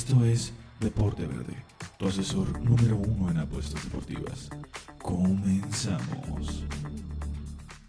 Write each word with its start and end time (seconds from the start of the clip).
Esto 0.00 0.24
es 0.24 0.54
Deporte 0.80 1.26
Verde, 1.26 1.62
tu 1.98 2.08
asesor 2.08 2.58
número 2.62 2.96
uno 2.96 3.30
en 3.30 3.36
apuestas 3.36 3.84
deportivas. 3.84 4.48
Comenzamos. 5.02 6.64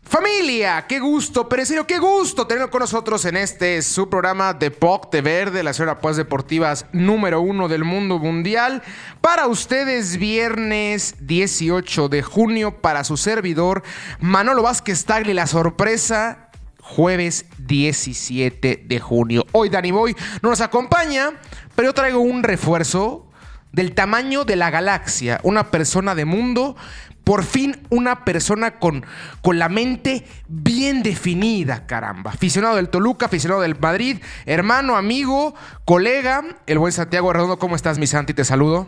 Familia, 0.03 0.85
qué 0.89 0.99
gusto, 0.99 1.47
pero 1.47 1.87
qué 1.87 1.99
gusto 1.99 2.45
tenerlo 2.45 2.69
con 2.69 2.81
nosotros 2.81 3.23
en 3.23 3.37
este 3.37 3.81
su 3.81 4.09
programa 4.09 4.53
Deporte 4.53 5.21
Verde, 5.21 5.63
la 5.63 5.71
señora 5.71 5.93
Apuestas 5.93 6.25
Deportivas 6.25 6.85
número 6.91 7.39
uno 7.39 7.69
del 7.69 7.85
mundo 7.85 8.19
mundial. 8.19 8.83
Para 9.21 9.47
ustedes, 9.47 10.17
viernes 10.17 11.15
18 11.21 12.09
de 12.09 12.23
junio, 12.23 12.81
para 12.81 13.05
su 13.05 13.15
servidor, 13.15 13.83
Manolo 14.19 14.63
Vázquez 14.63 15.05
Tagli, 15.05 15.33
la 15.33 15.47
sorpresa 15.47 16.51
jueves 16.81 17.45
17 17.59 18.83
de 18.85 18.99
junio. 18.99 19.45
Hoy 19.53 19.69
Danny 19.69 19.91
Boy 19.91 20.15
no 20.41 20.49
nos 20.49 20.59
acompaña, 20.59 21.31
pero 21.75 21.89
yo 21.89 21.93
traigo 21.93 22.19
un 22.19 22.43
refuerzo 22.43 23.27
del 23.71 23.93
tamaño 23.93 24.43
de 24.43 24.55
la 24.55 24.69
galaxia, 24.69 25.39
una 25.43 25.71
persona 25.71 26.15
de 26.15 26.25
mundo, 26.25 26.75
por 27.23 27.43
fin 27.43 27.77
una 27.89 28.25
persona 28.25 28.79
con, 28.79 29.05
con 29.41 29.59
la 29.59 29.69
mente 29.69 30.25
bien 30.47 31.03
definida, 31.03 31.85
caramba. 31.85 32.31
Aficionado 32.31 32.75
del 32.75 32.89
Toluca, 32.89 33.27
aficionado 33.27 33.61
del 33.61 33.79
Madrid, 33.79 34.17
hermano, 34.45 34.95
amigo, 34.97 35.53
colega, 35.85 36.43
el 36.65 36.79
buen 36.79 36.91
Santiago 36.91 37.31
Redondo, 37.31 37.59
¿cómo 37.59 37.75
estás, 37.75 37.99
mi 37.99 38.07
Santi? 38.07 38.33
Te 38.33 38.43
saludo. 38.43 38.87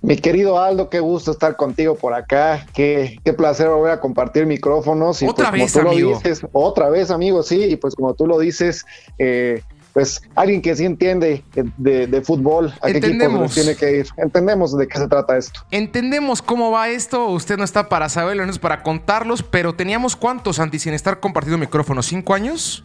Mi 0.00 0.16
querido 0.16 0.60
Aldo, 0.60 0.90
qué 0.90 1.00
gusto 1.00 1.32
estar 1.32 1.56
contigo 1.56 1.96
por 1.96 2.14
acá. 2.14 2.64
Qué, 2.72 3.18
qué 3.24 3.32
placer 3.32 3.68
volver 3.68 3.92
a 3.92 4.00
compartir 4.00 4.46
micrófonos. 4.46 5.22
Y 5.22 5.26
otra 5.26 5.50
pues, 5.50 5.62
vez, 5.62 5.72
como 5.72 5.84
tú 5.86 5.90
amigo. 5.90 6.10
Lo 6.10 6.16
dices, 6.18 6.46
otra 6.52 6.88
vez, 6.88 7.10
amigo, 7.10 7.42
sí. 7.42 7.64
Y 7.64 7.76
pues 7.76 7.96
como 7.96 8.14
tú 8.14 8.28
lo 8.28 8.38
dices, 8.38 8.86
eh, 9.18 9.62
pues 9.98 10.22
alguien 10.36 10.62
que 10.62 10.76
sí 10.76 10.84
entiende 10.84 11.42
de, 11.76 12.06
de 12.06 12.22
fútbol, 12.22 12.72
a 12.80 12.86
qué 12.86 12.98
equipos 12.98 13.52
tiene 13.52 13.74
que 13.74 13.98
ir. 13.98 14.06
Entendemos 14.16 14.78
de 14.78 14.86
qué 14.86 14.96
se 14.96 15.08
trata 15.08 15.36
esto. 15.36 15.66
Entendemos 15.72 16.40
cómo 16.40 16.70
va 16.70 16.88
esto, 16.88 17.26
usted 17.30 17.56
no 17.56 17.64
está 17.64 17.88
para 17.88 18.08
saberlo, 18.08 18.46
no 18.46 18.52
es 18.52 18.60
para 18.60 18.84
contarlos, 18.84 19.42
pero 19.42 19.74
teníamos 19.74 20.14
cuántos, 20.14 20.54
Santi, 20.54 20.78
sin 20.78 20.94
estar 20.94 21.18
compartiendo 21.18 21.58
micrófono, 21.58 22.04
¿cinco 22.04 22.34
años? 22.34 22.84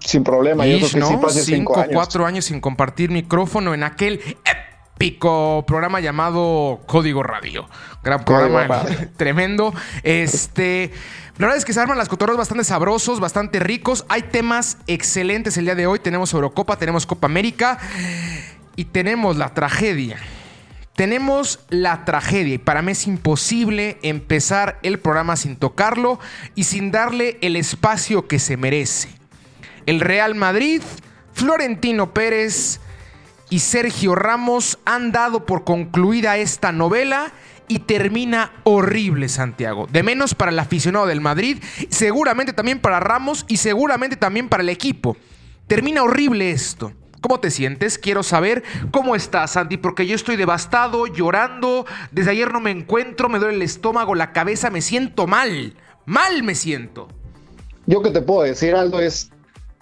Sin 0.00 0.22
problema. 0.22 0.66
Yo 0.66 0.76
Ish, 0.76 0.92
creo 0.92 1.00
que 1.00 1.06
sí 1.06 1.12
¿no? 1.14 1.20
fue 1.20 1.30
hace 1.30 1.42
cinco, 1.42 1.78
años. 1.78 1.94
cuatro 1.94 2.26
años 2.26 2.44
sin 2.44 2.60
compartir 2.60 3.08
micrófono 3.10 3.72
en 3.72 3.82
aquel 3.82 4.20
épico 4.96 5.64
programa 5.66 6.00
llamado 6.00 6.80
Código 6.86 7.22
Radio. 7.22 7.66
Gran 8.04 8.26
programa, 8.26 8.84
tremendo. 9.16 9.72
Este. 10.02 10.90
La 11.40 11.46
verdad 11.46 11.56
es 11.56 11.64
que 11.64 11.72
se 11.72 11.80
arman 11.80 11.96
las 11.96 12.10
cotorras 12.10 12.36
bastante 12.36 12.64
sabrosos, 12.64 13.18
bastante 13.18 13.60
ricos. 13.60 14.04
Hay 14.10 14.24
temas 14.24 14.76
excelentes 14.86 15.56
el 15.56 15.64
día 15.64 15.74
de 15.74 15.86
hoy. 15.86 15.98
Tenemos 15.98 16.34
Eurocopa, 16.34 16.76
tenemos 16.76 17.06
Copa 17.06 17.28
América 17.28 17.78
y 18.76 18.84
tenemos 18.84 19.38
la 19.38 19.54
tragedia. 19.54 20.18
Tenemos 20.94 21.60
la 21.70 22.04
tragedia 22.04 22.56
y 22.56 22.58
para 22.58 22.82
mí 22.82 22.92
es 22.92 23.06
imposible 23.06 23.96
empezar 24.02 24.78
el 24.82 24.98
programa 24.98 25.34
sin 25.34 25.56
tocarlo 25.56 26.20
y 26.56 26.64
sin 26.64 26.90
darle 26.90 27.38
el 27.40 27.56
espacio 27.56 28.28
que 28.28 28.38
se 28.38 28.58
merece. 28.58 29.08
El 29.86 30.00
Real 30.00 30.34
Madrid, 30.34 30.82
Florentino 31.32 32.12
Pérez 32.12 32.80
y 33.48 33.60
Sergio 33.60 34.14
Ramos 34.14 34.78
han 34.84 35.10
dado 35.10 35.46
por 35.46 35.64
concluida 35.64 36.36
esta 36.36 36.70
novela 36.70 37.32
y 37.70 37.78
termina 37.78 38.50
horrible, 38.64 39.28
Santiago. 39.28 39.86
De 39.90 40.02
menos 40.02 40.34
para 40.34 40.50
el 40.50 40.58
aficionado 40.58 41.06
del 41.06 41.20
Madrid, 41.20 41.62
seguramente 41.88 42.52
también 42.52 42.80
para 42.80 42.98
Ramos 42.98 43.44
y 43.46 43.58
seguramente 43.58 44.16
también 44.16 44.48
para 44.48 44.64
el 44.64 44.68
equipo. 44.68 45.16
Termina 45.68 46.02
horrible 46.02 46.50
esto. 46.50 46.92
¿Cómo 47.20 47.38
te 47.38 47.52
sientes? 47.52 47.96
Quiero 47.96 48.24
saber 48.24 48.64
cómo 48.90 49.14
estás, 49.14 49.52
Santi, 49.52 49.76
porque 49.76 50.06
yo 50.06 50.16
estoy 50.16 50.34
devastado, 50.34 51.06
llorando. 51.06 51.86
Desde 52.10 52.32
ayer 52.32 52.52
no 52.52 52.58
me 52.58 52.72
encuentro, 52.72 53.28
me 53.28 53.38
duele 53.38 53.54
el 53.54 53.62
estómago, 53.62 54.16
la 54.16 54.32
cabeza, 54.32 54.70
me 54.70 54.82
siento 54.82 55.28
mal. 55.28 55.74
Mal 56.06 56.42
me 56.42 56.56
siento. 56.56 57.06
Yo 57.86 58.02
que 58.02 58.10
te 58.10 58.20
puedo 58.20 58.42
decir, 58.42 58.74
Aldo, 58.74 58.98
es 58.98 59.30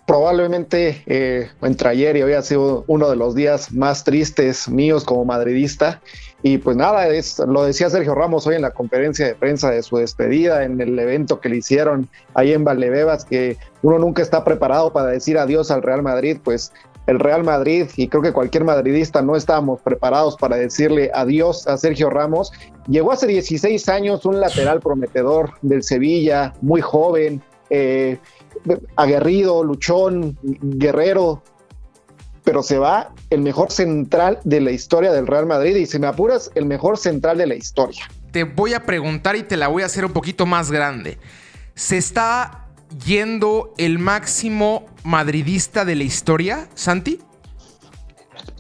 probablemente 0.08 1.02
eh, 1.04 1.50
entre 1.60 1.90
ayer 1.90 2.16
y 2.16 2.22
hoy 2.22 2.32
ha 2.32 2.40
sido 2.40 2.82
uno 2.86 3.10
de 3.10 3.16
los 3.16 3.34
días 3.34 3.70
más 3.74 4.04
tristes 4.04 4.66
míos 4.66 5.04
como 5.04 5.26
madridista. 5.26 6.00
Y 6.42 6.56
pues 6.56 6.78
nada, 6.78 7.08
es, 7.08 7.38
lo 7.40 7.64
decía 7.64 7.90
Sergio 7.90 8.14
Ramos 8.14 8.46
hoy 8.46 8.54
en 8.54 8.62
la 8.62 8.70
conferencia 8.70 9.26
de 9.26 9.34
prensa 9.34 9.70
de 9.70 9.82
su 9.82 9.98
despedida, 9.98 10.64
en 10.64 10.80
el 10.80 10.98
evento 10.98 11.40
que 11.40 11.50
le 11.50 11.56
hicieron 11.56 12.08
ahí 12.32 12.54
en 12.54 12.64
Valdebebas, 12.64 13.26
que 13.26 13.58
uno 13.82 13.98
nunca 13.98 14.22
está 14.22 14.44
preparado 14.44 14.94
para 14.94 15.08
decir 15.08 15.36
adiós 15.36 15.70
al 15.70 15.82
Real 15.82 16.02
Madrid, 16.02 16.38
pues 16.42 16.72
el 17.06 17.18
Real 17.18 17.44
Madrid 17.44 17.88
y 17.96 18.08
creo 18.08 18.22
que 18.22 18.32
cualquier 18.32 18.64
madridista 18.64 19.20
no 19.20 19.36
estábamos 19.36 19.82
preparados 19.82 20.36
para 20.36 20.56
decirle 20.56 21.10
adiós 21.12 21.66
a 21.66 21.76
Sergio 21.76 22.08
Ramos. 22.08 22.50
Llegó 22.86 23.12
hace 23.12 23.26
16 23.26 23.86
años 23.90 24.24
un 24.24 24.40
lateral 24.40 24.80
prometedor 24.80 25.50
del 25.60 25.82
Sevilla, 25.82 26.54
muy 26.62 26.80
joven, 26.80 27.42
eh, 27.68 28.16
aguerrido, 28.96 29.62
luchón, 29.64 30.38
guerrero, 30.42 31.42
pero 32.44 32.62
se 32.62 32.78
va 32.78 33.12
el 33.30 33.42
mejor 33.42 33.70
central 33.70 34.40
de 34.44 34.60
la 34.60 34.70
historia 34.70 35.12
del 35.12 35.26
Real 35.26 35.46
Madrid 35.46 35.76
y 35.76 35.86
si 35.86 35.98
me 35.98 36.06
apuras, 36.06 36.50
el 36.54 36.64
mejor 36.64 36.96
central 36.96 37.38
de 37.38 37.46
la 37.46 37.54
historia. 37.54 38.08
Te 38.32 38.44
voy 38.44 38.74
a 38.74 38.86
preguntar 38.86 39.36
y 39.36 39.42
te 39.42 39.56
la 39.56 39.68
voy 39.68 39.82
a 39.82 39.86
hacer 39.86 40.04
un 40.04 40.12
poquito 40.12 40.46
más 40.46 40.70
grande. 40.70 41.18
¿Se 41.74 41.96
está 41.96 42.66
yendo 43.04 43.74
el 43.76 43.98
máximo 43.98 44.86
madridista 45.04 45.84
de 45.84 45.96
la 45.96 46.04
historia, 46.04 46.68
Santi? 46.74 47.20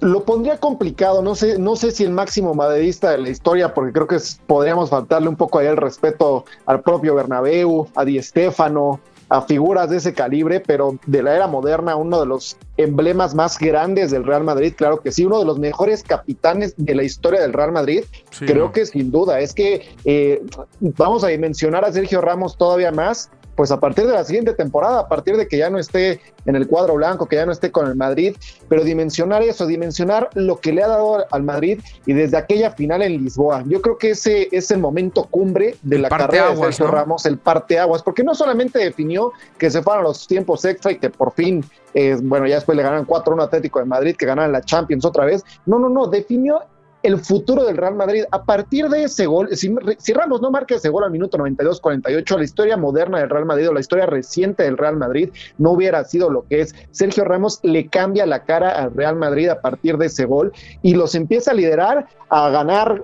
Lo 0.00 0.24
pondría 0.24 0.58
complicado, 0.58 1.22
no 1.22 1.34
sé, 1.34 1.58
no 1.58 1.74
sé 1.74 1.90
si 1.90 2.04
el 2.04 2.10
máximo 2.10 2.54
madridista 2.54 3.10
de 3.10 3.18
la 3.18 3.30
historia, 3.30 3.74
porque 3.74 3.92
creo 3.92 4.06
que 4.06 4.18
podríamos 4.46 4.90
faltarle 4.90 5.28
un 5.28 5.36
poco 5.36 5.58
ahí 5.58 5.66
el 5.66 5.76
respeto 5.76 6.44
al 6.66 6.82
propio 6.82 7.14
Bernabéu, 7.14 7.88
a 7.94 8.04
Di 8.04 8.22
Stéfano, 8.22 9.00
a 9.30 9.42
figuras 9.42 9.90
de 9.90 9.98
ese 9.98 10.14
calibre, 10.14 10.60
pero 10.60 10.98
de 11.06 11.22
la 11.22 11.36
era 11.36 11.46
moderna, 11.46 11.96
uno 11.96 12.20
de 12.20 12.26
los 12.26 12.56
emblemas 12.76 13.34
más 13.34 13.58
grandes 13.58 14.10
del 14.10 14.24
Real 14.24 14.44
Madrid, 14.44 14.72
claro 14.76 15.00
que 15.00 15.12
sí, 15.12 15.24
uno 15.24 15.38
de 15.38 15.44
los 15.44 15.58
mejores 15.58 16.02
capitanes 16.02 16.74
de 16.76 16.94
la 16.94 17.02
historia 17.02 17.40
del 17.40 17.52
Real 17.52 17.72
Madrid, 17.72 18.04
Sí, 18.30 18.46
creo 18.46 18.72
que 18.72 18.86
sin 18.86 19.10
duda, 19.10 19.40
es 19.40 19.52
que 19.52 19.88
eh, 20.04 20.42
vamos 20.80 21.24
a 21.24 21.28
dimensionar 21.28 21.84
a 21.84 21.92
Sergio 21.92 22.20
Ramos 22.20 22.56
todavía 22.56 22.90
más, 22.90 23.30
pues 23.58 23.72
a 23.72 23.80
partir 23.80 24.06
de 24.06 24.12
la 24.12 24.22
siguiente 24.22 24.54
temporada, 24.54 25.00
a 25.00 25.08
partir 25.08 25.36
de 25.36 25.48
que 25.48 25.58
ya 25.58 25.68
no 25.68 25.80
esté 25.80 26.20
en 26.46 26.54
el 26.54 26.68
cuadro 26.68 26.94
blanco, 26.94 27.26
que 27.26 27.34
ya 27.34 27.44
no 27.44 27.50
esté 27.50 27.72
con 27.72 27.88
el 27.88 27.96
Madrid, 27.96 28.36
pero 28.68 28.84
dimensionar 28.84 29.42
eso, 29.42 29.66
dimensionar 29.66 30.30
lo 30.34 30.60
que 30.60 30.72
le 30.72 30.84
ha 30.84 30.86
dado 30.86 31.26
al 31.28 31.42
Madrid 31.42 31.80
y 32.06 32.12
desde 32.12 32.36
aquella 32.36 32.70
final 32.70 33.02
en 33.02 33.20
Lisboa. 33.20 33.64
Yo 33.66 33.82
creo 33.82 33.98
que 33.98 34.10
ese 34.10 34.46
es 34.52 34.70
el 34.70 34.78
momento 34.78 35.24
cumbre 35.24 35.74
de 35.82 35.96
El 35.96 36.02
la 36.02 36.08
carrera 36.08 36.50
de 36.50 36.56
Sergio 36.56 36.86
¿no? 36.86 36.92
Ramos, 36.92 37.26
el 37.26 37.38
parteaguas, 37.38 38.04
porque 38.04 38.22
no 38.22 38.32
solamente 38.32 38.78
definió 38.78 39.32
que 39.58 39.72
se 39.72 39.82
fueron 39.82 40.04
los 40.04 40.28
tiempos 40.28 40.64
extra 40.64 40.92
y 40.92 40.98
que 40.98 41.10
por 41.10 41.32
fin, 41.32 41.64
eh, 41.94 42.16
bueno, 42.22 42.46
ya 42.46 42.54
después 42.54 42.76
le 42.76 42.84
ganaron 42.84 43.08
4-1 43.08 43.42
Atlético 43.42 43.80
de 43.80 43.86
Madrid, 43.86 44.14
que 44.16 44.24
ganaron 44.24 44.52
la 44.52 44.60
Champions 44.60 45.04
otra 45.04 45.24
vez. 45.24 45.44
No, 45.66 45.80
no, 45.80 45.88
no, 45.88 46.06
definió 46.06 46.62
el 47.02 47.18
futuro 47.18 47.64
del 47.64 47.76
Real 47.76 47.94
Madrid. 47.94 48.24
A 48.30 48.44
partir 48.44 48.88
de 48.88 49.04
ese 49.04 49.26
gol, 49.26 49.48
si, 49.54 50.12
Ramos 50.12 50.40
no 50.40 50.50
marca 50.50 50.74
ese 50.74 50.88
gol 50.88 51.04
al 51.04 51.10
minuto 51.10 51.38
92-48, 51.38 52.36
la 52.36 52.44
historia 52.44 52.76
moderna 52.76 53.18
del 53.18 53.30
Real 53.30 53.44
Madrid 53.44 53.68
o 53.68 53.72
la 53.72 53.80
historia 53.80 54.06
reciente 54.06 54.64
del 54.64 54.76
Real 54.76 54.96
Madrid 54.96 55.30
no 55.58 55.72
hubiera 55.72 56.04
sido 56.04 56.30
lo 56.30 56.46
que 56.46 56.62
es. 56.62 56.74
Sergio 56.90 57.24
Ramos 57.24 57.60
le 57.62 57.88
cambia 57.88 58.26
la 58.26 58.44
cara 58.44 58.70
al 58.70 58.94
Real 58.94 59.16
Madrid 59.16 59.48
a 59.48 59.60
partir 59.60 59.96
de 59.98 60.06
ese 60.06 60.24
gol 60.24 60.52
y 60.82 60.94
los 60.94 61.14
empieza 61.14 61.52
a 61.52 61.54
liderar, 61.54 62.06
a 62.28 62.50
ganar 62.50 63.02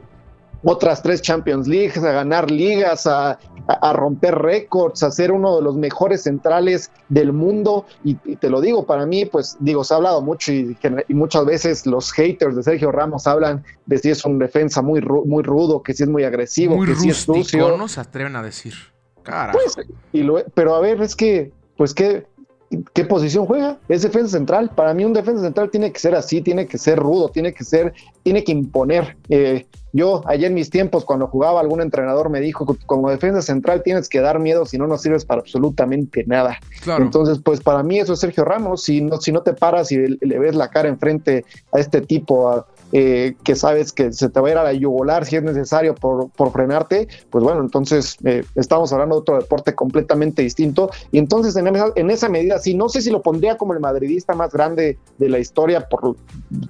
otras 0.64 1.02
tres 1.02 1.20
Champions 1.22 1.68
Leagues, 1.68 1.98
a 2.02 2.12
ganar 2.12 2.50
ligas, 2.50 3.06
a, 3.06 3.30
a- 3.32 3.38
a 3.66 3.92
romper 3.92 4.34
récords, 4.36 5.02
a 5.02 5.10
ser 5.10 5.30
uno 5.32 5.56
de 5.56 5.62
los 5.62 5.76
mejores 5.76 6.22
centrales 6.22 6.90
del 7.08 7.32
mundo. 7.32 7.86
Y, 8.02 8.16
y 8.24 8.36
te 8.36 8.48
lo 8.50 8.60
digo, 8.60 8.86
para 8.86 9.06
mí, 9.06 9.24
pues 9.26 9.56
digo, 9.60 9.84
se 9.84 9.94
ha 9.94 9.98
hablado 9.98 10.22
mucho 10.22 10.52
y, 10.52 10.76
muchas 11.10 11.44
veces 11.44 11.86
los 11.86 12.10
haters 12.12 12.56
de 12.56 12.62
Sergio 12.62 12.90
Ramos 12.92 13.26
hablan 13.26 13.62
de 13.86 13.98
si 13.98 14.10
es 14.10 14.24
un 14.24 14.38
defensa 14.38 14.82
muy, 14.82 15.00
ru- 15.00 15.24
muy 15.26 15.42
rudo, 15.42 15.82
que 15.82 15.92
si 15.94 16.02
es 16.02 16.08
muy 16.08 16.24
agresivo, 16.24 16.76
Muy 16.76 16.86
que 16.88 16.94
si 16.96 17.10
es 17.10 17.18
sucio. 17.18 17.76
no 17.76 17.88
se 17.88 18.00
atreven 18.00 18.34
a 18.36 18.42
decir. 18.42 18.74
Carajo. 19.22 19.58
Pues, 19.74 19.86
y 20.12 20.22
lo- 20.22 20.44
pero 20.54 20.74
a 20.74 20.80
ver, 20.80 21.00
es 21.02 21.14
que, 21.16 21.52
pues, 21.76 21.94
¿qué, 21.94 22.26
¿qué 22.94 23.04
posición 23.04 23.46
juega? 23.46 23.78
Es 23.88 24.02
defensa 24.02 24.36
central. 24.36 24.70
Para 24.74 24.94
mí 24.94 25.04
un 25.04 25.12
defensa 25.12 25.42
central 25.42 25.70
tiene 25.70 25.92
que 25.92 25.98
ser 26.00 26.14
así, 26.14 26.40
tiene 26.40 26.66
que 26.66 26.78
ser 26.78 26.98
rudo, 26.98 27.28
tiene 27.28 27.52
que 27.52 27.64
ser, 27.64 27.92
tiene 28.22 28.42
que 28.42 28.52
imponer. 28.52 29.16
Eh, 29.28 29.66
yo, 29.92 30.22
allá 30.26 30.48
en 30.48 30.54
mis 30.54 30.70
tiempos, 30.70 31.04
cuando 31.04 31.28
jugaba, 31.28 31.60
algún 31.60 31.80
entrenador 31.80 32.28
me 32.28 32.40
dijo, 32.40 32.66
como 32.86 33.10
defensa 33.10 33.42
central 33.42 33.82
tienes 33.84 34.08
que 34.08 34.20
dar 34.20 34.40
miedo, 34.40 34.66
si 34.66 34.76
no, 34.76 34.86
no 34.88 34.98
sirves 34.98 35.24
para 35.24 35.40
absolutamente 35.40 36.24
nada. 36.26 36.58
claro. 36.82 37.04
Entonces, 37.04 37.38
pues 37.44 37.60
para 37.60 37.82
mí 37.84 38.00
eso 38.00 38.14
es 38.14 38.20
Sergio 38.20 38.44
Ramos. 38.44 38.82
Si 38.82 39.00
no, 39.00 39.20
si 39.20 39.30
no 39.30 39.42
te 39.42 39.52
paras 39.54 39.92
y 39.92 39.96
le, 39.98 40.18
le 40.20 40.38
ves 40.40 40.54
la 40.56 40.68
cara 40.70 40.88
enfrente 40.88 41.44
a 41.72 41.78
este 41.78 42.00
tipo, 42.00 42.48
a- 42.48 42.66
eh, 42.96 43.34
que 43.42 43.56
sabes 43.56 43.92
que 43.92 44.12
se 44.12 44.28
te 44.28 44.38
va 44.38 44.46
a 44.46 44.50
ir 44.52 44.56
a 44.56 44.62
la 44.62 44.72
yugular 44.72 45.26
si 45.26 45.34
es 45.34 45.42
necesario 45.42 45.96
por, 45.96 46.30
por 46.30 46.52
frenarte, 46.52 47.08
pues 47.28 47.42
bueno, 47.42 47.60
entonces 47.60 48.16
eh, 48.24 48.44
estamos 48.54 48.92
hablando 48.92 49.16
de 49.16 49.20
otro 49.22 49.36
deporte 49.36 49.74
completamente 49.74 50.42
distinto. 50.42 50.90
Y 51.10 51.18
entonces 51.18 51.56
en 51.56 51.66
esa, 51.66 51.88
en 51.96 52.10
esa 52.10 52.28
medida, 52.28 52.60
sí, 52.60 52.74
no 52.74 52.88
sé 52.88 53.02
si 53.02 53.10
lo 53.10 53.20
pondría 53.20 53.56
como 53.56 53.72
el 53.74 53.80
madridista 53.80 54.34
más 54.34 54.52
grande 54.52 54.96
de 55.18 55.28
la 55.28 55.40
historia, 55.40 55.88
por, 55.88 56.14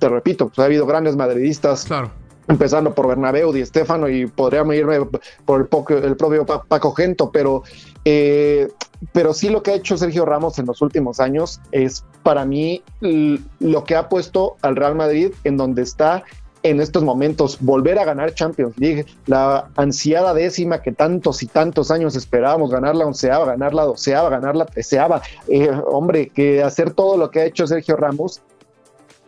te 0.00 0.08
repito, 0.08 0.48
pues 0.48 0.58
ha 0.60 0.64
habido 0.64 0.86
grandes 0.86 1.14
madridistas. 1.14 1.84
Claro 1.84 2.23
empezando 2.49 2.94
por 2.94 3.08
Bernabéu, 3.08 3.52
Di 3.52 3.64
Stefano 3.64 4.08
y 4.08 4.26
podríamos 4.26 4.75
irme 4.75 5.00
por 5.44 5.69
el, 5.91 6.05
el 6.05 6.17
propio 6.17 6.44
Paco 6.44 6.93
Gento, 6.93 7.31
pero, 7.31 7.62
eh, 8.05 8.69
pero 9.12 9.32
sí 9.35 9.49
lo 9.49 9.62
que 9.62 9.73
ha 9.73 9.75
hecho 9.75 9.96
Sergio 9.96 10.25
Ramos 10.25 10.58
en 10.58 10.67
los 10.67 10.82
últimos 10.82 11.20
años 11.20 11.61
es 11.73 12.05
para 12.23 12.44
mí 12.44 12.82
lo 13.00 13.85
que 13.85 13.96
ha 13.96 14.08
puesto 14.08 14.56
al 14.62 14.76
Real 14.76 14.94
Madrid 14.94 15.32
en 15.44 15.56
donde 15.56 15.82
está 15.82 16.25
en 16.64 16.81
estos 16.81 17.05
momentos, 17.05 17.58
volver 17.61 17.99
a 17.99 18.06
ganar 18.06 18.32
Champions 18.32 18.76
League, 18.79 19.05
la 19.26 19.69
ansiada 19.76 20.32
décima 20.32 20.81
que 20.81 20.93
tantos 20.93 21.43
y 21.43 21.46
tantos 21.46 21.91
años 21.91 22.17
esperábamos, 22.17 22.70
ganar 22.70 22.96
la 22.96 23.05
onceava, 23.05 23.44
ganar 23.44 23.75
la 23.75 23.85
doceava, 23.85 24.31
ganar 24.31 24.56
la 24.56 24.64
treceava, 24.64 25.20
eh, 25.46 25.70
hombre, 25.87 26.31
que 26.31 26.62
hacer 26.62 26.94
todo 26.94 27.19
lo 27.19 27.31
que 27.31 27.41
ha 27.41 27.44
hecho 27.44 27.67
Sergio 27.67 27.96
Ramos 27.96 28.41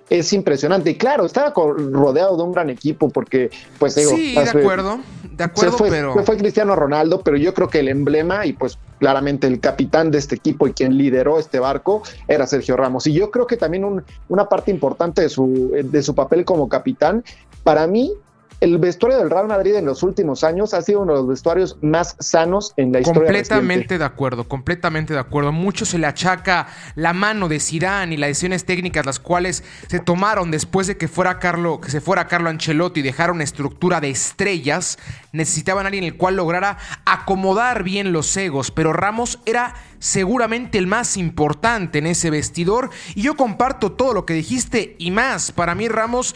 es 0.09 0.33
impresionante. 0.33 0.91
Y 0.91 0.95
claro, 0.97 1.27
estaba 1.27 1.53
rodeado 1.55 2.37
de 2.37 2.43
un 2.43 2.53
gran 2.53 2.71
equipo 2.71 3.09
porque, 3.11 3.51
pues 3.79 3.95
digo, 3.95 4.11
sí, 4.11 4.35
de 4.35 4.41
acuerdo, 4.41 5.01
de 5.31 5.45
acuerdo, 5.45 5.77
fue, 5.77 5.91
pero 5.91 6.25
fue 6.25 6.37
Cristiano 6.37 6.77
Ronaldo, 6.77 7.21
pero 7.23 7.37
yo 7.37 7.53
creo 7.55 7.69
que 7.69 7.81
el 7.81 7.89
emblema 7.89 8.47
y 8.47 8.53
pues 8.53 8.79
claramente 8.99 9.47
el 9.47 9.61
capitán 9.61 10.11
de 10.11 10.19
este 10.19 10.37
equipo 10.37 10.67
y 10.67 10.73
quien 10.73 10.97
lideró 10.97 11.39
este 11.39 11.59
barco 11.59 12.03
era 12.29 12.47
Sergio 12.47 12.77
Ramos. 12.77 13.07
Y 13.07 13.13
yo 13.13 13.31
creo 13.31 13.47
que 13.47 13.57
también 13.57 14.05
una 14.29 14.49
parte 14.49 14.71
importante 14.71 15.23
de 15.23 15.29
su, 15.29 15.73
de 15.73 16.03
su 16.03 16.15
papel 16.15 16.45
como 16.45 16.69
capitán, 16.69 17.25
para 17.63 17.87
mí 17.87 18.13
el 18.61 18.79
vestuario 18.79 19.19
del 19.19 19.31
Real 19.31 19.47
Madrid 19.47 19.75
en 19.75 19.85
los 19.85 20.03
últimos 20.03 20.43
años 20.43 20.73
ha 20.73 20.81
sido 20.81 21.01
uno 21.01 21.13
de 21.13 21.19
los 21.19 21.29
vestuarios 21.29 21.77
más 21.83 22.17
sanos 22.19 22.73
en 22.77 22.93
la 22.93 23.01
historia. 23.01 23.23
Completamente 23.23 23.99
de 23.99 24.05
acuerdo, 24.05 24.45
completamente 24.45 25.13
de 25.13 25.21
acuerdo. 25.21 25.53
Mucho 25.53 25.85
se 25.85 25.99
le 25.99 26.07
achaca 26.07 26.69
la 26.95 27.13
mano 27.13 27.49
de 27.49 27.61
Zidane 27.61 28.15
y 28.15 28.17
las 28.17 28.29
decisiones 28.29 28.65
técnicas 28.65 29.05
las 29.05 29.21
cuales 29.21 29.63
se 29.89 30.01
tomaron 30.01 30.51
después 30.51 30.87
de 30.87 30.97
que 30.97 31.09
fuera 31.09 31.39
Carlo, 31.39 31.81
que 31.81 31.91
se 31.91 32.01
fuera 32.01 32.27
Carlo 32.29 32.49
Ancelotti 32.49 33.01
y 33.01 33.03
dejaron 33.03 33.37
una 33.37 33.45
estructura 33.45 34.01
de 34.01 34.11
estrellas. 34.11 34.99
Necesitaban 35.33 35.85
a 35.85 35.89
alguien 35.89 36.05
el 36.05 36.17
cual 36.17 36.37
lograra 36.37 36.79
acomodar 37.05 37.83
bien 37.83 38.13
los 38.13 38.35
egos, 38.37 38.71
pero 38.71 38.95
Ramos 38.95 39.39
era 39.45 39.75
seguramente 39.99 40.79
el 40.79 40.87
más 40.87 41.17
importante 41.17 41.99
en 41.99 42.07
ese 42.07 42.31
vestidor 42.31 42.91
y 43.15 43.23
yo 43.23 43.35
comparto 43.35 43.93
todo 43.93 44.15
lo 44.15 44.27
que 44.27 44.35
dijiste 44.35 44.97
y 44.99 45.11
más. 45.11 45.53
Para 45.53 45.75
mí 45.75 45.89
Ramos 45.89 46.35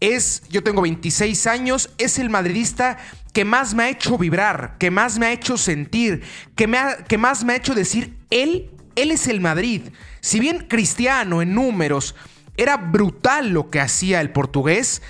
es, 0.00 0.42
yo 0.48 0.62
tengo 0.62 0.82
26 0.82 1.46
años, 1.46 1.90
es 1.98 2.18
el 2.18 2.30
madridista 2.30 2.98
que 3.32 3.44
más 3.44 3.74
me 3.74 3.84
ha 3.84 3.90
hecho 3.90 4.18
vibrar, 4.18 4.76
que 4.78 4.90
más 4.90 5.18
me 5.18 5.26
ha 5.26 5.32
hecho 5.32 5.56
sentir, 5.56 6.22
que, 6.56 6.66
me 6.66 6.78
que 7.06 7.18
más 7.18 7.44
me 7.44 7.52
ha 7.52 7.56
hecho 7.56 7.74
decir, 7.74 8.16
él, 8.30 8.70
él 8.96 9.10
es 9.10 9.28
el 9.28 9.40
Madrid. 9.40 9.82
Si 10.20 10.40
bien 10.40 10.66
cristiano 10.68 11.42
en 11.42 11.54
números, 11.54 12.14
era 12.56 12.76
brutal 12.76 13.50
lo 13.50 13.70
que 13.70 13.80
hacía 13.80 14.20
el 14.20 14.32
portugués, 14.32 15.02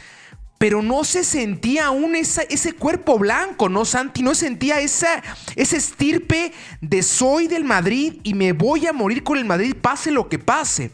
pero 0.58 0.82
no 0.82 1.04
se 1.04 1.24
sentía 1.24 1.86
aún 1.86 2.14
ese 2.14 2.72
cuerpo 2.74 3.18
blanco, 3.18 3.70
¿no, 3.70 3.86
Santi? 3.86 4.22
No 4.22 4.34
sentía 4.34 4.80
esa, 4.80 5.22
ese 5.56 5.78
estirpe 5.78 6.52
de 6.82 7.02
soy 7.02 7.48
del 7.48 7.64
Madrid 7.64 8.20
y 8.24 8.34
me 8.34 8.52
voy 8.52 8.86
a 8.86 8.92
morir 8.92 9.22
con 9.22 9.38
el 9.38 9.46
Madrid, 9.46 9.74
pase 9.80 10.10
lo 10.10 10.28
que 10.28 10.38
pase. 10.38 10.90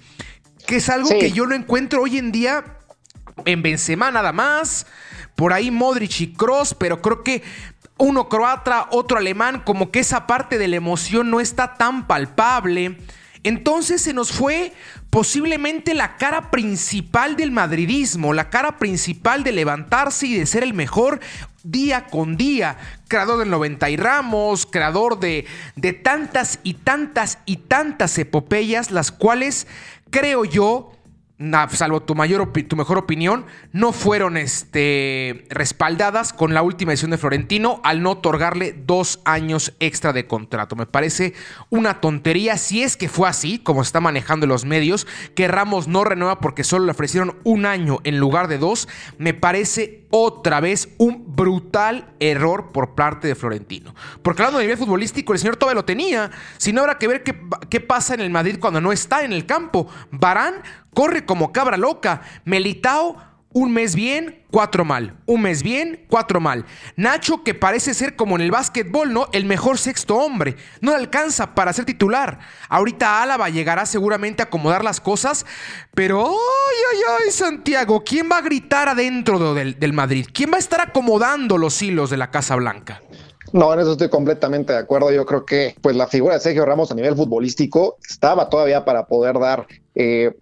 Que 0.68 0.76
es 0.76 0.88
algo 0.88 1.08
que 1.08 1.32
yo 1.32 1.46
no 1.46 1.54
encuentro 1.54 2.02
hoy 2.02 2.18
en 2.18 2.30
día 2.30 2.75
en 3.44 3.62
Benzema 3.62 4.10
nada 4.10 4.32
más. 4.32 4.86
Por 5.34 5.52
ahí 5.52 5.70
Modric 5.70 6.20
y 6.20 6.32
Cross, 6.32 6.74
pero 6.78 7.02
creo 7.02 7.22
que 7.22 7.42
uno 7.98 8.28
croata, 8.28 8.88
otro 8.90 9.18
alemán, 9.18 9.62
como 9.64 9.90
que 9.90 10.00
esa 10.00 10.26
parte 10.26 10.58
de 10.58 10.68
la 10.68 10.76
emoción 10.76 11.30
no 11.30 11.40
está 11.40 11.74
tan 11.74 12.06
palpable. 12.06 12.98
Entonces 13.42 14.02
se 14.02 14.12
nos 14.12 14.32
fue 14.32 14.72
posiblemente 15.08 15.94
la 15.94 16.16
cara 16.16 16.50
principal 16.50 17.36
del 17.36 17.52
madridismo, 17.52 18.32
la 18.32 18.50
cara 18.50 18.76
principal 18.78 19.44
de 19.44 19.52
levantarse 19.52 20.26
y 20.26 20.34
de 20.34 20.46
ser 20.46 20.62
el 20.64 20.74
mejor 20.74 21.20
día 21.62 22.06
con 22.06 22.36
día, 22.36 22.76
creador 23.08 23.38
del 23.38 23.50
90 23.50 23.88
y 23.90 23.96
Ramos, 23.96 24.66
creador 24.66 25.20
de, 25.20 25.46
de 25.76 25.92
tantas 25.92 26.58
y 26.64 26.74
tantas 26.74 27.38
y 27.46 27.56
tantas 27.58 28.18
epopeyas, 28.18 28.90
las 28.90 29.12
cuales 29.12 29.66
creo 30.10 30.44
yo 30.44 30.95
salvo 31.70 32.02
tu, 32.02 32.14
mayor 32.14 32.50
tu 32.52 32.76
mejor 32.76 32.96
opinión, 32.96 33.44
no 33.72 33.92
fueron 33.92 34.36
este, 34.38 35.44
respaldadas 35.50 36.32
con 36.32 36.54
la 36.54 36.62
última 36.62 36.92
edición 36.92 37.10
de 37.10 37.18
Florentino 37.18 37.80
al 37.84 38.02
no 38.02 38.12
otorgarle 38.12 38.72
dos 38.86 39.20
años 39.24 39.74
extra 39.78 40.14
de 40.14 40.26
contrato. 40.26 40.76
Me 40.76 40.86
parece 40.86 41.34
una 41.68 42.00
tontería 42.00 42.56
si 42.56 42.82
es 42.82 42.96
que 42.96 43.08
fue 43.08 43.28
así, 43.28 43.58
como 43.58 43.84
se 43.84 43.88
está 43.88 44.00
manejando 44.00 44.46
los 44.46 44.64
medios, 44.64 45.06
que 45.34 45.48
Ramos 45.48 45.88
no 45.88 46.04
renueva 46.04 46.40
porque 46.40 46.64
solo 46.64 46.86
le 46.86 46.92
ofrecieron 46.92 47.36
un 47.44 47.66
año 47.66 47.98
en 48.04 48.18
lugar 48.18 48.48
de 48.48 48.56
dos. 48.56 48.88
Me 49.18 49.34
parece 49.34 50.06
otra 50.10 50.60
vez 50.60 50.88
un 50.96 51.36
brutal 51.36 52.14
error 52.18 52.70
por 52.72 52.94
parte 52.94 53.28
de 53.28 53.34
Florentino. 53.34 53.94
Porque 54.22 54.42
hablando 54.42 54.58
de 54.58 54.64
nivel 54.64 54.78
futbolístico, 54.78 55.34
el 55.34 55.38
señor 55.38 55.56
todavía 55.56 55.80
lo 55.80 55.84
tenía. 55.84 56.30
Si 56.56 56.72
no, 56.72 56.80
habrá 56.80 56.96
que 56.96 57.08
ver 57.08 57.22
qué, 57.22 57.38
qué 57.68 57.80
pasa 57.80 58.14
en 58.14 58.20
el 58.20 58.30
Madrid 58.30 58.56
cuando 58.58 58.80
no 58.80 58.92
está 58.92 59.24
en 59.24 59.32
el 59.32 59.44
campo. 59.44 59.88
Barán 60.10 60.54
corre 60.96 61.26
como 61.26 61.52
cabra 61.52 61.76
loca. 61.76 62.22
Melitao, 62.46 63.16
un 63.52 63.70
mes 63.70 63.94
bien, 63.94 64.42
cuatro 64.50 64.82
mal. 64.82 65.18
Un 65.26 65.42
mes 65.42 65.62
bien, 65.62 66.06
cuatro 66.08 66.40
mal. 66.40 66.64
Nacho, 66.96 67.44
que 67.44 67.52
parece 67.52 67.92
ser 67.92 68.16
como 68.16 68.36
en 68.36 68.40
el 68.40 68.50
básquetbol, 68.50 69.12
¿no? 69.12 69.28
El 69.32 69.44
mejor 69.44 69.76
sexto 69.76 70.16
hombre. 70.16 70.56
No 70.80 70.92
le 70.92 70.96
alcanza 70.96 71.54
para 71.54 71.74
ser 71.74 71.84
titular. 71.84 72.38
Ahorita 72.70 73.22
Álava 73.22 73.50
llegará 73.50 73.84
seguramente 73.84 74.42
a 74.42 74.46
acomodar 74.46 74.82
las 74.82 75.02
cosas. 75.02 75.44
Pero, 75.94 76.28
ay, 76.28 76.76
ay, 76.92 76.98
ay, 77.26 77.30
Santiago, 77.30 78.02
¿quién 78.02 78.30
va 78.32 78.38
a 78.38 78.42
gritar 78.42 78.88
adentro 78.88 79.52
del, 79.52 79.92
Madrid? 79.92 80.26
¿Quién 80.32 80.50
va 80.50 80.56
a 80.56 80.60
estar 80.60 80.80
acomodando 80.80 81.58
los 81.58 81.82
hilos 81.82 82.08
de 82.08 82.16
la 82.16 82.30
Casa 82.30 82.56
Blanca? 82.56 83.02
No, 83.52 83.72
en 83.72 83.80
eso 83.80 83.92
estoy 83.92 84.08
completamente 84.08 84.72
de 84.72 84.78
acuerdo. 84.78 85.12
Yo 85.12 85.26
creo 85.26 85.44
que 85.44 85.76
pues 85.82 85.94
la 85.94 86.06
figura 86.06 86.34
de 86.34 86.40
Sergio 86.40 86.64
Ramos 86.64 86.90
a 86.90 86.94
nivel 86.94 87.14
futbolístico 87.14 87.98
estaba 88.08 88.48
todavía 88.48 88.84
para 88.86 89.06
poder 89.06 89.38
dar 89.38 89.66
eh, 89.94 90.34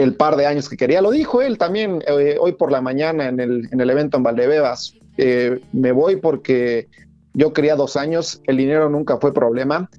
el 0.00 0.14
par 0.14 0.36
de 0.36 0.46
años 0.46 0.68
que 0.70 0.78
quería. 0.78 1.02
Lo 1.02 1.10
dijo 1.10 1.42
él 1.42 1.58
también 1.58 2.02
eh, 2.06 2.36
hoy 2.40 2.52
por 2.52 2.72
la 2.72 2.80
mañana 2.80 3.28
en 3.28 3.38
el, 3.38 3.68
en 3.70 3.80
el 3.80 3.90
evento 3.90 4.16
en 4.16 4.22
Valdebebas. 4.22 4.94
Eh, 5.18 5.60
me 5.72 5.92
voy 5.92 6.16
porque 6.16 6.88
yo 7.34 7.52
quería 7.52 7.76
dos 7.76 7.96
años, 7.96 8.40
el 8.46 8.56
dinero 8.56 8.88
nunca 8.88 9.18
fue 9.18 9.34
problema. 9.34 9.90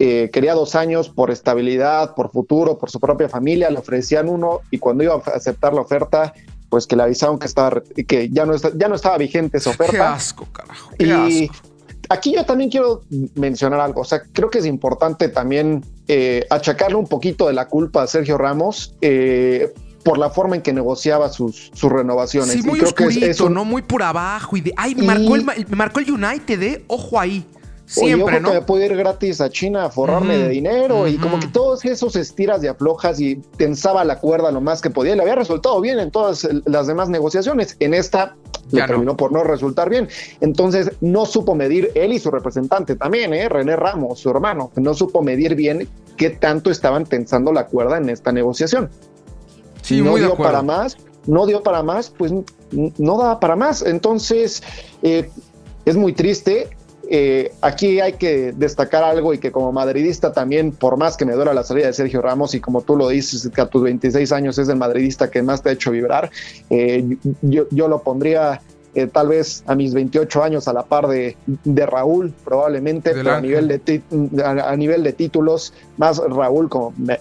Eh, 0.00 0.28
quería 0.32 0.54
dos 0.54 0.74
años 0.74 1.08
por 1.08 1.30
estabilidad, 1.30 2.16
por 2.16 2.32
futuro, 2.32 2.78
por 2.78 2.90
su 2.90 2.98
propia 2.98 3.28
familia. 3.28 3.70
Le 3.70 3.78
ofrecían 3.78 4.28
uno 4.28 4.60
y 4.72 4.78
cuando 4.78 5.04
iba 5.04 5.14
a 5.14 5.18
aceptar 5.18 5.72
la 5.72 5.82
oferta, 5.82 6.34
pues 6.68 6.88
que 6.88 6.96
le 6.96 7.04
avisaron 7.04 7.38
que, 7.38 7.46
estaba, 7.46 7.80
que 8.08 8.28
ya, 8.30 8.44
no 8.46 8.56
ya 8.56 8.88
no 8.88 8.96
estaba 8.96 9.16
vigente 9.18 9.58
esa 9.58 9.70
oferta. 9.70 9.92
Qué 9.92 10.02
asco, 10.02 10.48
carajo. 10.50 10.90
y 10.98 11.48
aquí 12.08 12.34
yo 12.34 12.44
también 12.44 12.70
quiero 12.70 13.02
mencionar 13.34 13.80
algo. 13.80 14.02
O 14.02 14.04
sea, 14.04 14.22
creo 14.32 14.50
que 14.50 14.58
es 14.58 14.66
importante 14.66 15.28
también 15.28 15.84
eh, 16.08 16.46
achacarle 16.50 16.96
un 16.96 17.06
poquito 17.06 17.46
de 17.46 17.52
la 17.52 17.68
culpa 17.68 18.02
a 18.02 18.06
Sergio 18.06 18.38
Ramos. 18.38 18.94
Eh, 19.00 19.72
por 20.04 20.18
la 20.18 20.28
forma 20.28 20.54
en 20.54 20.62
que 20.62 20.72
negociaba 20.72 21.30
sus, 21.30 21.70
sus 21.72 21.90
renovaciones. 21.90 22.52
Sí, 22.52 22.62
muy 22.62 22.78
oscurito, 22.80 23.48
¿no? 23.48 23.64
Muy 23.64 23.80
por 23.80 24.02
abajo. 24.02 24.54
Y 24.56 24.60
de, 24.60 24.74
ay, 24.76 24.94
me, 24.94 25.06
marcó 25.06 25.34
el, 25.34 25.44
me 25.44 25.76
marcó 25.76 25.98
el 25.98 26.10
United, 26.10 26.62
¿eh? 26.62 26.84
Ojo 26.88 27.18
ahí. 27.18 27.44
Siempre, 27.86 28.40
¿no? 28.40 28.48
que 28.48 28.54
me 28.54 28.62
puedo 28.62 28.84
ir 28.84 28.96
gratis 28.96 29.40
a 29.40 29.50
China 29.50 29.84
a 29.84 29.90
forrarme 29.90 30.38
de 30.38 30.48
dinero 30.48 31.06
y 31.06 31.18
como 31.18 31.38
que 31.38 31.48
todos 31.48 31.84
esos 31.84 32.16
estiras 32.16 32.64
y 32.64 32.66
aflojas 32.66 33.20
y 33.20 33.36
tensaba 33.56 34.04
la 34.04 34.18
cuerda 34.18 34.50
lo 34.50 34.60
más 34.62 34.80
que 34.80 34.88
podía. 34.88 35.14
Le 35.14 35.22
había 35.22 35.34
resultado 35.34 35.80
bien 35.80 35.98
en 35.98 36.10
todas 36.10 36.48
las 36.64 36.86
demás 36.86 37.10
negociaciones. 37.10 37.76
En 37.80 37.92
esta 37.92 38.36
le 38.70 38.82
terminó 38.86 39.16
por 39.16 39.32
no 39.32 39.44
resultar 39.44 39.90
bien. 39.90 40.08
Entonces 40.40 40.92
no 41.00 41.26
supo 41.26 41.54
medir 41.54 41.90
él 41.94 42.12
y 42.12 42.18
su 42.18 42.30
representante 42.30 42.96
también, 42.96 43.34
¿eh? 43.34 43.48
René 43.48 43.76
Ramos, 43.76 44.18
su 44.20 44.30
hermano, 44.30 44.70
no 44.76 44.94
supo 44.94 45.22
medir 45.22 45.54
bien 45.54 45.86
qué 46.16 46.30
tanto 46.30 46.70
estaban 46.70 47.04
tensando 47.04 47.52
la 47.52 47.66
cuerda 47.66 47.98
en 47.98 48.08
esta 48.08 48.32
negociación. 48.32 48.88
Sí, 49.82 50.00
no 50.00 50.12
muy 50.12 50.20
dio 50.20 50.34
para 50.36 50.62
más, 50.62 50.96
no 51.26 51.46
dio 51.46 51.62
para 51.62 51.82
más, 51.82 52.10
pues 52.16 52.32
no 52.32 53.18
daba 53.18 53.40
para 53.40 53.56
más. 53.56 53.82
Entonces 53.82 54.62
eh, 55.02 55.30
es 55.84 55.96
muy 55.96 56.14
triste 56.14 56.70
eh, 57.10 57.52
aquí 57.60 58.00
hay 58.00 58.14
que 58.14 58.52
destacar 58.52 59.04
algo 59.04 59.34
y 59.34 59.38
que 59.38 59.52
como 59.52 59.72
madridista 59.72 60.32
también, 60.32 60.72
por 60.72 60.96
más 60.96 61.16
que 61.16 61.24
me 61.24 61.34
duela 61.34 61.52
la 61.52 61.62
salida 61.62 61.86
de 61.86 61.92
Sergio 61.92 62.22
Ramos 62.22 62.54
y 62.54 62.60
como 62.60 62.82
tú 62.82 62.96
lo 62.96 63.08
dices, 63.08 63.48
que 63.54 63.60
a 63.60 63.66
tus 63.66 63.82
26 63.82 64.32
años 64.32 64.58
es 64.58 64.68
el 64.68 64.76
madridista 64.76 65.30
que 65.30 65.42
más 65.42 65.62
te 65.62 65.70
ha 65.70 65.72
hecho 65.72 65.90
vibrar, 65.90 66.30
eh, 66.70 67.16
yo, 67.42 67.66
yo, 67.70 67.88
lo 67.88 68.02
pondría 68.02 68.60
eh, 68.94 69.06
tal 69.06 69.28
vez 69.28 69.64
a 69.66 69.74
mis 69.74 69.92
28 69.92 70.42
años 70.42 70.68
a 70.68 70.72
la 70.72 70.84
par 70.84 71.08
de, 71.08 71.36
de 71.46 71.86
Raúl, 71.86 72.32
probablemente, 72.44 73.12
pero 73.12 73.32
a 73.32 73.40
nivel, 73.40 73.68
de 73.68 74.02
a, 74.44 74.76
nivel 74.76 75.02
de 75.02 75.12
títulos, 75.12 75.72
más 75.96 76.18
Raúl 76.18 76.68
como 76.68 76.94
me, 76.96 77.18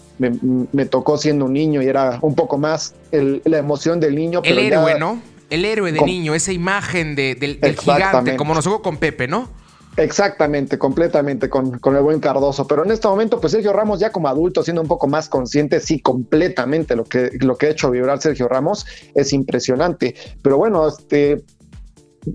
me, 0.72 0.86
tocó 0.86 1.18
siendo 1.18 1.46
un 1.46 1.54
niño 1.54 1.82
y 1.82 1.88
era 1.88 2.20
un 2.22 2.36
poco 2.36 2.58
más 2.58 2.94
el, 3.12 3.42
la 3.46 3.58
emoción 3.58 4.00
del 4.00 4.16
niño. 4.16 4.42
el 4.44 4.60
héroe, 4.60 5.00
¿no? 5.00 5.22
el 5.50 5.66
héroe 5.66 5.92
de 5.92 6.02
niño, 6.02 6.34
esa 6.34 6.52
imagen 6.52 7.16
de, 7.16 7.36
del, 7.36 7.60
del 7.60 7.78
gigante, 7.78 8.36
como 8.36 8.56
nos 8.56 8.66
jugó 8.66 8.82
con 8.82 8.98
Pepe, 8.98 9.28
¿no? 9.28 9.50
Exactamente, 9.96 10.80
completamente 10.80 11.50
con, 11.50 11.78
con, 11.78 11.96
el 11.96 12.02
buen 12.02 12.20
Cardoso. 12.20 12.66
Pero 12.66 12.84
en 12.84 12.92
este 12.92 13.08
momento, 13.08 13.40
pues 13.40 13.52
Sergio 13.52 13.74
Ramos 13.74 14.00
ya 14.00 14.12
como 14.12 14.28
adulto, 14.28 14.64
siendo 14.64 14.82
un 14.82 14.88
poco 14.88 15.08
más 15.08 15.30
consciente, 15.30 15.80
sí, 15.80 16.00
completamente 16.00 16.96
lo 16.96 17.04
que, 17.04 17.30
lo 17.40 17.56
que 17.58 17.68
ha 17.68 17.70
hecho 17.70 17.92
vibrar 17.92 18.20
Sergio 18.20 18.48
Ramos 18.48 18.86
es 19.14 19.34
impresionante. 19.34 20.16
Pero 20.42 20.58
bueno, 20.58 20.88
este 20.88 21.44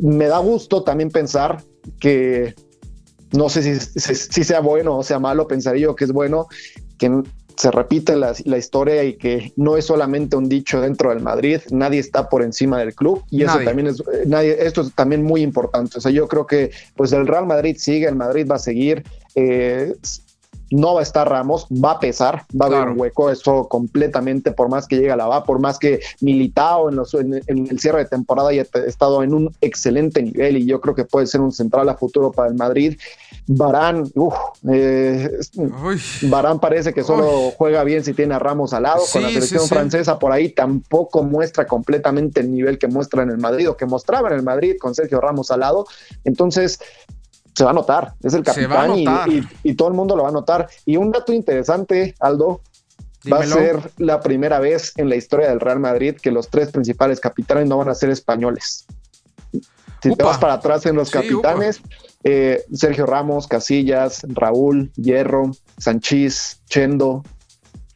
me 0.00 0.26
da 0.26 0.38
gusto 0.38 0.84
también 0.84 1.10
pensar 1.10 1.62
que 1.98 2.54
no 3.32 3.48
sé 3.48 3.78
si, 3.78 4.44
sea 4.44 4.60
bueno 4.60 4.96
o 4.96 5.02
sea 5.02 5.18
malo, 5.18 5.46
pensaría 5.48 5.82
yo 5.82 5.96
que 5.96 6.04
es 6.04 6.12
bueno 6.12 6.46
que 6.98 7.22
se 7.58 7.72
repite 7.72 8.14
la, 8.14 8.56
historia 8.56 9.02
y 9.02 9.14
que 9.14 9.52
no 9.56 9.76
es 9.76 9.86
solamente 9.86 10.36
un 10.36 10.48
dicho 10.48 10.80
dentro 10.80 11.10
del 11.10 11.20
Madrid, 11.20 11.60
nadie 11.72 11.98
está 11.98 12.28
por 12.28 12.44
encima 12.44 12.78
del 12.78 12.94
club 12.94 13.24
y 13.32 13.42
eso 13.42 13.58
también 13.64 13.88
es 13.88 13.98
eh, 13.98 14.22
nadie, 14.26 14.56
esto 14.60 14.82
es 14.82 14.94
también 14.94 15.24
muy 15.24 15.42
importante. 15.42 15.98
O 15.98 16.00
sea, 16.00 16.12
yo 16.12 16.28
creo 16.28 16.46
que 16.46 16.70
pues 16.94 17.10
el 17.10 17.26
Real 17.26 17.46
Madrid 17.46 17.76
sigue, 17.76 18.06
el 18.06 18.14
Madrid 18.14 18.46
va 18.48 18.56
a 18.56 18.60
seguir. 18.60 19.02
Eh, 19.34 19.92
no 20.70 20.94
va 20.94 21.00
a 21.00 21.02
estar 21.02 21.28
Ramos, 21.28 21.66
va 21.72 21.92
a 21.92 22.00
pesar, 22.00 22.44
va 22.60 22.66
a 22.66 22.68
haber 22.68 22.88
un 22.88 23.00
hueco, 23.00 23.30
eso 23.30 23.68
completamente, 23.68 24.52
por 24.52 24.68
más 24.68 24.86
que 24.86 24.96
llegue 24.96 25.10
a 25.10 25.16
la 25.16 25.26
va, 25.26 25.44
por 25.44 25.60
más 25.60 25.78
que 25.78 26.00
Militao 26.20 26.90
en, 26.90 27.42
en, 27.46 27.66
el 27.68 27.78
cierre 27.80 28.00
de 28.00 28.04
temporada 28.06 28.50
haya 28.50 28.66
estado 28.86 29.22
en 29.22 29.34
un 29.34 29.54
excelente 29.60 30.22
nivel 30.22 30.58
y 30.58 30.66
yo 30.66 30.80
creo 30.80 30.94
que 30.94 31.04
puede 31.04 31.26
ser 31.26 31.40
un 31.40 31.52
central 31.52 31.88
a 31.88 31.96
futuro 31.96 32.32
para 32.32 32.48
el 32.48 32.54
Madrid. 32.54 32.98
Barán, 33.46 34.04
uff, 34.14 34.34
eh, 34.70 35.30
Barán 36.22 36.60
parece 36.60 36.92
que 36.92 37.02
solo 37.02 37.52
juega 37.56 37.82
bien 37.82 38.04
si 38.04 38.12
tiene 38.12 38.34
a 38.34 38.38
Ramos 38.38 38.74
al 38.74 38.82
lado. 38.82 39.02
Con 39.10 39.22
la 39.22 39.28
selección 39.30 39.66
francesa 39.66 40.18
por 40.18 40.32
ahí 40.32 40.50
tampoco 40.50 41.22
muestra 41.22 41.66
completamente 41.66 42.40
el 42.40 42.52
nivel 42.52 42.78
que 42.78 42.88
muestra 42.88 43.22
en 43.22 43.30
el 43.30 43.38
Madrid 43.38 43.70
o 43.70 43.76
que 43.76 43.86
mostraba 43.86 44.28
en 44.28 44.34
el 44.34 44.42
Madrid 44.42 44.76
con 44.78 44.94
Sergio 44.94 45.20
Ramos 45.20 45.50
al 45.50 45.60
lado. 45.60 45.86
Entonces, 46.24 46.78
se 47.58 47.64
va 47.64 47.70
a 47.70 47.74
notar, 47.74 48.14
es 48.22 48.34
el 48.34 48.44
capitán 48.44 48.92
y, 49.64 49.74
todo 49.74 49.88
el 49.88 49.94
mundo 49.94 50.14
lo 50.14 50.22
va 50.22 50.28
a 50.28 50.32
notar. 50.32 50.68
Y 50.86 50.96
un 50.96 51.10
dato 51.10 51.32
interesante, 51.32 52.14
Aldo, 52.20 52.60
va 53.32 53.40
a 53.40 53.46
ser 53.46 53.90
la 53.96 54.20
primera 54.20 54.60
vez 54.60 54.92
en 54.96 55.08
la 55.08 55.16
historia 55.16 55.48
del 55.48 55.58
Real 55.58 55.80
Madrid 55.80 56.14
que 56.22 56.30
los 56.30 56.50
tres 56.50 56.70
principales 56.70 57.18
capitanes 57.18 57.68
no 57.68 57.76
van 57.76 57.88
a 57.88 57.96
ser 57.96 58.10
españoles. 58.10 58.86
Si 60.00 60.14
te 60.14 60.22
vas 60.22 60.38
para 60.38 60.52
atrás 60.52 60.86
en 60.86 60.94
los 60.94 61.10
capitanes, 61.10 61.80
eh, 62.22 62.62
Sergio 62.72 63.06
Ramos, 63.06 63.48
Casillas, 63.48 64.24
Raúl, 64.28 64.92
Hierro, 64.94 65.50
Sanchís, 65.78 66.60
Chendo, 66.68 67.24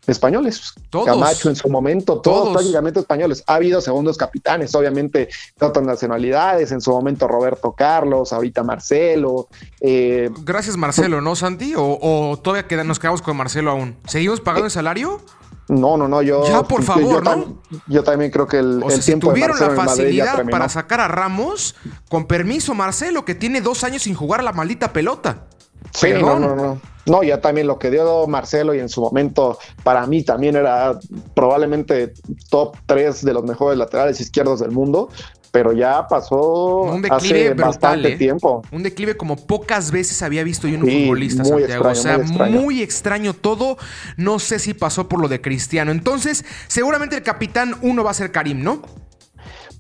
españoles. 0.07 0.73
Todos. 0.91 1.07
Camacho 1.07 1.49
en 1.49 1.57
su 1.57 1.69
momento, 1.69 2.21
todos, 2.21 2.53
prácticamente 2.53 3.01
españoles. 3.01 3.45
Ha 3.47 3.55
habido 3.55 3.81
segundos 3.81 4.17
capitanes, 4.17 4.75
obviamente, 4.75 5.29
de 5.59 5.67
otras 5.67 5.85
nacionalidades. 5.85 6.73
En 6.73 6.81
su 6.81 6.91
momento 6.91 7.29
Roberto 7.29 7.73
Carlos, 7.73 8.33
ahorita 8.33 8.63
Marcelo. 8.63 9.49
Eh, 9.81 10.31
Gracias 10.45 10.77
Marcelo, 10.77 11.21
¿no, 11.21 11.37
Santi? 11.37 11.75
¿O, 11.77 12.39
todavía 12.43 12.85
nos 12.85 12.99
quedamos 12.99 13.23
con 13.23 13.37
Marcelo 13.37 13.71
aún? 13.71 13.97
¿Seguimos 14.07 14.41
pagando 14.41 14.67
el 14.67 14.71
salario? 14.71 15.21
No, 15.69 15.97
no, 15.97 16.09
no, 16.09 16.23
yo. 16.23 16.45
Ya, 16.47 16.63
por 16.65 16.83
favor, 16.83 17.25
¿no? 17.25 17.63
yo 17.87 18.03
también 18.03 18.31
creo 18.31 18.47
que 18.47 18.59
el, 18.59 18.83
o 18.83 18.91
si 18.91 19.17
tuvieron 19.17 19.59
la 19.59 19.71
facilidad 19.71 20.45
para 20.51 20.69
sacar 20.69 21.01
a 21.01 21.09
Ramos, 21.09 21.77
con 22.09 22.27
permiso, 22.27 22.75
Marcelo, 22.75 23.25
que 23.25 23.35
tiene 23.35 23.61
dos 23.61 23.85
años 23.85 24.03
sin 24.03 24.15
jugar 24.15 24.43
la 24.43 24.53
maldita 24.53 24.93
pelota. 24.93 25.47
Sí, 25.93 26.09
no, 26.13 26.39
no, 26.39 26.55
no. 26.55 26.81
No, 27.05 27.23
ya 27.23 27.41
también 27.41 27.67
lo 27.67 27.79
que 27.79 27.91
dio 27.91 28.27
Marcelo 28.27 28.75
y 28.75 28.79
en 28.79 28.89
su 28.89 29.01
momento 29.01 29.59
para 29.83 30.07
mí 30.07 30.23
también 30.23 30.55
era 30.55 30.99
probablemente 31.35 32.13
top 32.49 32.77
3 32.87 33.25
de 33.25 33.33
los 33.33 33.43
mejores 33.43 33.77
laterales 33.77 34.21
izquierdos 34.21 34.61
del 34.61 34.71
mundo, 34.71 35.09
pero 35.51 35.73
ya 35.73 36.07
pasó 36.09 36.83
un 36.83 37.03
declive 37.03 37.49
hace 37.49 37.55
bastante 37.55 38.13
¿eh? 38.13 38.17
tiempo. 38.17 38.63
Un 38.71 38.83
declive 38.83 39.17
como 39.17 39.37
pocas 39.37 39.91
veces 39.91 40.23
había 40.23 40.45
visto 40.45 40.69
yo 40.69 40.77
en 40.77 40.85
un 40.85 40.91
futbolista, 40.91 41.45
Santiago. 41.45 41.89
o 41.89 41.95
sea, 41.95 42.19
muy 42.19 42.83
extraño. 42.83 43.35
todo. 43.35 43.77
No 44.17 44.39
sé 44.39 44.59
si 44.59 44.73
pasó 44.73 45.09
por 45.09 45.21
lo 45.21 45.29
de 45.29 45.41
Cristiano. 45.41 45.91
Entonces, 45.91 46.45
seguramente 46.69 47.17
el 47.17 47.23
capitán 47.23 47.75
uno 47.83 48.03
va 48.03 48.13
a 48.13 48.15
ser 48.15 48.33
Karim, 48.33 48.63
¿no? 48.63 48.83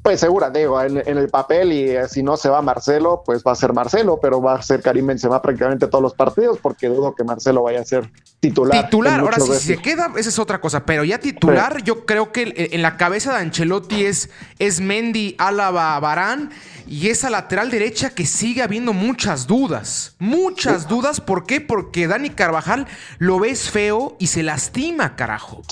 Pues 0.02 0.18
segura, 0.18 0.50
digo, 0.50 0.82
en, 0.82 0.99
el 1.06 1.28
papel 1.28 1.73
y 1.73 1.90
eh, 1.90 2.09
si 2.09 2.25
no 2.25 2.37
se 2.37 2.49
va 2.49 2.61
Marcelo, 2.61 3.23
pues 3.25 3.44
va 3.47 3.52
a 3.52 3.54
ser 3.54 3.73
Marcelo, 3.73 4.18
pero 4.21 4.42
va 4.42 4.54
a 4.54 4.62
ser 4.62 4.82
Karim 4.82 5.06
Benzema 5.06 5.40
prácticamente 5.40 5.87
todos 5.87 6.02
los 6.02 6.14
partidos 6.14 6.59
porque 6.61 6.88
dudo 6.88 7.14
que 7.14 7.23
Marcelo 7.23 7.62
vaya 7.62 7.80
a 7.80 7.85
ser 7.85 8.11
titular. 8.40 8.85
Titular, 8.87 9.21
ahora 9.21 9.38
si 9.38 9.52
se 9.54 9.76
queda, 9.78 10.11
esa 10.16 10.28
es 10.28 10.38
otra 10.40 10.61
cosa, 10.61 10.85
pero 10.85 11.04
ya 11.04 11.18
titular 11.18 11.85
yo 11.85 12.04
creo 12.04 12.32
que 12.32 12.71
en 12.73 12.82
la 12.82 12.97
cabeza 12.97 13.32
de 13.32 13.38
Ancelotti 13.42 14.04
es, 14.04 14.30
es 14.59 14.80
Mendy, 14.80 15.37
Álava, 15.38 15.99
Barán 16.00 16.50
y 16.87 17.09
esa 17.09 17.30
lateral 17.30 17.71
derecha 17.71 18.11
que 18.11 18.26
sigue 18.26 18.62
habiendo 18.62 18.92
muchas 18.92 19.47
dudas. 19.47 20.14
Muchas 20.18 20.88
dudas. 20.88 21.21
¿Por 21.21 21.47
qué? 21.47 21.61
Porque 21.61 22.06
Dani 22.06 22.30
Carvajal 22.30 22.87
lo 23.18 23.38
ves 23.38 23.71
feo 23.71 24.16
y 24.18 24.26
se 24.26 24.42
lastima, 24.42 25.16
carajo. 25.16 25.62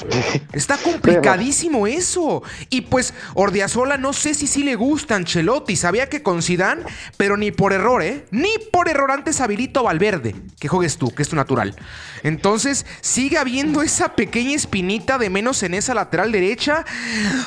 Está 0.53 0.77
complicadísimo 0.77 1.87
eso. 1.87 2.43
Y 2.71 2.83
pues 2.83 3.13
Ordiazola 3.35 3.97
no 3.97 4.13
sé 4.21 4.35
si 4.35 4.47
sí 4.47 4.63
le 4.63 4.77
gusta 4.77 5.17
Ancelotti. 5.17 5.75
Sabía 5.75 6.09
que 6.09 6.23
con 6.23 6.43
Zidane, 6.43 6.85
pero 7.17 7.37
ni 7.37 7.51
por 7.51 7.73
error, 7.73 8.03
¿eh? 8.03 8.27
Ni 8.31 8.51
por 8.71 8.89
error 8.89 9.11
antes 9.11 9.41
habilito 9.41 9.83
Valverde. 9.83 10.37
Que 10.61 10.69
juegues 10.69 10.99
tú, 10.99 11.11
que 11.11 11.23
es 11.23 11.29
tu 11.29 11.35
natural. 11.35 11.75
Entonces 12.23 12.87
sigue 13.01 13.39
habiendo 13.39 13.83
esa 13.83 14.15
pequeña 14.15 14.55
espinita 14.55 15.19
de 15.19 15.31
menos 15.31 15.63
en 15.63 15.75
esa 15.75 15.95
lateral 15.95 16.31
derecha. 16.31 16.85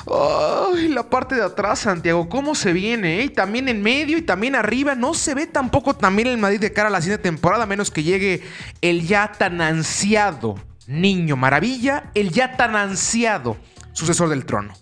Ay, 0.07 0.89
la 0.89 1.09
parte 1.09 1.35
de 1.35 1.43
atrás, 1.43 1.79
Santiago, 1.79 2.27
¿cómo 2.27 2.55
se 2.55 2.73
viene? 2.73 3.19
Eh? 3.19 3.23
Y 3.25 3.29
también 3.29 3.69
en 3.69 3.81
medio 3.81 4.17
y 4.17 4.23
también 4.23 4.55
arriba. 4.55 4.95
No 4.95 5.13
se 5.13 5.35
ve 5.35 5.47
tampoco 5.47 5.95
también 5.95 6.27
el 6.27 6.37
Madrid 6.37 6.59
de 6.59 6.73
cara 6.73 6.89
a 6.89 6.91
la 6.91 7.01
siguiente 7.01 7.23
temporada, 7.23 7.63
a 7.63 7.67
menos 7.67 7.91
que 7.91 8.03
llegue 8.03 8.41
el 8.81 9.07
ya 9.07 9.31
tan 9.31 9.61
ansiado 9.61 10.55
niño 10.87 11.37
maravilla, 11.37 12.11
el 12.13 12.31
ya 12.31 12.57
tan 12.57 12.75
ansiado 12.75 13.57
sucesor 13.93 14.29
del 14.29 14.45
trono. 14.45 14.73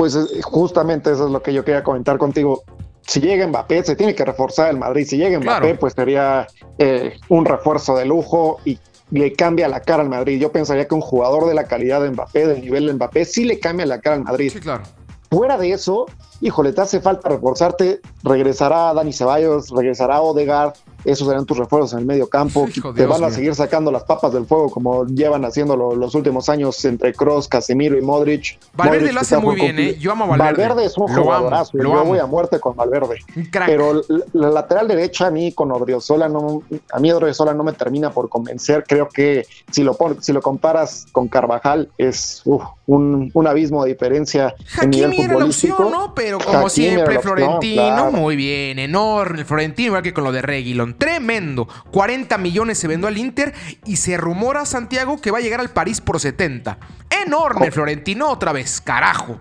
Pues 0.00 0.16
justamente 0.44 1.12
eso 1.12 1.26
es 1.26 1.30
lo 1.30 1.42
que 1.42 1.52
yo 1.52 1.62
quería 1.62 1.82
comentar 1.82 2.16
contigo. 2.16 2.62
Si 3.06 3.20
llega 3.20 3.46
Mbappé, 3.46 3.84
se 3.84 3.96
tiene 3.96 4.14
que 4.14 4.24
reforzar 4.24 4.70
el 4.70 4.78
Madrid. 4.78 5.06
Si 5.06 5.18
llega 5.18 5.38
Mbappé, 5.38 5.74
pues 5.74 5.92
sería 5.92 6.46
eh, 6.78 7.18
un 7.28 7.44
refuerzo 7.44 7.94
de 7.98 8.06
lujo 8.06 8.60
y 8.64 8.78
le 9.10 9.34
cambia 9.34 9.68
la 9.68 9.80
cara 9.80 10.02
al 10.02 10.08
Madrid. 10.08 10.40
Yo 10.40 10.50
pensaría 10.52 10.88
que 10.88 10.94
un 10.94 11.02
jugador 11.02 11.44
de 11.46 11.52
la 11.52 11.64
calidad 11.64 12.00
de 12.00 12.12
Mbappé, 12.12 12.46
del 12.46 12.62
nivel 12.62 12.86
de 12.86 12.94
Mbappé, 12.94 13.26
sí 13.26 13.44
le 13.44 13.60
cambia 13.60 13.84
la 13.84 14.00
cara 14.00 14.16
al 14.16 14.24
Madrid. 14.24 14.50
Sí, 14.50 14.60
claro. 14.60 14.84
Fuera 15.30 15.58
de 15.58 15.70
eso, 15.70 16.06
híjole, 16.40 16.72
te 16.72 16.80
hace 16.80 17.02
falta 17.02 17.28
reforzarte, 17.28 18.00
regresará 18.22 18.94
Dani 18.94 19.12
Ceballos, 19.12 19.68
regresará 19.68 20.22
Odegaard, 20.22 20.72
esos 21.04 21.28
serán 21.28 21.46
tus 21.46 21.58
refuerzos 21.58 21.92
en 21.94 22.00
el 22.00 22.06
medio 22.06 22.28
campo. 22.28 22.66
te 22.94 23.06
van 23.06 23.24
a 23.24 23.30
seguir 23.30 23.54
sacando 23.54 23.90
las 23.90 24.04
papas 24.04 24.32
del 24.32 24.46
fuego 24.46 24.70
como 24.70 25.06
llevan 25.06 25.44
haciendo 25.44 25.76
los 25.76 26.14
últimos 26.14 26.48
años 26.48 26.84
entre 26.84 27.12
Cross, 27.12 27.48
Casemiro 27.48 27.96
y 27.96 28.02
Modric. 28.02 28.58
Valverde 28.74 29.12
lo 29.12 29.20
hace 29.20 29.38
muy 29.38 29.56
bien, 29.56 29.78
¿eh? 29.78 29.96
Yo 29.98 30.12
amo 30.12 30.24
a 30.24 30.28
Valverde. 30.28 30.52
Valverde 30.52 30.84
es 30.86 30.98
un 30.98 31.08
jugadorazo. 31.08 31.78
Yo 31.78 32.04
voy 32.04 32.18
a 32.18 32.26
muerte 32.26 32.60
con 32.60 32.76
Valverde. 32.76 33.18
Pero 33.50 34.02
la 34.32 34.50
lateral 34.50 34.88
derecha 34.88 35.26
a 35.26 35.30
mí 35.30 35.52
con 35.52 35.70
Odriozola 35.72 36.28
no, 36.28 36.62
a 36.92 36.98
mí 36.98 37.12
Odriozola 37.12 37.54
no 37.54 37.64
me 37.64 37.72
termina 37.72 38.10
por 38.10 38.28
convencer. 38.28 38.84
Creo 38.86 39.08
que 39.08 39.46
si 39.70 39.82
lo 39.82 39.96
si 40.20 40.32
lo 40.32 40.40
comparas 40.40 41.06
con 41.12 41.28
Carvajal 41.28 41.90
es 41.98 42.42
un, 42.86 43.46
abismo 43.46 43.84
de 43.84 43.92
diferencia 43.92 44.54
en 44.80 44.90
nivel 44.90 45.14
futbolístico. 45.14 45.90
¿no? 45.90 46.14
Pero 46.14 46.38
como 46.38 46.68
siempre, 46.68 47.20
Florentino, 47.20 48.10
muy 48.12 48.36
bien, 48.36 48.78
enorme. 48.78 49.44
Florentino, 49.44 49.88
igual 49.88 50.02
que 50.02 50.12
con 50.12 50.24
lo 50.24 50.32
de 50.32 50.42
Reguilón 50.42 50.89
tremendo. 50.94 51.68
40 51.90 52.36
millones 52.38 52.78
se 52.78 52.88
vendió 52.88 53.08
al 53.08 53.18
Inter 53.18 53.54
y 53.84 53.96
se 53.96 54.16
rumora, 54.16 54.64
Santiago, 54.66 55.20
que 55.20 55.30
va 55.30 55.38
a 55.38 55.40
llegar 55.40 55.60
al 55.60 55.70
París 55.70 56.00
por 56.00 56.20
70. 56.20 56.78
Enorme, 57.26 57.70
Florentino, 57.70 58.30
otra 58.30 58.52
vez, 58.52 58.80
carajo. 58.80 59.38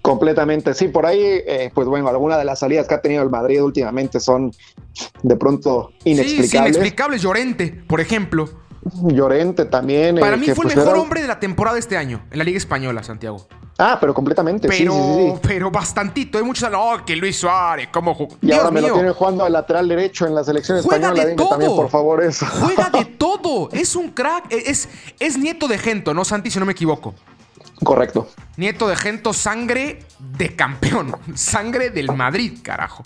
Completamente, 0.00 0.74
sí, 0.74 0.88
por 0.88 1.06
ahí, 1.06 1.20
eh, 1.22 1.70
pues 1.72 1.86
bueno, 1.86 2.08
algunas 2.08 2.38
de 2.38 2.44
las 2.44 2.58
salidas 2.58 2.88
que 2.88 2.94
ha 2.94 3.00
tenido 3.00 3.22
el 3.22 3.30
Madrid 3.30 3.62
últimamente 3.62 4.18
son 4.18 4.52
de 5.22 5.36
pronto 5.36 5.92
inexplicables. 6.04 6.50
Sí, 6.50 6.56
inexplicables, 6.56 7.22
Llorente, 7.22 7.82
por 7.86 8.00
ejemplo. 8.00 8.48
Llorente 9.02 9.64
también. 9.64 10.16
Para 10.18 10.34
eh, 10.34 10.38
mí 10.38 10.46
fue 10.46 10.66
el 10.66 10.72
pues 10.72 10.76
mejor 10.76 10.96
hombre 10.96 11.22
de 11.22 11.28
la 11.28 11.38
temporada 11.38 11.74
de 11.74 11.80
este 11.80 11.96
año, 11.96 12.22
en 12.30 12.38
la 12.38 12.44
Liga 12.44 12.58
Española, 12.58 13.02
Santiago. 13.02 13.46
Ah, 13.78 13.96
pero 14.00 14.12
completamente. 14.12 14.68
Pero, 14.68 14.92
sí, 14.92 14.98
sí, 14.98 15.30
sí, 15.32 15.40
pero 15.42 15.70
bastantito. 15.70 16.38
Hay 16.38 16.44
muchos. 16.44 16.68
Oh, 16.76 16.98
que 17.04 17.16
Luis 17.16 17.38
Suárez, 17.38 17.88
¿cómo 17.92 18.14
jugó? 18.14 18.36
Y 18.40 18.52
ahora 18.52 18.70
me 18.70 18.80
lo 18.80 18.92
tiene 18.92 19.10
jugando 19.12 19.44
al 19.44 19.52
lateral 19.52 19.88
derecho 19.88 20.26
en 20.26 20.34
la 20.34 20.44
selección 20.44 20.78
española. 20.78 21.24
De 21.24 21.34
todo. 21.34 21.48
También, 21.50 21.74
por 21.74 21.88
favor, 21.88 22.22
eso. 22.22 22.46
Juega 22.46 22.90
de 22.90 23.04
todo. 23.18 23.70
Es 23.72 23.96
un 23.96 24.10
crack. 24.10 24.46
Es, 24.50 24.88
es 25.18 25.38
nieto 25.38 25.68
de 25.68 25.78
Gento, 25.78 26.12
¿no, 26.12 26.24
Santi? 26.24 26.50
Si 26.50 26.58
no 26.58 26.66
me 26.66 26.72
equivoco. 26.72 27.14
Correcto. 27.84 28.28
Nieto 28.56 28.86
de 28.86 28.96
Gento, 28.96 29.32
sangre 29.32 30.04
de 30.18 30.54
campeón. 30.54 31.16
Sangre 31.34 31.90
del 31.90 32.12
Madrid, 32.12 32.58
carajo. 32.62 33.02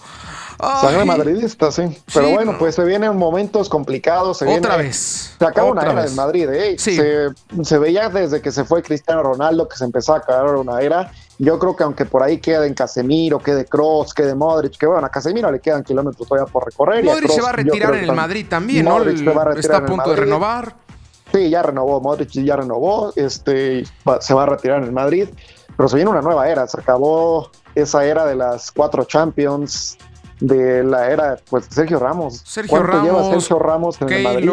Sangre 0.59 1.05
madridista, 1.05 1.71
sí. 1.71 1.83
Pero 2.13 2.31
bueno, 2.31 2.57
pues 2.59 2.75
se 2.75 2.85
vienen 2.85 3.17
momentos 3.17 3.69
complicados. 3.69 4.39
Se 4.39 4.47
otra 4.47 4.77
vez. 4.77 5.35
Se 5.39 5.45
acaba 5.45 5.71
una 5.71 5.83
era 5.83 6.03
del 6.03 6.15
Madrid. 6.15 6.49
¿eh? 6.51 6.77
Se, 6.79 7.79
veía 7.79 8.09
desde 8.09 8.41
que 8.41 8.51
se 8.51 8.65
fue 8.65 8.83
Cristiano 8.83 9.23
Ronaldo 9.23 9.69
que 9.69 9.77
se 9.77 9.85
empezó 9.85 10.15
a 10.15 10.19
acabar 10.19 10.57
una 10.57 10.81
era. 10.81 11.13
Yo 11.39 11.59
creo 11.59 11.77
que 11.77 11.85
aunque 11.85 12.07
por 12.07 12.23
ahí 12.23 12.39
queden 12.39 12.73
Casemiro, 12.73 13.39
quede 13.39 13.67
Cross, 13.67 14.15
quede 14.15 14.35
Modric, 14.35 14.79
que 14.79 14.87
bueno, 14.87 15.07
a 15.07 15.11
Casemiro 15.11 15.53
le 15.53 15.61
quedan 15.61 15.85
kilómetros 15.85 16.27
todavía 16.27 16.51
por 16.51 16.65
recorrer. 16.65 17.05
Modric 17.05 17.31
se 17.31 17.43
va 17.43 17.51
a 17.51 17.53
retirar 17.53 17.95
en 17.95 18.05
el 18.05 18.13
Madrid 18.13 18.47
también, 18.49 18.87
¿no? 18.87 19.03
Está 19.51 19.79
a 19.79 19.85
punto 19.85 20.11
de 20.11 20.17
renovar. 20.17 20.86
Sí, 21.33 21.51
ya 21.51 21.63
renovó, 21.63 22.01
Modric 22.01 22.31
ya 22.31 22.57
renovó, 22.57 23.13
este, 23.17 23.85
se 24.21 24.35
va 24.35 24.45
a 24.45 24.47
retirar 24.47 24.79
en 24.79 24.85
el 24.85 24.93
Madrid, 24.93 25.29
pero 25.77 25.89
se 25.89 25.97
viene 25.97 26.11
una 26.11 26.23
nueva 26.23 26.49
era, 26.49 26.67
se 26.67 26.81
acabó 26.81 27.51
esa 27.75 28.05
era 28.05 28.25
de 28.25 28.37
las 28.37 28.71
cuatro 28.73 29.05
Champions, 29.05 29.99
de 30.41 30.85
la 30.85 31.11
era, 31.11 31.37
pues 31.49 31.67
Sergio 31.71 31.99
Ramos. 31.99 32.43
Sergio 32.45 32.83
Ramos, 32.83 33.05
lleva 33.05 33.31
Sergio 33.31 33.59
Ramos 33.59 34.01
en 34.03 34.13
el 34.13 34.23
Madrid? 34.23 34.51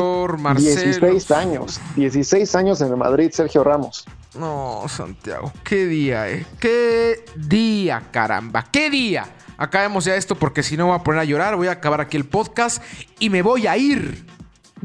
16 0.58 1.32
años, 1.32 1.80
16 1.96 2.56
años 2.56 2.82
en 2.82 2.90
el 2.90 2.98
Madrid, 2.98 3.32
Sergio 3.32 3.64
Ramos. 3.64 4.06
No, 4.36 4.84
Santiago, 4.88 5.52
qué 5.64 5.86
día, 5.86 6.30
eh. 6.30 6.46
Qué 6.60 7.24
día, 7.36 8.04
caramba, 8.12 8.66
qué 8.72 8.90
día. 8.90 9.28
Acabemos 9.58 10.06
ya 10.06 10.16
esto 10.16 10.36
porque 10.36 10.64
si 10.64 10.76
no 10.76 10.88
voy 10.88 10.96
a 10.96 11.04
poner 11.04 11.22
a 11.22 11.24
llorar, 11.26 11.56
voy 11.56 11.68
a 11.68 11.74
acabar 11.74 12.02
aquí 12.02 12.18
el 12.18 12.26
podcast 12.26 12.82
y 13.20 13.30
me 13.30 13.42
voy 13.42 13.68
a 13.68 13.78
ir. 13.78 14.26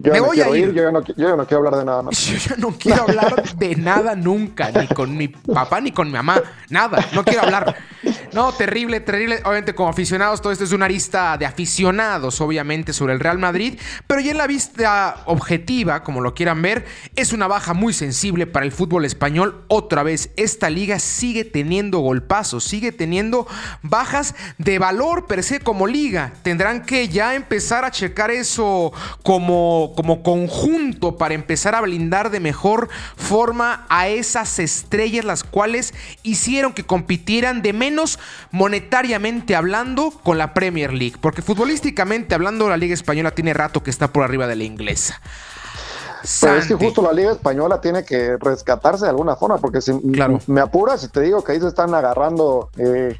Yo 0.02 0.12
me 0.12 0.20
voy 0.20 0.40
a 0.40 0.48
ir. 0.56 0.72
Yo, 0.72 0.92
no, 0.92 1.02
yo 1.04 1.36
no 1.36 1.46
quiero 1.46 1.58
hablar 1.58 1.76
de 1.76 1.84
nada 1.84 2.02
más. 2.02 2.18
Yo 2.26 2.36
ya 2.36 2.56
no 2.56 2.70
quiero 2.78 3.02
hablar 3.02 3.56
de 3.56 3.76
nada 3.76 4.14
nunca, 4.14 4.70
ni 4.70 4.86
con 4.88 5.16
mi 5.16 5.28
papá 5.28 5.80
ni 5.80 5.92
con 5.92 6.08
mi 6.08 6.14
mamá, 6.14 6.40
nada, 6.68 7.04
no 7.12 7.24
quiero 7.24 7.42
hablar. 7.42 7.76
No, 8.32 8.52
terrible, 8.52 9.00
terrible. 9.00 9.40
Obviamente, 9.44 9.74
como 9.74 9.88
aficionados, 9.88 10.40
todo 10.42 10.52
esto 10.52 10.64
es 10.64 10.72
una 10.72 10.88
lista 10.88 11.36
de 11.38 11.46
aficionados, 11.46 12.40
obviamente, 12.40 12.92
sobre 12.92 13.14
el 13.14 13.20
Real 13.20 13.38
Madrid. 13.38 13.78
Pero 14.06 14.20
ya 14.20 14.30
en 14.32 14.38
la 14.38 14.46
vista 14.46 15.22
objetiva, 15.26 16.02
como 16.02 16.20
lo 16.20 16.34
quieran 16.34 16.60
ver, 16.62 16.84
es 17.16 17.32
una 17.32 17.48
baja 17.48 17.74
muy 17.74 17.92
sensible 17.92 18.46
para 18.46 18.66
el 18.66 18.72
fútbol 18.72 19.04
español. 19.04 19.64
Otra 19.68 20.02
vez, 20.02 20.30
esta 20.36 20.70
liga 20.70 20.98
sigue 20.98 21.44
teniendo 21.44 21.98
golpazos, 21.98 22.64
sigue 22.64 22.92
teniendo 22.92 23.46
bajas 23.82 24.34
de 24.58 24.78
valor 24.78 25.26
per 25.26 25.42
se 25.42 25.60
como 25.60 25.86
liga. 25.86 26.32
Tendrán 26.42 26.84
que 26.84 27.08
ya 27.08 27.34
empezar 27.34 27.84
a 27.84 27.90
checar 27.90 28.30
eso 28.30 28.92
como, 29.22 29.87
como 29.94 30.22
conjunto 30.22 31.16
para 31.16 31.34
empezar 31.34 31.74
a 31.74 31.80
blindar 31.80 32.30
de 32.30 32.40
mejor 32.40 32.88
forma 33.16 33.86
a 33.88 34.08
esas 34.08 34.58
estrellas, 34.58 35.24
las 35.24 35.44
cuales 35.44 35.94
hicieron 36.22 36.72
que 36.72 36.84
compitieran 36.84 37.62
de 37.62 37.72
menos 37.72 38.18
monetariamente 38.50 39.56
hablando 39.56 40.10
con 40.10 40.38
la 40.38 40.54
Premier 40.54 40.92
League, 40.92 41.16
porque 41.20 41.42
futbolísticamente 41.42 42.34
hablando 42.34 42.68
la 42.68 42.76
Liga 42.76 42.94
Española 42.94 43.32
tiene 43.32 43.54
rato 43.54 43.82
que 43.82 43.90
está 43.90 44.12
por 44.12 44.24
arriba 44.24 44.46
de 44.46 44.56
la 44.56 44.64
inglesa. 44.64 45.20
Pero 46.40 46.56
es 46.56 46.66
que 46.66 46.74
justo 46.74 47.02
la 47.02 47.12
Liga 47.12 47.32
Española 47.32 47.80
tiene 47.80 48.04
que 48.04 48.36
rescatarse 48.38 49.04
de 49.04 49.10
alguna 49.10 49.36
forma, 49.36 49.58
porque 49.58 49.80
si 49.80 49.92
me 50.46 50.60
apuras 50.60 51.04
y 51.04 51.08
te 51.08 51.20
digo 51.20 51.42
que 51.42 51.52
ahí 51.52 51.60
se 51.60 51.68
están 51.68 51.94
agarrando 51.94 52.70
eh, 52.76 53.18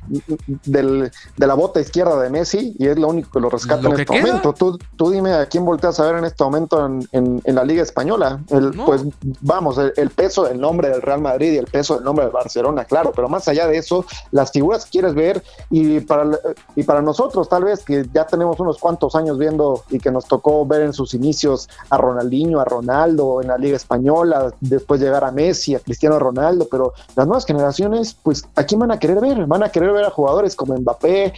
de 0.64 1.11
la 1.47 1.55
bota 1.55 1.81
izquierda 1.81 2.21
de 2.21 2.31
Messi 2.31 2.75
y 2.78 2.87
es 2.87 2.99
lo 2.99 3.09
único 3.09 3.31
que 3.31 3.40
lo 3.40 3.50
rescata 3.50 3.88
en 3.88 4.00
este 4.00 4.21
momento. 4.21 4.52
Tú, 4.52 4.78
tú 4.97 5.11
dime 5.11 5.33
a 5.35 5.47
quién 5.47 5.64
volteas 5.64 5.99
a 6.00 6.07
ver 6.07 6.17
en 6.17 6.25
este 6.25 6.45
momento 6.45 6.85
en, 7.12 7.43
la 7.45 7.64
Liga 7.64 7.83
Española. 7.83 8.40
Pues 8.87 9.02
vamos, 9.40 9.78
el, 9.78 10.11
peso 10.11 10.45
del 10.45 10.61
nombre 10.61 10.90
del 10.90 11.02
Real 11.02 11.21
Madrid 11.21 11.52
y 11.52 11.57
el 11.57 11.67
peso 11.67 11.97
del 11.97 12.05
nombre 12.05 12.25
del 12.25 12.33
Barcelona, 12.33 12.85
claro, 12.85 13.12
pero 13.14 13.28
más 13.28 13.47
allá 13.49 13.67
de 13.67 13.78
eso, 13.78 14.05
las 14.31 14.50
figuras 14.50 14.85
que 14.85 14.90
quieres 14.93 15.14
ver 15.14 15.43
y 15.71 16.00
para, 16.00 16.38
y 16.75 16.83
para 16.83 17.02
nosotros 17.02 17.49
tal 17.49 17.64
vez 17.64 17.85
que 17.85 18.07
ya 18.12 18.26
tenemos 18.26 18.59
unos 18.61 18.78
cuantos 18.78 19.14
años 19.14 19.38
viendo 19.38 19.85
y 19.90 19.99
que 19.99 20.11
nos 20.11 20.26
tocó 20.26 20.67
ver 20.67 20.83
en 20.83 20.93
sus 20.93 21.14
inicios 21.14 21.69
a 21.90 21.97
Ronaldinho, 21.97 22.61
a 22.61 22.64
Ronaldo, 22.64 22.88
Ronaldo 22.88 23.42
en 23.42 23.49
la 23.49 23.59
Liga 23.59 23.76
Española, 23.76 24.52
después 24.61 25.00
llegar 25.00 25.25
a 25.25 25.30
Messi, 25.30 25.75
a 25.75 25.80
Cristiano 25.80 26.18
Ronaldo, 26.18 26.66
pero 26.71 26.95
las 27.14 27.26
nuevas 27.26 27.45
generaciones, 27.45 28.16
pues, 28.23 28.45
¿a 28.57 28.64
quién 28.64 28.80
van 28.80 28.90
a 28.90 28.99
querer 28.99 29.21
ver? 29.21 29.47
Van 29.47 29.62
a 29.62 29.68
querer 29.68 29.92
ver 29.92 30.04
a 30.04 30.11
jugadores 30.11 30.57
como 30.57 30.75
Mbappé, 30.75 31.33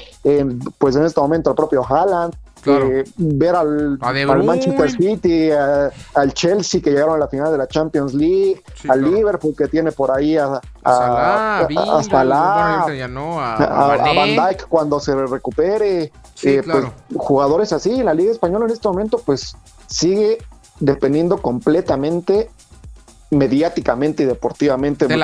pues 0.79 0.97
en 0.97 1.05
este 1.05 1.21
momento 1.21 1.51
al 1.51 1.57
propio 1.57 1.85
Haaland, 1.85 2.35
eh, 2.67 3.05
ver 3.17 3.57
al, 3.57 3.99
Manchester 4.45 4.91
City, 4.91 5.51
al 5.51 6.35
Chelsea 6.35 6.83
que 6.83 6.91
llegaron 6.91 7.15
a 7.15 7.19
la 7.19 7.29
final 7.29 7.51
de 7.51 7.59
la 7.59 7.67
Champions 7.67 8.13
League, 8.13 8.63
al 8.89 9.03
Liverpool 9.03 9.55
que 9.57 9.67
tiene 9.67 9.93
por 9.93 10.11
ahí 10.11 10.37
a, 10.37 10.61
a, 10.85 11.63
la, 12.23 12.59
a, 13.49 14.13
Van 14.15 14.29
Dijk 14.29 14.69
cuando 14.69 15.01
se 15.01 15.15
recupere. 15.15 16.13
Eh, 16.43 16.63
pues, 16.65 16.85
jugadores 17.17 17.73
así, 17.73 18.03
la 18.03 18.15
Liga 18.15 18.31
Española 18.31 18.67
en 18.67 18.73
este 18.73 18.89
momento 18.89 19.21
pues 19.25 19.57
sigue 19.87 20.39
dependiendo 20.81 21.41
completamente 21.41 22.51
mediáticamente 23.31 24.25
y 24.25 24.27
deportivamente 24.27 25.07
que 25.07 25.17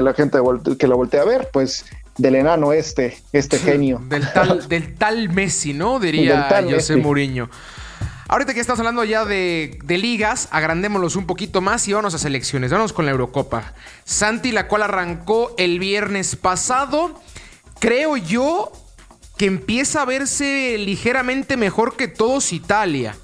la 0.00 0.14
gente 0.14 0.38
que 0.78 0.86
lo 0.86 0.96
voltee 0.96 1.20
a 1.20 1.24
ver, 1.24 1.48
pues 1.52 1.84
del 2.16 2.36
enano 2.36 2.72
este, 2.72 3.18
este 3.32 3.58
genio. 3.58 4.00
Del 4.08 4.30
tal, 4.32 4.68
del 4.68 4.94
tal 4.94 5.28
Messi, 5.30 5.72
¿no? 5.72 5.98
Diría 5.98 6.48
José 6.70 6.96
Mourinho. 6.96 7.50
Ahorita 8.28 8.54
que 8.54 8.60
estás 8.60 8.78
hablando 8.78 9.02
ya 9.02 9.24
de, 9.24 9.80
de, 9.82 9.98
ligas, 9.98 10.48
agrandémoslos 10.52 11.16
un 11.16 11.26
poquito 11.26 11.60
más 11.60 11.88
y 11.88 11.92
vamos 11.92 12.14
a 12.14 12.18
selecciones. 12.18 12.70
Vamos 12.70 12.92
con 12.92 13.04
la 13.04 13.10
Eurocopa. 13.10 13.72
Santi, 14.04 14.52
la 14.52 14.68
cual 14.68 14.84
arrancó 14.84 15.52
el 15.58 15.80
viernes 15.80 16.36
pasado. 16.36 17.20
Creo 17.80 18.16
yo 18.16 18.70
que 19.36 19.46
empieza 19.46 20.02
a 20.02 20.04
verse 20.04 20.76
ligeramente 20.78 21.56
mejor 21.56 21.96
que 21.96 22.06
todos 22.06 22.52
Italia. 22.52 23.16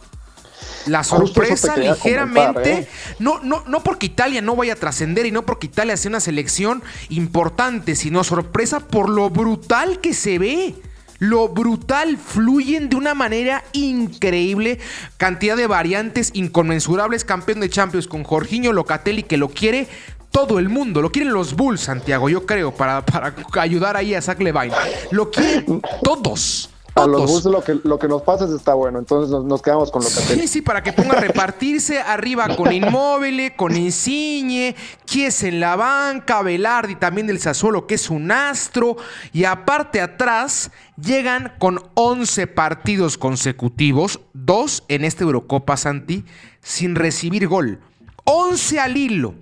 La 0.86 1.02
sorpresa 1.04 1.76
ligeramente, 1.76 2.72
¿eh? 2.72 2.88
no, 3.18 3.40
no, 3.40 3.64
no 3.66 3.82
porque 3.82 4.06
Italia 4.06 4.40
no 4.40 4.54
vaya 4.56 4.74
a 4.74 4.76
trascender 4.76 5.26
y 5.26 5.32
no 5.32 5.44
porque 5.44 5.66
Italia 5.66 5.96
sea 5.96 6.10
una 6.10 6.20
selección 6.20 6.82
importante, 7.08 7.96
sino 7.96 8.22
sorpresa 8.24 8.80
por 8.80 9.08
lo 9.08 9.30
brutal 9.30 10.00
que 10.00 10.14
se 10.14 10.38
ve. 10.38 10.74
Lo 11.18 11.48
brutal, 11.48 12.18
fluyen 12.18 12.90
de 12.90 12.96
una 12.96 13.14
manera 13.14 13.64
increíble. 13.72 14.78
Cantidad 15.16 15.56
de 15.56 15.66
variantes 15.66 16.30
inconmensurables. 16.34 17.24
Campeón 17.24 17.60
de 17.60 17.70
Champions 17.70 18.06
con 18.06 18.22
Jorginho 18.22 18.72
Locatelli 18.72 19.22
que 19.22 19.38
lo 19.38 19.48
quiere 19.48 19.88
todo 20.30 20.58
el 20.58 20.68
mundo. 20.68 21.00
Lo 21.00 21.10
quieren 21.10 21.32
los 21.32 21.54
Bulls, 21.54 21.80
Santiago, 21.80 22.28
yo 22.28 22.44
creo, 22.44 22.74
para, 22.74 23.04
para 23.04 23.34
ayudar 23.54 23.96
ahí 23.96 24.14
a 24.14 24.20
Zach 24.20 24.38
Levine. 24.38 24.74
Lo 25.10 25.30
quieren 25.30 25.80
todos. 26.02 26.70
A 26.96 27.06
los 27.06 27.30
Bulls 27.30 27.44
lo 27.44 27.62
que, 27.62 27.78
lo 27.84 27.98
que 27.98 28.08
nos 28.08 28.22
pasa 28.22 28.46
está 28.46 28.72
bueno, 28.72 28.98
entonces 28.98 29.30
nos, 29.30 29.60
quedamos 29.60 29.90
con 29.90 30.02
lo 30.02 30.08
que 30.08 30.14
Sí, 30.14 30.48
sí, 30.48 30.62
para 30.62 30.82
que 30.82 30.94
ponga 30.94 31.18
a 31.18 31.20
repartirse 31.20 32.00
arriba 32.00 32.56
con 32.56 32.72
Inmóvil, 32.72 33.54
con 33.54 33.76
Insigne, 33.76 34.74
Kies 35.04 35.42
en 35.42 35.60
la 35.60 35.76
banca, 35.76 36.40
Velardi 36.40 36.94
también 36.94 37.26
del 37.26 37.38
Sassuolo, 37.38 37.86
que 37.86 37.96
es 37.96 38.08
un 38.08 38.30
astro, 38.32 38.96
y 39.34 39.44
aparte 39.44 40.00
atrás 40.00 40.70
llegan 40.96 41.52
con 41.58 41.82
11 41.94 42.46
partidos 42.46 43.18
consecutivos, 43.18 44.20
dos 44.32 44.82
en 44.88 45.04
esta 45.04 45.24
Eurocopa 45.24 45.76
Santi, 45.76 46.24
sin 46.62 46.94
recibir 46.94 47.46
gol. 47.46 47.78
11 48.24 48.80
al 48.80 48.96
hilo. 48.96 49.34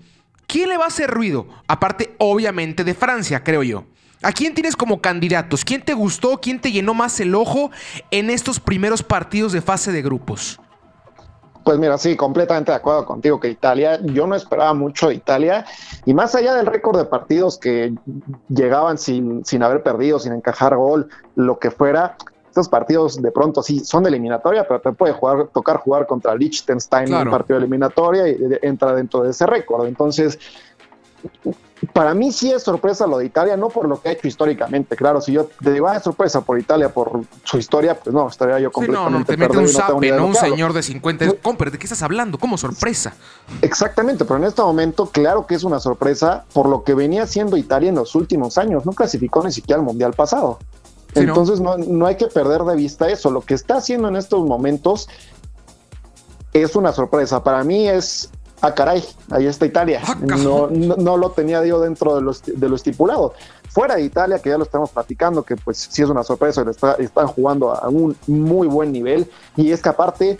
¿Quién 0.48 0.68
le 0.68 0.76
va 0.76 0.84
a 0.84 0.88
hacer 0.88 1.08
ruido? 1.08 1.46
Aparte, 1.68 2.16
obviamente, 2.18 2.82
de 2.82 2.94
Francia, 2.94 3.44
creo 3.44 3.62
yo. 3.62 3.84
¿A 4.24 4.32
quién 4.32 4.54
tienes 4.54 4.74
como 4.74 5.00
candidatos? 5.00 5.64
¿Quién 5.64 5.82
te 5.82 5.92
gustó? 5.92 6.38
¿Quién 6.38 6.60
te 6.60 6.72
llenó 6.72 6.94
más 6.94 7.20
el 7.20 7.34
ojo 7.34 7.70
en 8.10 8.30
estos 8.30 8.58
primeros 8.58 9.02
partidos 9.02 9.52
de 9.52 9.60
fase 9.60 9.92
de 9.92 10.00
grupos? 10.00 10.58
Pues 11.62 11.78
mira, 11.78 11.96
sí, 11.98 12.16
completamente 12.16 12.72
de 12.72 12.76
acuerdo 12.76 13.04
contigo 13.06 13.38
que 13.38 13.48
Italia, 13.48 13.98
yo 14.02 14.26
no 14.26 14.34
esperaba 14.34 14.74
mucho 14.74 15.08
de 15.08 15.14
Italia 15.14 15.64
y 16.04 16.12
más 16.12 16.34
allá 16.34 16.54
del 16.54 16.66
récord 16.66 16.98
de 16.98 17.04
partidos 17.04 17.58
que 17.58 17.94
llegaban 18.48 18.98
sin, 18.98 19.44
sin 19.44 19.62
haber 19.62 19.82
perdido, 19.82 20.18
sin 20.18 20.32
encajar 20.32 20.76
gol, 20.76 21.08
lo 21.36 21.58
que 21.58 21.70
fuera, 21.70 22.16
estos 22.48 22.68
partidos 22.68 23.20
de 23.20 23.32
pronto 23.32 23.62
sí 23.62 23.80
son 23.80 24.04
de 24.04 24.10
eliminatoria, 24.10 24.66
pero 24.68 24.80
te 24.80 24.92
puede 24.92 25.12
jugar, 25.12 25.48
tocar 25.52 25.78
jugar 25.78 26.06
contra 26.06 26.34
Liechtenstein 26.34 27.08
en 27.12 27.14
un 27.14 27.30
partido 27.30 27.58
de 27.58 27.64
eliminatoria 27.64 28.28
y 28.28 28.36
entra 28.62 28.94
dentro 28.94 29.22
de 29.22 29.30
ese 29.30 29.46
récord. 29.46 29.86
Entonces, 29.86 30.38
para 31.92 32.14
mí 32.14 32.32
sí 32.32 32.52
es 32.52 32.62
sorpresa 32.62 33.06
lo 33.06 33.18
de 33.18 33.26
Italia, 33.26 33.56
no 33.56 33.68
por 33.68 33.88
lo 33.88 34.00
que 34.00 34.08
ha 34.08 34.12
hecho 34.12 34.28
históricamente. 34.28 34.96
Claro, 34.96 35.20
si 35.20 35.32
yo 35.32 35.48
te 35.62 35.72
digo, 35.72 35.88
ah, 35.88 35.96
es 35.96 36.02
sorpresa 36.02 36.40
por 36.40 36.58
Italia, 36.58 36.88
por 36.88 37.22
su 37.42 37.58
historia, 37.58 37.98
pues 37.98 38.14
no, 38.14 38.28
estaría 38.28 38.60
yo 38.60 38.70
completamente 38.70 39.08
sí, 39.08 39.12
no, 39.12 39.18
no, 39.18 39.24
te 39.24 39.36
mete 39.36 39.58
un 39.58 39.68
zape, 39.68 40.12
no, 40.12 40.26
un 40.26 40.34
señor 40.34 40.72
de 40.72 40.82
50. 40.82 41.32
Comper, 41.42 41.70
¿de 41.70 41.78
qué 41.78 41.84
estás 41.84 42.02
hablando? 42.02 42.38
¿Cómo 42.38 42.56
sorpresa? 42.56 43.14
Exactamente, 43.62 44.24
pero 44.24 44.36
en 44.36 44.44
este 44.44 44.62
momento, 44.62 45.06
claro 45.06 45.46
que 45.46 45.54
es 45.54 45.64
una 45.64 45.80
sorpresa 45.80 46.44
por 46.52 46.68
lo 46.68 46.84
que 46.84 46.94
venía 46.94 47.24
haciendo 47.24 47.56
Italia 47.56 47.88
en 47.88 47.96
los 47.96 48.14
últimos 48.14 48.58
años. 48.58 48.86
No 48.86 48.92
clasificó 48.92 49.42
ni 49.42 49.52
siquiera 49.52 49.80
al 49.80 49.84
Mundial 49.84 50.12
pasado. 50.12 50.58
Entonces 51.14 51.60
no, 51.60 51.76
no 51.76 52.06
hay 52.06 52.16
que 52.16 52.26
perder 52.26 52.62
de 52.62 52.76
vista 52.76 53.08
eso. 53.08 53.30
Lo 53.30 53.40
que 53.40 53.54
está 53.54 53.76
haciendo 53.76 54.08
en 54.08 54.16
estos 54.16 54.44
momentos 54.44 55.08
es 56.52 56.76
una 56.76 56.92
sorpresa. 56.92 57.42
Para 57.44 57.62
mí 57.64 57.88
es 57.88 58.30
ah, 58.60 58.74
caray, 58.74 59.04
ahí 59.30 59.46
está 59.46 59.66
Italia. 59.66 60.00
Ah, 60.06 60.16
no, 60.20 60.68
no, 60.68 61.16
lo 61.16 61.30
tenía 61.30 61.64
yo 61.64 61.80
dentro 61.80 62.16
de, 62.16 62.22
los, 62.22 62.42
de 62.44 62.68
lo 62.68 62.76
estipulado. 62.76 63.34
Fuera 63.68 63.96
de 63.96 64.02
Italia, 64.02 64.38
que 64.38 64.50
ya 64.50 64.58
lo 64.58 64.64
estamos 64.64 64.90
platicando, 64.90 65.42
que 65.42 65.56
pues 65.56 65.88
sí 65.90 66.02
es 66.02 66.08
una 66.08 66.22
sorpresa, 66.22 66.64
están 66.98 67.26
jugando 67.26 67.74
a 67.74 67.88
un 67.88 68.16
muy 68.26 68.68
buen 68.68 68.92
nivel. 68.92 69.28
Y 69.56 69.72
es 69.72 69.82
que 69.82 69.88
aparte, 69.88 70.38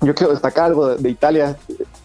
yo 0.00 0.14
quiero 0.14 0.32
destacar 0.32 0.66
algo 0.66 0.94
de, 0.96 1.10
Italia, 1.10 1.56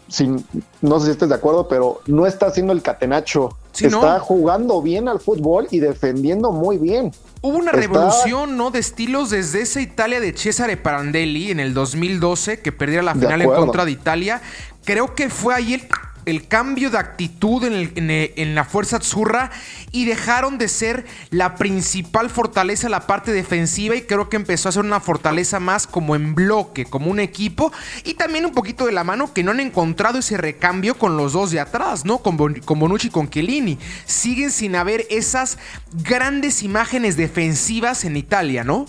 sin, 0.08 0.45
no 0.82 0.99
sé 0.99 1.08
si 1.08 1.12
estés 1.12 1.30
de 1.30 1.36
acuerdo, 1.36 1.67
pero 1.67 2.02
no 2.08 2.28
está 2.28 2.47
haciendo 2.47 2.73
el 2.73 2.82
catenacho. 2.82 3.56
está 3.73 4.19
jugando 4.19 4.82
bien 4.82 5.08
al 5.08 5.19
fútbol 5.19 5.67
y 5.71 5.80
defendiendo 5.80 6.52
muy 6.52 6.78
bien. 6.78 7.12
Hubo 7.41 7.58
una 7.58 7.71
revolución, 7.71 8.58
¿no? 8.58 8.69
De 8.69 8.80
estilos 8.80 9.30
desde 9.30 9.62
esa 9.62 9.80
Italia 9.80 10.19
de 10.19 10.34
Cesare 10.34 10.75
Parandelli 10.75 11.52
en 11.52 11.62
el 11.62 11.73
2012, 11.73 12.62
que 12.62 12.73
perdiera 12.73 13.02
la 13.02 13.15
final 13.15 13.41
en 13.41 13.49
contra 13.49 13.86
de 13.86 13.91
Italia. 13.91 14.41
Creo 14.89 15.13
que 15.13 15.30
fue 15.30 15.54
ahí 15.54 15.88
el 16.25 16.47
cambio 16.47 16.89
de 16.89 16.97
actitud 16.97 17.63
en, 17.63 18.56
la 18.56 18.65
fuerza 18.65 18.97
Azzurra 18.97 19.52
y 19.91 20.06
dejaron 20.06 20.58
de 20.58 20.67
ser 20.67 21.06
la 21.30 21.54
principal 21.54 22.32
fortaleza 22.32 22.89
la 22.89 23.06
parte 23.06 23.32
defensiva 23.32 23.95
y 23.95 24.02
creo 24.02 24.30
que 24.30 24.36
empezó 24.36 24.67
a 24.67 24.71
ser 24.71 24.84
una 24.84 24.99
fortaleza 24.99 25.60
más 25.60 25.86
como 25.86 26.15
en 26.15 26.34
bloque, 26.34 26.86
como 26.86 27.12
un 27.12 27.19
equipo 27.19 27.71
y 28.04 28.15
también 28.15 28.47
un 28.47 28.52
poquito 28.52 28.88
de 28.88 28.91
la 28.91 29.04
mano 29.04 29.32
que 29.32 29.43
no 29.43 29.52
han 29.52 29.60
encontrado 29.60 30.17
ese 30.17 30.38
recambio 30.38 30.97
con 30.97 31.17
los 31.17 31.34
dos 31.34 31.52
de 31.52 31.60
atrás, 31.60 32.04
¿no? 32.04 32.17
Con, 32.23 32.56
con 32.56 32.80
Bonucci 32.80 33.10
y 33.10 33.12
con 33.12 33.30
Chiellini. 33.30 33.78
Siguen 34.08 34.49
sin 34.49 34.75
haber 34.75 35.06
esas 35.12 35.60
grandes 35.93 36.63
imágenes 36.63 37.15
defensivas 37.15 38.06
en 38.06 38.17
Italia, 38.17 38.63
¿no? 38.63 38.88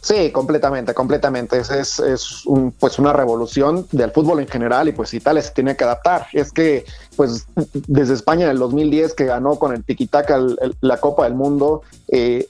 Sí, 0.00 0.30
completamente, 0.30 0.94
completamente. 0.94 1.58
Es, 1.58 1.98
es, 1.98 2.46
un, 2.46 2.72
pues 2.72 2.98
una 2.98 3.12
revolución 3.12 3.86
del 3.92 4.10
fútbol 4.10 4.40
en 4.40 4.48
general 4.48 4.88
y 4.88 4.92
pues 4.92 5.12
Italia 5.14 5.42
se 5.42 5.52
tiene 5.52 5.76
que 5.76 5.84
adaptar. 5.84 6.26
Es 6.32 6.52
que 6.52 6.84
pues 7.16 7.46
desde 7.86 8.14
España 8.14 8.44
en 8.44 8.50
el 8.52 8.58
2010 8.58 9.14
que 9.14 9.24
ganó 9.24 9.56
con 9.56 9.74
el 9.74 9.84
tiquitaca 9.84 10.38
la 10.80 10.96
Copa 10.98 11.24
del 11.24 11.34
Mundo, 11.34 11.82
eh, 12.08 12.48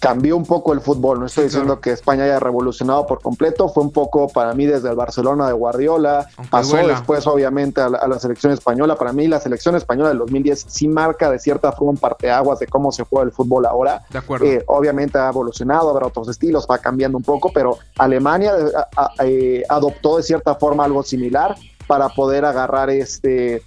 cambió 0.00 0.36
un 0.36 0.44
poco 0.44 0.72
el 0.72 0.80
fútbol. 0.80 1.20
No 1.20 1.26
estoy 1.26 1.44
diciendo 1.44 1.80
que 1.80 1.90
España 1.90 2.24
haya 2.24 2.38
revolucionado 2.38 3.06
por 3.06 3.20
completo, 3.20 3.68
fue 3.68 3.82
un 3.82 3.92
poco 3.92 4.28
para 4.28 4.54
mí 4.54 4.66
desde 4.66 4.90
el 4.90 4.96
Barcelona 4.96 5.46
de 5.46 5.52
Guardiola, 5.52 6.28
pasó 6.50 6.76
después 6.76 7.26
obviamente 7.26 7.80
a 7.80 7.88
la, 7.88 8.18
selección 8.18 8.52
española. 8.52 8.96
Para 8.96 9.12
mí 9.12 9.26
la 9.26 9.40
selección 9.40 9.74
española 9.74 10.10
del 10.10 10.18
2010 10.18 10.66
sí 10.68 10.88
marca 10.88 11.30
de 11.30 11.38
cierta 11.38 11.72
forma 11.72 11.90
un 11.92 11.96
parteaguas 11.96 12.58
de 12.58 12.66
cómo 12.66 12.92
se 12.92 13.04
juega 13.04 13.26
el 13.26 13.32
fútbol 13.32 13.66
ahora. 13.66 14.02
De 14.10 14.18
acuerdo. 14.18 14.46
Eh, 14.46 14.62
obviamente 14.66 15.18
ha 15.18 15.28
evolucionado, 15.28 15.90
habrá 15.90 16.06
otros 16.06 16.28
estilos, 16.28 16.66
va 16.70 16.78
cambiando 16.78 17.18
un 17.18 17.24
poco, 17.24 17.50
pero 17.52 17.78
Alemania 17.98 18.52
eh, 18.56 19.24
eh, 19.24 19.62
adoptó 19.68 20.16
de 20.16 20.22
cierta 20.22 20.54
forma 20.54 20.84
algo 20.84 21.02
similar 21.02 21.56
para 21.86 22.08
poder 22.10 22.44
agarrar 22.44 22.90
este 22.90 23.62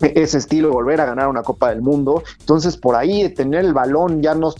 ese 0.00 0.38
estilo, 0.38 0.70
volver 0.70 1.00
a 1.00 1.06
ganar 1.06 1.28
una 1.28 1.42
Copa 1.42 1.70
del 1.70 1.82
Mundo. 1.82 2.22
Entonces, 2.40 2.76
por 2.76 2.96
ahí 2.96 3.28
tener 3.30 3.64
el 3.64 3.72
balón 3.72 4.22
ya 4.22 4.34
no, 4.34 4.52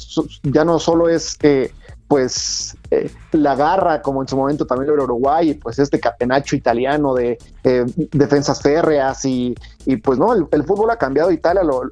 ya 0.43 0.65
no 0.65 0.79
solo 0.79 1.09
es 1.09 1.37
eh, 1.43 1.73
pues 2.07 2.77
eh, 2.91 3.11
la 3.33 3.57
garra, 3.57 4.03
como 4.03 4.21
en 4.21 4.29
su 4.29 4.37
momento 4.37 4.67
también 4.67 4.89
lo 4.89 4.95
era 4.95 5.05
Uruguay, 5.05 5.51
y 5.51 5.55
pues 5.55 5.79
este 5.79 5.99
capenacho 5.99 6.55
italiano 6.55 7.15
de 7.15 7.39
eh, 7.65 7.85
defensas 8.13 8.61
férreas 8.61 9.25
y, 9.25 9.55
y, 9.87 9.97
pues 9.97 10.19
no, 10.19 10.35
el, 10.35 10.65
fútbol 10.65 10.91
ha 10.91 10.97
cambiado, 10.97 11.33
Italia 11.33 11.65
lo, 11.65 11.83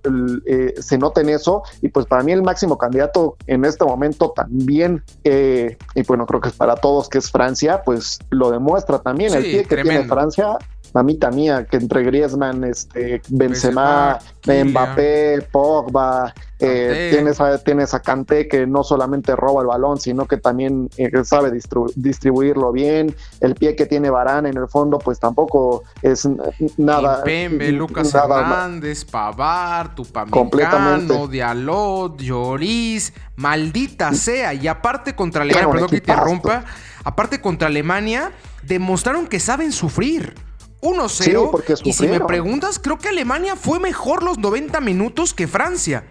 se 0.80 0.98
nota 0.98 1.22
en 1.22 1.30
eso, 1.30 1.62
y 1.80 1.88
pues 1.88 2.06
para 2.06 2.22
mí 2.22 2.30
el 2.30 2.42
máximo 2.42 2.76
candidato 2.76 3.36
en 3.46 3.64
este 3.64 3.84
momento 3.84 4.32
también, 4.36 5.02
y 5.24 6.02
bueno, 6.06 6.26
creo 6.26 6.40
que 6.40 6.50
es 6.50 6.54
para 6.54 6.76
todos 6.76 7.08
que 7.08 7.18
es 7.18 7.30
Francia, 7.30 7.82
pues 7.82 8.18
lo 8.30 8.50
demuestra 8.50 8.98
también, 8.98 9.34
el 9.34 9.42
pie 9.42 9.64
que 9.64 9.82
tiene 9.82 10.04
Francia 10.04 10.58
mamita 10.92 11.30
mía, 11.30 11.66
que 11.68 11.76
entre 11.76 12.02
Griezmann, 12.02 12.64
este, 12.64 13.22
Benzema, 13.28 14.18
Mbappé, 14.46 15.46
Pogba, 15.50 16.34
eh, 16.64 17.08
tienes, 17.10 17.40
a, 17.40 17.58
tienes 17.58 17.92
a 17.92 18.00
Kanté 18.00 18.46
que 18.46 18.68
no 18.68 18.84
solamente 18.84 19.34
roba 19.34 19.62
el 19.62 19.66
balón, 19.66 19.98
sino 19.98 20.26
que 20.26 20.36
también 20.36 20.88
eh, 20.96 21.10
sabe 21.24 21.50
distribuirlo 21.96 22.70
bien. 22.70 23.14
El 23.40 23.56
pie 23.56 23.74
que 23.74 23.86
tiene 23.86 24.10
Barán 24.10 24.46
en 24.46 24.56
el 24.56 24.68
fondo, 24.68 24.98
pues 24.98 25.18
tampoco 25.18 25.82
es 26.02 26.28
nada. 26.76 27.24
Pembe, 27.24 27.72
Lucas 27.72 28.14
Hernández, 28.14 29.04
Pavar, 29.04 29.94
Tupamecano, 29.96 31.26
Dialot, 31.26 32.20
Lloris, 32.20 33.12
maldita 33.34 34.12
sea. 34.12 34.54
Y 34.54 34.68
aparte 34.68 35.16
contra 35.16 35.42
Alemania, 35.42 35.68
perdón 35.68 35.88
que 35.88 36.00
te 36.00 36.12
interrumpa, 36.12 36.64
aparte 37.02 37.40
contra 37.40 37.66
Alemania, 37.66 38.30
demostraron 38.62 39.26
que 39.26 39.40
saben 39.40 39.72
sufrir. 39.72 40.34
1-0. 40.82 41.80
y 41.84 41.92
si 41.92 42.08
me 42.08 42.20
preguntas, 42.20 42.78
creo 42.78 42.98
que 42.98 43.08
Alemania 43.08 43.56
fue 43.56 43.78
mejor 43.78 44.22
los 44.22 44.38
90 44.38 44.80
minutos 44.80 45.32
que 45.32 45.46
Francia. 45.46 46.04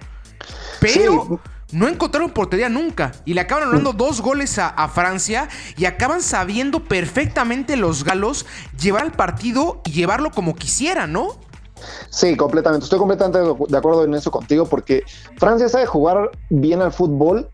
Pero 0.79 1.39
no 1.71 1.87
encontraron 1.87 2.31
portería 2.31 2.69
nunca. 2.69 3.11
Y 3.25 3.33
le 3.33 3.41
acaban 3.41 3.71
dando 3.71 3.93
dos 3.93 4.21
goles 4.21 4.57
a, 4.57 4.87
Francia 4.87 5.49
y 5.77 5.85
acaban 5.85 6.21
sabiendo 6.21 6.83
perfectamente 6.83 7.75
los 7.75 8.03
galos 8.03 8.45
llevar 8.79 9.05
el 9.05 9.11
partido 9.11 9.81
y 9.85 9.91
llevarlo 9.91 10.31
como 10.31 10.55
quisieran, 10.55 11.11
¿no? 11.11 11.35
Sí, 12.09 12.35
completamente. 12.37 12.85
Estoy 12.85 12.99
completamente 12.99 13.39
de 13.39 13.77
acuerdo 13.77 14.05
en 14.05 14.13
eso 14.13 14.31
contigo 14.31 14.65
porque 14.65 15.03
Francia 15.37 15.67
sabe 15.67 15.85
jugar 15.85 16.31
bien 16.49 16.81
al 16.81 16.93
fútbol 16.93 17.49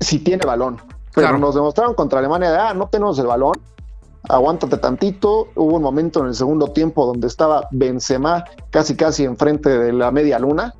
si 0.00 0.18
tiene 0.18 0.44
balón. 0.46 0.80
Pero 1.14 1.38
nos 1.38 1.54
demostraron 1.54 1.94
contra 1.94 2.20
Alemania 2.20 2.50
de, 2.50 2.58
ah, 2.58 2.74
no 2.74 2.88
tenemos 2.88 3.18
el 3.18 3.26
balón 3.26 3.60
aguántate 4.28 4.76
tantito. 4.76 5.48
Hubo 5.54 5.76
un 5.76 5.82
momento 5.82 6.20
en 6.20 6.26
el 6.26 6.34
segundo 6.34 6.68
tiempo 6.68 7.06
donde 7.06 7.26
estaba 7.26 7.68
Benzema 7.70 8.44
casi 8.70 8.96
casi 8.96 9.24
enfrente 9.24 9.70
de 9.70 9.92
la 9.92 10.10
media 10.10 10.38
luna 10.38 10.74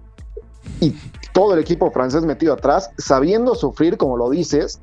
y 0.81 0.94
todo 1.33 1.55
el 1.55 1.61
equipo 1.61 1.90
francés 1.90 2.24
metido 2.24 2.55
atrás, 2.55 2.90
sabiendo 2.98 3.55
sufrir, 3.55 3.96
como 3.96 4.16
lo 4.16 4.31
dices, 4.31 4.81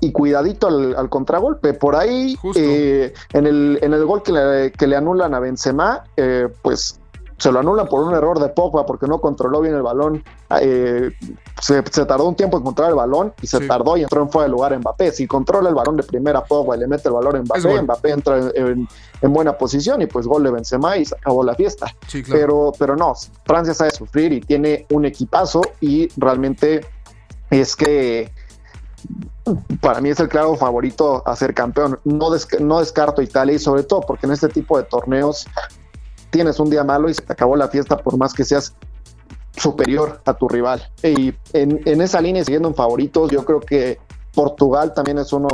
y 0.00 0.12
cuidadito 0.12 0.68
al, 0.68 1.08
contragolpe. 1.08 1.74
Por 1.74 1.96
ahí, 1.96 2.36
eh, 2.54 3.12
en, 3.32 3.46
el, 3.46 3.78
en 3.82 3.92
el 3.92 4.04
gol 4.04 4.22
que 4.22 4.32
le, 4.32 4.72
que 4.72 4.86
le 4.86 4.96
anulan 4.96 5.34
a 5.34 5.40
Benzema, 5.40 6.04
eh, 6.16 6.48
pues 6.62 6.97
se 7.38 7.52
lo 7.52 7.60
anulan 7.60 7.86
por 7.86 8.02
un 8.02 8.14
error 8.14 8.40
de 8.40 8.48
Pogba 8.48 8.84
porque 8.84 9.06
no 9.06 9.20
controló 9.20 9.60
bien 9.60 9.74
el 9.74 9.82
balón. 9.82 10.24
Eh, 10.60 11.12
se, 11.60 11.82
tardó 11.82 12.28
un 12.28 12.34
tiempo 12.34 12.56
en 12.56 12.62
encontrar 12.62 12.90
el 12.90 12.96
balón 12.96 13.32
y 13.40 13.46
se 13.46 13.60
tardó 13.60 13.96
y 13.96 14.02
entró 14.02 14.22
en 14.22 14.30
fuera 14.30 14.46
de 14.46 14.50
lugar 14.50 14.76
Mbappé. 14.76 15.12
Si 15.12 15.26
controla 15.26 15.68
el 15.68 15.74
balón 15.74 15.96
de 15.96 16.02
primera 16.02 16.44
Pogba 16.44 16.76
y 16.76 16.80
le 16.80 16.88
mete 16.88 17.08
el 17.08 17.14
balón 17.14 17.36
en 17.36 17.42
Mbappé, 17.42 17.82
Mbappé 17.82 18.10
entra 18.10 18.50
en, 18.54 18.88
buena 19.22 19.56
posición 19.56 20.02
y 20.02 20.06
pues 20.06 20.26
gol 20.26 20.42
de 20.42 20.50
Benzema 20.50 20.96
y 20.96 21.04
se 21.04 21.14
acabó 21.14 21.44
la 21.44 21.54
fiesta. 21.54 21.86
pero, 22.28 22.72
pero 22.76 22.96
no, 22.96 23.14
Francia 23.44 23.72
sabe 23.72 23.92
sufrir 23.92 24.32
y 24.32 24.40
tiene 24.40 24.86
un 24.90 25.04
equipazo 25.04 25.60
y 25.80 26.08
realmente 26.16 26.84
es 27.50 27.76
que 27.76 28.32
para 29.80 30.00
mí 30.00 30.10
es 30.10 30.18
el 30.18 30.28
claro 30.28 30.56
favorito 30.56 31.22
a 31.24 31.36
ser 31.36 31.54
campeón. 31.54 32.00
No, 32.04 32.30
no 32.60 32.80
descarto 32.80 33.22
Italia 33.22 33.54
y 33.54 33.58
sobre 33.58 33.84
todo 33.84 34.00
porque 34.00 34.26
en 34.26 34.32
este 34.32 34.48
tipo 34.48 34.76
de 34.76 34.84
torneos 34.84 35.46
tienes 36.30 36.60
un 36.60 36.70
día 36.70 36.84
malo 36.84 37.08
y 37.08 37.14
se 37.14 37.22
te 37.22 37.32
acabó 37.32 37.56
la 37.56 37.68
fiesta 37.68 37.96
por 37.96 38.16
más 38.16 38.34
que 38.34 38.44
seas 38.44 38.74
superior 39.56 40.20
a 40.24 40.34
tu 40.34 40.48
rival. 40.48 40.82
Y 41.02 41.34
en, 41.52 42.00
esa 42.00 42.20
línea, 42.20 42.44
siguiendo 42.44 42.68
en 42.68 42.74
favoritos, 42.74 43.30
yo 43.30 43.44
creo 43.44 43.60
que 43.60 43.98
Portugal 44.34 44.94
también 44.94 45.18
es 45.18 45.32
uno, 45.32 45.48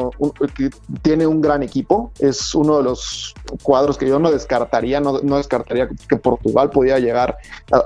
tiene 1.03 1.27
un 1.27 1.41
gran 1.41 1.63
equipo, 1.63 2.13
es 2.19 2.55
uno 2.55 2.79
de 2.79 2.83
los 2.85 3.35
cuadros 3.63 3.97
que 3.97 4.07
yo 4.07 4.19
no 4.19 4.31
descartaría, 4.31 5.01
no, 5.01 5.19
descartaría 5.19 5.89
que 6.09 6.17
Portugal 6.17 6.71
pudiera 6.71 6.99
llegar 6.99 7.39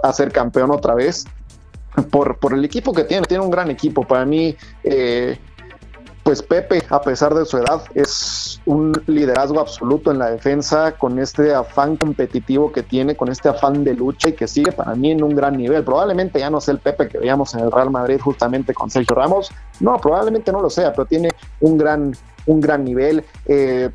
a, 0.03 0.13
ser 0.13 0.33
campeón 0.33 0.71
otra 0.71 0.95
vez. 0.95 1.25
Por, 2.11 2.39
por 2.39 2.53
el 2.53 2.65
equipo 2.65 2.93
que 2.93 3.03
tiene, 3.03 3.27
tiene 3.27 3.43
un 3.43 3.51
gran 3.51 3.71
equipo. 3.71 4.07
Para 4.07 4.25
mí, 4.25 4.55
eh, 4.85 5.37
pues 6.29 6.43
Pepe, 6.43 6.85
a 6.91 7.01
pesar 7.01 7.35
de 7.35 7.47
su 7.47 7.57
edad, 7.57 7.81
es 7.95 8.61
un 8.67 8.93
liderazgo 9.07 9.61
absoluto 9.61 10.11
en 10.11 10.19
la 10.19 10.31
defensa, 10.31 10.93
con 10.93 11.19
este 11.19 11.55
afán 11.55 11.97
competitivo 11.97 12.71
que 12.71 12.83
tiene, 12.83 13.17
con 13.17 13.31
este 13.31 13.49
afán 13.49 13.83
de 13.83 13.95
lucha 13.95 14.29
y 14.29 14.35
que 14.35 14.47
sigue 14.47 14.71
para 14.73 14.95
mí 14.95 15.11
en 15.11 15.23
un 15.23 15.35
gran 15.35 15.57
nivel. 15.57 15.83
Probablemente 15.85 16.39
ya 16.39 16.51
no 16.51 16.61
sea 16.61 16.73
el 16.75 16.81
Pepe 16.81 17.09
que 17.09 17.17
veíamos 17.17 17.55
en 17.55 17.61
el 17.61 17.73
Real 17.73 17.89
Madrid 17.91 18.21
justamente 18.21 18.75
con 18.75 18.91
Sergio 18.91 19.17
Ramos, 19.17 19.51
no, 19.81 19.97
probablemente 19.97 20.53
no 20.53 20.61
lo 20.61 20.69
sea, 20.69 20.93
pero 20.93 21.07
tiene 21.07 21.31
un 21.61 21.79
gran, 21.79 22.15
un 22.45 22.61
gran 22.61 22.85
nivel. 22.85 23.25
Eh, 23.47 23.89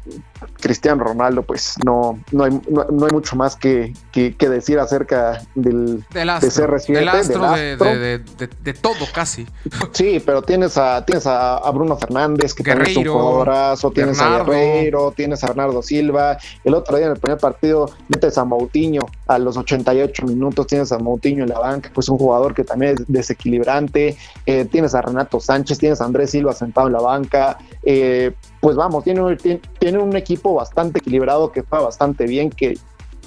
Cristiano 0.59 1.03
Ronaldo, 1.03 1.43
pues 1.43 1.75
no, 1.83 2.19
no, 2.31 2.43
hay, 2.43 2.61
no, 2.69 3.05
hay 3.05 3.11
mucho 3.11 3.35
más 3.35 3.55
que, 3.55 3.93
que, 4.11 4.33
decir 4.49 4.79
acerca 4.79 5.41
del, 5.55 6.03
del 6.11 6.29
astro, 6.29 6.49
de 6.49 6.73
CR7, 6.73 6.93
del 6.93 7.09
astro, 7.09 7.51
de, 7.51 8.21
de, 8.63 8.73
todo 8.73 9.05
casi. 9.13 9.47
Sí, 9.91 10.21
pero 10.25 10.41
tienes 10.41 10.77
a, 10.77 11.05
tienes 11.05 11.25
a, 11.27 11.69
Bruno 11.71 11.97
Fernández, 11.97 12.53
que 12.53 12.63
también 12.63 12.91
es 12.91 12.97
un 12.97 13.05
jugadorazo, 13.05 13.91
tienes 13.91 14.19
a 14.19 14.43
Guerreiro, 14.43 15.11
tienes 15.15 15.43
a 15.43 15.47
Bernardo 15.47 15.81
Silva. 15.81 16.37
El 16.63 16.73
otro 16.73 16.97
día 16.97 17.07
en 17.07 17.13
el 17.13 17.19
primer 17.19 17.39
partido 17.39 17.89
metes 18.07 18.37
a 18.37 18.45
Moutinho 18.45 19.07
a 19.27 19.39
los 19.39 19.57
88 19.57 20.25
minutos, 20.25 20.67
tienes 20.67 20.91
a 20.91 20.99
Moutinho 20.99 21.43
en 21.43 21.49
la 21.49 21.59
banca, 21.59 21.89
pues 21.93 22.09
un 22.09 22.17
jugador 22.17 22.53
que 22.53 22.63
también 22.63 22.95
es 22.95 23.03
desequilibrante. 23.07 24.17
Eh, 24.45 24.65
tienes 24.65 24.93
a 24.95 25.01
Renato 25.01 25.39
Sánchez, 25.39 25.77
tienes 25.79 26.01
a 26.01 26.05
Andrés 26.05 26.31
Silva 26.31 26.53
sentado 26.53 26.87
en 26.87 26.93
la 26.93 27.01
banca. 27.01 27.57
Eh, 27.83 28.33
pues 28.63 28.77
vamos, 28.77 29.03
tiene, 29.03 29.35
tiene, 29.77 29.97
un 29.97 30.15
equipo 30.15 30.53
bastante 30.53 30.99
equilibrado 30.99 31.51
que 31.51 31.63
fue 31.63 31.81
bastante 31.81 32.25
bien, 32.25 32.49
que 32.49 32.77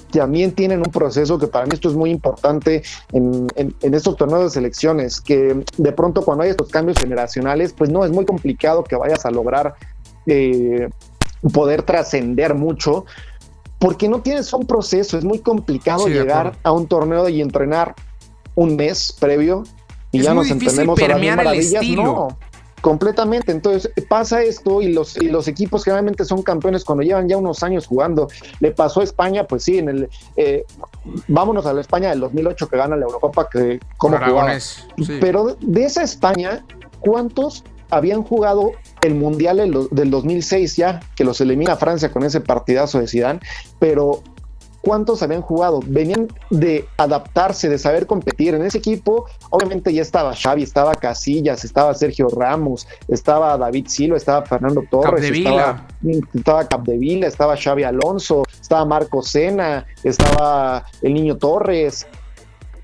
también 0.09 0.51
tienen 0.53 0.79
un 0.79 0.91
proceso 0.91 1.37
que 1.37 1.45
para 1.45 1.67
mí 1.67 1.73
esto 1.75 1.89
es 1.89 1.93
muy 1.93 2.09
importante 2.09 2.81
en, 3.11 3.47
estos 3.83 4.17
torneos 4.17 4.45
de 4.45 4.49
selecciones, 4.49 5.21
que 5.21 5.63
de 5.77 5.91
pronto 5.91 6.23
cuando 6.23 6.43
hay 6.43 6.49
estos 6.49 6.69
cambios 6.69 6.97
generacionales, 6.97 7.71
pues 7.71 7.91
no, 7.91 8.03
es 8.03 8.09
muy 8.09 8.25
complicado 8.25 8.83
que 8.83 8.95
vayas 8.95 9.27
a 9.27 9.29
lograr 9.29 9.75
eh, 10.25 10.89
poder 11.53 11.83
trascender 11.83 12.55
mucho, 12.55 13.05
porque 13.77 14.09
no 14.09 14.21
tienes 14.21 14.51
un 14.53 14.65
proceso, 14.65 15.19
es 15.19 15.23
muy 15.23 15.37
complicado 15.37 16.07
llegar 16.07 16.57
a 16.63 16.71
un 16.71 16.87
torneo 16.87 17.29
y 17.29 17.41
entrenar 17.41 17.93
un 18.55 18.75
mes 18.75 19.15
previo 19.19 19.65
y 20.11 20.23
ya 20.23 20.33
nos 20.33 20.49
entendemos 20.49 20.99
a 20.99 21.07
las 21.07 21.21
maravillas. 21.21 21.83
No, 21.89 22.39
completamente. 22.87 23.51
Entonces 23.51 23.91
pasa 24.07 24.41
esto 24.41 24.81
y 24.81 24.93
los, 24.93 25.17
y 25.17 25.27
los 25.27 25.49
equipos 25.49 25.83
generalmente 25.83 26.23
son 26.23 26.41
campeones 26.41 26.85
cuando 26.85 27.03
llevan 27.03 27.27
ya 27.27 27.35
unos 27.35 27.61
años 27.61 27.85
jugando. 27.85 28.29
Le 28.61 28.71
pasó 28.71 29.01
a 29.01 29.03
España, 29.03 29.45
pues 29.45 29.63
sí, 29.63 29.79
en 29.79 29.89
el 29.89 30.09
eh, 30.37 30.63
vámonos 31.27 31.65
a 31.65 31.73
la 31.73 31.81
España 31.81 32.11
del 32.11 32.21
2008 32.21 32.69
que 32.69 32.77
gana 32.77 32.95
la 32.95 33.03
Eurocopa, 33.03 33.49
que 33.49 33.81
como 33.97 34.17
jugaba. 34.17 34.53
Pero 35.19 35.57
de 35.59 35.83
esa 35.83 36.01
España, 36.01 36.63
¿cuántos 37.01 37.65
habían 37.89 38.23
jugado 38.23 38.71
el 39.01 39.15
Mundial 39.15 39.89
del 39.91 40.09
2006 40.09 40.77
ya, 40.77 41.01
que 41.17 41.25
los 41.25 41.41
elimina 41.41 41.75
Francia 41.75 42.09
con 42.09 42.23
ese 42.23 42.39
partidazo 42.39 43.01
de 43.01 43.07
Zidane, 43.07 43.41
pero 43.79 44.23
¿cuántos 44.81 45.21
habían 45.23 45.41
jugado? 45.41 45.79
Venían 45.85 46.27
de 46.49 46.85
adaptarse, 46.97 47.69
de 47.69 47.77
saber 47.77 48.07
competir. 48.07 48.55
En 48.55 48.63
ese 48.63 48.77
equipo, 48.77 49.25
obviamente 49.49 49.93
ya 49.93 50.01
estaba 50.01 50.35
Xavi, 50.35 50.63
estaba 50.63 50.95
Casillas, 50.95 51.63
estaba 51.65 51.93
Sergio 51.93 52.29
Ramos, 52.29 52.87
estaba 53.07 53.57
David 53.57 53.87
Silva, 53.87 54.17
estaba 54.17 54.45
Fernando 54.45 54.83
Torres, 54.89 55.29
estaba, 55.29 55.87
estaba 56.33 56.67
Capdevila, 56.67 57.27
estaba 57.27 57.57
Xavi 57.57 57.83
Alonso, 57.83 58.43
estaba 58.61 58.85
Marco 58.85 59.21
Sena, 59.21 59.85
estaba 60.03 60.85
el 61.01 61.13
Niño 61.13 61.37
Torres, 61.37 62.07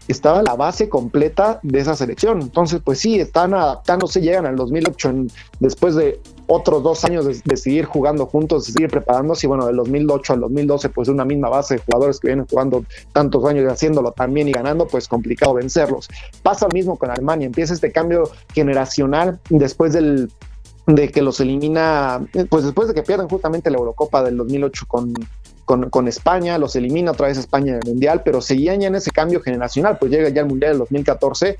estaba 0.07 0.41
la 0.43 0.55
base 0.55 0.89
completa 0.89 1.59
de 1.63 1.79
esa 1.79 1.95
selección. 1.95 2.41
Entonces, 2.41 2.81
pues 2.83 2.99
sí, 2.99 3.19
están 3.19 3.53
adaptándose, 3.53 4.21
llegan 4.21 4.45
al 4.45 4.55
2008 4.55 5.13
después 5.59 5.95
de 5.95 6.19
otros 6.53 6.83
dos 6.83 7.03
años 7.05 7.25
de, 7.25 7.57
seguir 7.57 7.85
jugando 7.85 8.27
juntos, 8.27 8.67
de 8.67 8.73
seguir 8.73 8.89
preparándose. 8.89 9.47
Y 9.47 9.49
bueno, 9.49 9.65
del 9.65 9.77
2008 9.77 10.33
al 10.33 10.39
2012, 10.41 10.89
pues 10.89 11.07
una 11.07 11.25
misma 11.25 11.49
base 11.49 11.75
de 11.75 11.81
jugadores 11.81 12.19
que 12.19 12.27
vienen 12.27 12.45
jugando 12.45 12.85
tantos 13.11 13.43
años 13.45 13.65
y 13.65 13.67
haciéndolo 13.67 14.11
también 14.11 14.47
y 14.47 14.51
ganando, 14.51 14.87
pues 14.87 15.07
complicado 15.07 15.55
vencerlos. 15.55 16.09
Pasa 16.43 16.67
lo 16.67 16.73
mismo 16.73 16.97
con 16.97 17.09
Alemania, 17.09 17.47
empieza 17.47 17.73
este 17.73 17.91
cambio 17.91 18.29
generacional 18.53 19.39
después 19.49 19.93
del 19.93 20.31
de 20.85 21.09
que 21.09 21.21
los 21.21 21.39
elimina, 21.39 22.21
pues 22.49 22.65
después 22.65 22.89
de 22.89 22.93
que 22.93 23.03
pierden 23.03 23.29
justamente 23.29 23.71
la 23.71 23.77
Eurocopa 23.77 24.21
del 24.21 24.35
2008 24.35 24.85
con, 24.85 25.13
con, 25.65 26.07
España, 26.09 26.57
los 26.57 26.75
elimina 26.75 27.11
otra 27.11 27.27
vez 27.27 27.37
España 27.37 27.71
en 27.71 27.79
el 27.81 27.87
Mundial, 27.87 28.21
pero 28.25 28.41
seguían 28.41 28.81
ya 28.81 28.87
en 28.87 28.95
ese 28.95 29.11
cambio 29.11 29.41
generacional, 29.41 29.97
pues 29.97 30.11
llega 30.11 30.27
ya 30.27 30.41
el 30.41 30.47
Mundial 30.47 30.73
del 30.73 30.79
2014 30.79 31.57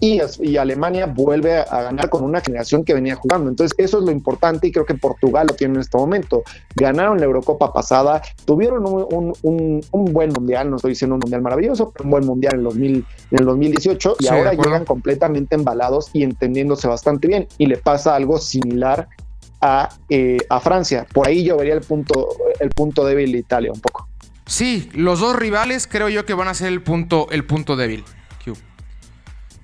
y, 0.00 0.56
Alemania 0.56 1.06
vuelve 1.06 1.58
a 1.58 1.82
ganar 1.82 2.08
con 2.08 2.24
una 2.24 2.40
generación 2.40 2.84
que 2.84 2.94
venía 2.94 3.14
jugando. 3.16 3.50
Entonces, 3.50 3.76
eso 3.78 3.98
es 3.98 4.04
lo 4.04 4.10
importante 4.10 4.66
y 4.66 4.72
creo 4.72 4.86
que 4.86 4.94
Portugal 4.94 5.46
lo 5.48 5.54
tiene 5.54 5.74
en 5.74 5.80
este 5.80 5.96
momento. 5.96 6.42
Ganaron 6.74 7.18
la 7.18 7.26
Eurocopa 7.26 7.72
pasada, 7.72 8.22
tuvieron 8.44 8.84
un, 8.86 10.12
buen 10.12 10.32
mundial, 10.32 10.70
no 10.70 10.76
estoy 10.76 10.92
diciendo 10.92 11.16
un 11.16 11.20
mundial 11.20 11.42
maravilloso, 11.42 11.90
pero 11.90 12.04
un 12.04 12.10
buen 12.10 12.26
mundial 12.26 12.54
en, 12.56 12.64
2000, 12.64 13.06
en 13.30 13.38
el 13.38 13.44
2018 13.44 14.16
y 14.20 14.28
ahora 14.28 14.54
llegan 14.54 14.84
completamente 14.84 15.54
embalados 15.54 16.10
y 16.12 16.22
entendiéndose 16.22 16.88
bastante 16.88 17.28
bien. 17.28 17.46
Y 17.58 17.66
le 17.66 17.76
pasa 17.76 18.14
algo 18.14 18.38
similar 18.38 19.08
a, 19.60 19.90
eh, 20.08 20.38
a 20.48 20.60
Francia. 20.60 21.06
Por 21.12 21.28
ahí 21.28 21.44
yo 21.44 21.56
vería 21.56 21.74
el 21.74 21.82
punto, 21.82 22.28
el 22.58 22.70
punto 22.70 23.04
débil 23.04 23.32
de 23.32 23.38
Italia 23.38 23.70
un 23.72 23.80
poco. 23.80 24.08
Sí, 24.46 24.88
los 24.94 25.20
dos 25.20 25.36
rivales 25.36 25.86
creo 25.86 26.08
yo 26.08 26.24
que 26.24 26.34
van 26.34 26.48
a 26.48 26.54
ser 26.54 26.68
el 26.68 26.82
punto, 26.82 27.28
el 27.30 27.44
punto 27.44 27.76
débil. 27.76 28.04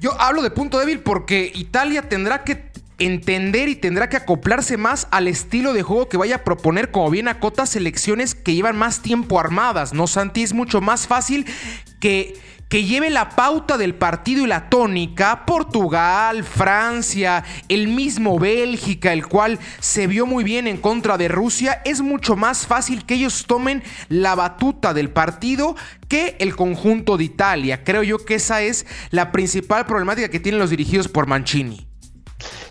Yo 0.00 0.20
hablo 0.20 0.42
de 0.42 0.50
punto 0.50 0.78
débil 0.78 1.00
porque 1.00 1.50
Italia 1.54 2.08
tendrá 2.08 2.44
que 2.44 2.70
entender 2.98 3.68
y 3.68 3.76
tendrá 3.76 4.08
que 4.08 4.16
acoplarse 4.16 4.76
más 4.76 5.06
al 5.10 5.28
estilo 5.28 5.72
de 5.72 5.82
juego 5.82 6.08
que 6.08 6.16
vaya 6.16 6.36
a 6.36 6.44
proponer, 6.44 6.90
como 6.90 7.10
bien 7.10 7.28
acota, 7.28 7.66
selecciones 7.66 8.34
que 8.34 8.54
llevan 8.54 8.76
más 8.76 9.02
tiempo 9.02 9.38
armadas, 9.38 9.92
¿no, 9.92 10.06
Santi? 10.06 10.42
Es 10.42 10.52
mucho 10.52 10.80
más 10.80 11.06
fácil 11.06 11.46
que 12.00 12.38
que 12.68 12.84
lleve 12.84 13.10
la 13.10 13.30
pauta 13.30 13.78
del 13.78 13.94
partido 13.94 14.44
y 14.44 14.48
la 14.48 14.68
tónica, 14.68 15.44
Portugal, 15.46 16.44
Francia, 16.44 17.44
el 17.68 17.88
mismo 17.88 18.38
Bélgica, 18.38 19.12
el 19.12 19.26
cual 19.26 19.58
se 19.78 20.06
vio 20.06 20.26
muy 20.26 20.42
bien 20.42 20.66
en 20.66 20.78
contra 20.78 21.16
de 21.16 21.28
Rusia, 21.28 21.80
es 21.84 22.00
mucho 22.00 22.36
más 22.36 22.66
fácil 22.66 23.04
que 23.04 23.14
ellos 23.14 23.44
tomen 23.46 23.82
la 24.08 24.34
batuta 24.34 24.94
del 24.94 25.10
partido 25.10 25.76
que 26.08 26.36
el 26.38 26.56
conjunto 26.56 27.16
de 27.16 27.24
Italia. 27.24 27.84
Creo 27.84 28.02
yo 28.02 28.18
que 28.24 28.36
esa 28.36 28.62
es 28.62 28.86
la 29.10 29.32
principal 29.32 29.86
problemática 29.86 30.28
que 30.28 30.40
tienen 30.40 30.60
los 30.60 30.70
dirigidos 30.70 31.08
por 31.08 31.26
Mancini. 31.26 31.86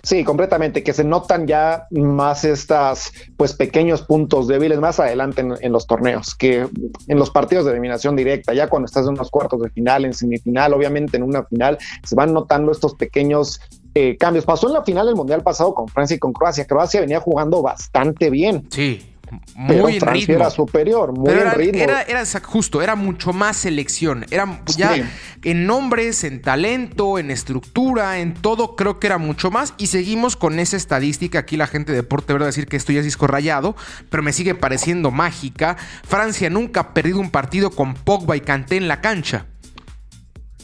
Sí, 0.02 0.24
completamente, 0.24 0.84
que 0.84 0.94
se 0.94 1.04
notan 1.04 1.48
ya 1.48 1.88
más 1.92 2.44
estas, 2.46 3.12
pues, 3.38 3.54
pequeños 3.54 4.02
puntos 4.04 4.48
débiles 4.48 4.80
más 4.80 5.00
adelante 5.00 5.42
en, 5.42 5.72
los 5.72 5.88
torneos, 5.88 6.36
que 6.36 6.68
en 7.08 7.20
los 7.20 7.30
partidos 7.30 7.66
de 7.66 7.72
eliminación 7.72 8.16
directa, 8.16 8.54
ya 8.54 8.68
cuando 8.68 8.86
estás 8.86 9.06
en 9.06 9.14
unos 9.14 9.30
cuartos 9.32 9.62
de 9.62 9.70
final, 9.70 10.06
en 10.06 10.14
semifinal, 10.14 10.74
obviamente 10.74 11.18
en 11.18 11.24
una 11.24 11.44
final, 11.44 11.78
se 12.04 12.16
van 12.16 12.34
notando 12.34 12.72
estos 12.72 12.96
pequeños 12.96 13.60
eh, 13.96 14.18
cambios. 14.18 14.46
Pasó 14.46 14.68
en 14.68 14.74
la 14.74 14.84
final 14.84 15.06
del 15.08 15.16
Mundial 15.16 15.42
pasado 15.42 15.74
con 15.74 15.88
Francia 15.88 16.16
y 16.16 16.20
con 16.20 16.34
Croacia. 16.34 16.66
Croacia 16.66 17.00
venía 17.02 17.20
jugando 17.20 17.62
bastante 17.62 18.30
bien. 18.30 18.68
Sí 18.70 19.15
muy 19.56 19.96
en 19.96 20.02
ritmo. 20.02 20.36
Era 20.36 20.50
superior, 20.50 21.18
muy 21.18 21.32
era, 21.32 21.54
en 21.54 21.58
ritmo. 21.58 21.82
Era, 21.82 22.24
justo, 22.44 22.82
era 22.82 22.96
mucho 22.96 23.34
más 23.34 23.58
selección. 23.58 24.26
Era 24.32 24.62
ya 24.78 24.96
en 25.44 25.66
nombres, 25.66 26.24
en 26.24 26.42
talento, 26.42 27.20
en 27.20 27.32
estructura, 27.32 28.20
en 28.20 28.34
todo, 28.34 28.76
creo 28.76 29.00
que 29.00 29.08
era 29.08 29.18
mucho 29.18 29.52
más. 29.52 29.74
Y 29.78 29.88
seguimos 29.88 30.36
con 30.36 30.60
esa 30.60 30.78
estadística. 30.78 31.40
Aquí 31.40 31.58
la 31.58 31.68
gente 31.68 31.92
de 31.92 31.98
Deporte 32.00 32.34
va 32.34 32.44
a 32.44 32.46
decir 32.46 32.68
que 32.68 32.78
esto 32.78 32.92
ya 32.92 33.00
es 33.00 33.06
disco 33.06 33.28
rayado, 33.28 33.76
pero 34.10 34.24
me 34.24 34.34
sigue 34.34 34.56
pareciendo 34.56 35.12
mágica. 35.12 35.78
Francia 36.08 36.50
nunca 36.50 36.82
ha 36.82 36.94
perdido 36.94 37.20
un 37.20 37.32
partido 37.32 37.72
con 37.72 37.94
Pogba 37.94 38.36
y 38.36 38.42
Kanté 38.42 38.78
en 38.78 38.88
la 38.88 39.02
cancha. 39.02 39.46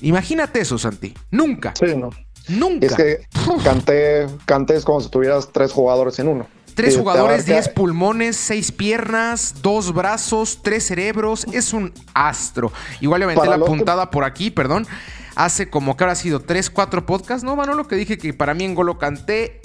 Imagínate 0.02 0.62
eso, 0.62 0.78
Santi. 0.78 1.14
Nunca. 1.30 1.74
Sí, 1.78 1.96
no. 1.96 2.10
Nunca. 2.48 2.88
Es 2.88 2.96
que 2.96 3.20
Kanté, 3.64 4.26
Kanté 4.46 4.76
es 4.76 4.84
como 4.84 5.00
si 5.00 5.10
tuvieras 5.10 5.50
tres 5.52 5.72
jugadores 5.72 6.18
en 6.20 6.28
uno. 6.28 6.48
Tres 6.76 6.98
jugadores, 6.98 7.46
diez 7.46 7.70
pulmones, 7.70 8.38
seis 8.38 8.72
piernas, 8.72 9.56
dos 9.62 9.94
brazos, 9.94 10.60
tres 10.62 10.86
cerebros. 10.86 11.46
Es 11.52 11.74
un 11.74 11.94
astro. 12.14 12.72
Igual 13.00 13.20
le 13.20 13.26
aventé 13.26 13.48
la 13.48 13.60
puntada 13.60 14.10
por 14.12 14.24
aquí, 14.24 14.52
perdón. 14.52 14.88
Hace 15.36 15.70
como 15.70 15.96
que 15.96 16.04
ahora 16.04 16.14
ha 16.14 16.16
sido 16.16 16.42
tres, 16.42 16.70
cuatro 16.70 17.06
podcasts. 17.06 17.44
No, 17.44 17.56
lo 17.56 17.88
que 17.88 17.96
dije 17.96 18.18
que 18.18 18.34
para 18.34 18.54
mí 18.54 18.66
en 18.66 18.76
Golo 18.76 18.98
canté 18.98 19.62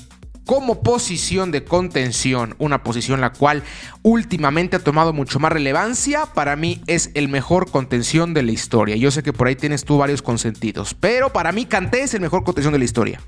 como 0.46 0.80
posición 0.80 1.50
de 1.50 1.64
contención, 1.64 2.54
una 2.58 2.84
posición 2.84 3.20
la 3.20 3.32
cual 3.32 3.64
últimamente 4.02 4.76
ha 4.76 4.78
tomado 4.78 5.12
mucho 5.12 5.40
más 5.40 5.50
relevancia, 5.50 6.24
para 6.26 6.54
mí 6.54 6.80
es 6.86 7.10
el 7.14 7.28
mejor 7.28 7.70
contención 7.70 8.32
de 8.32 8.44
la 8.44 8.52
historia. 8.52 8.94
Yo 8.94 9.10
sé 9.10 9.24
que 9.24 9.32
por 9.32 9.48
ahí 9.48 9.56
tienes 9.56 9.84
tú 9.84 9.98
varios 9.98 10.22
consentidos, 10.22 10.94
pero 10.94 11.32
para 11.32 11.50
mí 11.50 11.66
Canté 11.66 12.02
es 12.02 12.14
el 12.14 12.20
mejor 12.20 12.44
contención 12.44 12.72
de 12.72 12.78
la 12.78 12.84
historia. 12.84 13.20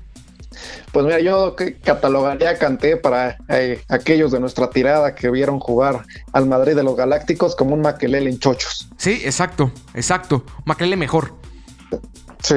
Pues 0.91 1.05
mira, 1.05 1.19
yo 1.19 1.55
catalogaría 1.83 2.49
a 2.49 2.57
Canté 2.57 2.97
para 2.97 3.37
eh, 3.47 3.81
aquellos 3.87 4.31
de 4.31 4.39
nuestra 4.39 4.69
tirada 4.69 5.15
que 5.15 5.29
vieron 5.29 5.59
jugar 5.59 6.05
al 6.33 6.47
Madrid 6.47 6.75
de 6.75 6.83
los 6.83 6.95
Galácticos 6.95 7.55
como 7.55 7.75
un 7.75 7.81
Maquelele 7.81 8.29
en 8.29 8.39
chochos. 8.39 8.89
Sí, 8.97 9.21
exacto, 9.23 9.71
exacto. 9.93 10.43
Maquelele 10.65 10.97
mejor. 10.97 11.33
Sí. 12.41 12.55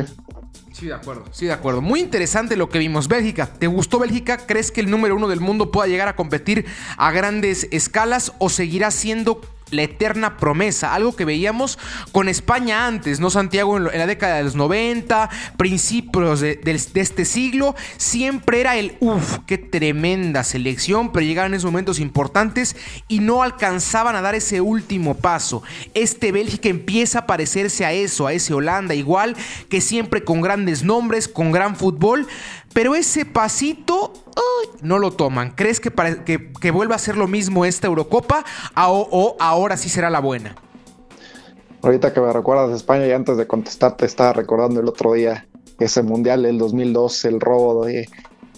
Sí, 0.72 0.86
de 0.86 0.94
acuerdo, 0.94 1.24
sí, 1.30 1.46
de 1.46 1.52
acuerdo. 1.52 1.80
Muy 1.80 2.00
interesante 2.00 2.56
lo 2.56 2.68
que 2.68 2.78
vimos. 2.78 3.06
Bélgica, 3.06 3.46
¿te 3.46 3.68
gustó 3.68 3.98
Bélgica? 4.00 4.38
¿Crees 4.38 4.72
que 4.72 4.80
el 4.80 4.90
número 4.90 5.14
uno 5.14 5.28
del 5.28 5.38
mundo 5.38 5.70
pueda 5.70 5.86
llegar 5.86 6.08
a 6.08 6.16
competir 6.16 6.66
a 6.96 7.12
grandes 7.12 7.68
escalas 7.70 8.32
o 8.38 8.48
seguirá 8.48 8.90
siendo 8.90 9.40
la 9.72 9.82
eterna 9.82 10.36
promesa, 10.36 10.94
algo 10.94 11.16
que 11.16 11.24
veíamos 11.24 11.78
con 12.12 12.28
España 12.28 12.86
antes, 12.86 13.18
¿no? 13.18 13.30
Santiago 13.30 13.76
en, 13.76 13.84
la 13.84 14.06
década 14.06 14.36
de 14.36 14.44
los 14.44 14.54
90, 14.54 15.30
principios 15.56 16.40
de, 16.40 16.60
este 16.94 17.24
siglo, 17.24 17.74
siempre 17.96 18.60
era 18.60 18.76
el 18.76 18.96
uff, 19.00 19.38
qué 19.46 19.58
tremenda 19.58 20.44
selección, 20.44 21.10
pero 21.10 21.26
llegaban 21.26 21.54
esos 21.54 21.64
momentos 21.64 21.98
importantes 21.98 22.76
y 23.08 23.20
no 23.20 23.42
alcanzaban 23.42 24.14
a 24.14 24.22
dar 24.22 24.34
ese 24.34 24.60
último 24.60 25.16
paso. 25.16 25.62
Este 25.94 26.32
Bélgica 26.32 26.68
empieza 26.68 27.20
a 27.20 27.26
parecerse 27.26 27.84
a 27.84 27.92
eso, 27.92 28.26
a 28.26 28.32
ese 28.32 28.54
Holanda, 28.54 28.94
igual 28.94 29.36
que 29.68 29.80
siempre 29.80 30.22
con 30.22 30.40
grandes 30.42 30.84
nombres, 30.84 31.28
con 31.28 31.50
gran 31.50 31.76
fútbol, 31.76 32.28
pero 32.72 32.94
ese 32.94 33.24
pasito 33.24 34.12
no 34.80 34.98
lo 34.98 35.12
toman. 35.12 35.52
¿Crees 35.52 35.80
que, 35.80 35.92
que, 36.60 36.70
vuelva 36.70 36.96
a 36.96 36.98
ser 36.98 37.16
lo 37.16 37.28
mismo 37.28 37.64
esta 37.64 37.86
Eurocopa 37.86 38.44
o, 38.76 39.36
ahora 39.38 39.76
sí 39.76 39.88
será 39.88 40.10
la 40.10 40.20
buena? 40.20 40.54
Ahorita 41.82 42.12
que 42.12 42.20
me 42.20 42.32
recuerdas 42.32 42.70
España 42.70 43.06
y 43.06 43.12
antes 43.12 43.36
de 43.36 43.46
contestarte 43.46 44.06
estaba 44.06 44.32
recordando 44.32 44.80
el 44.80 44.88
otro 44.88 45.14
día 45.14 45.46
ese 45.78 46.02
mundial 46.02 46.44
del 46.44 46.58
2002, 46.58 47.24
el 47.24 47.40
robo 47.40 47.84
de, 47.84 48.08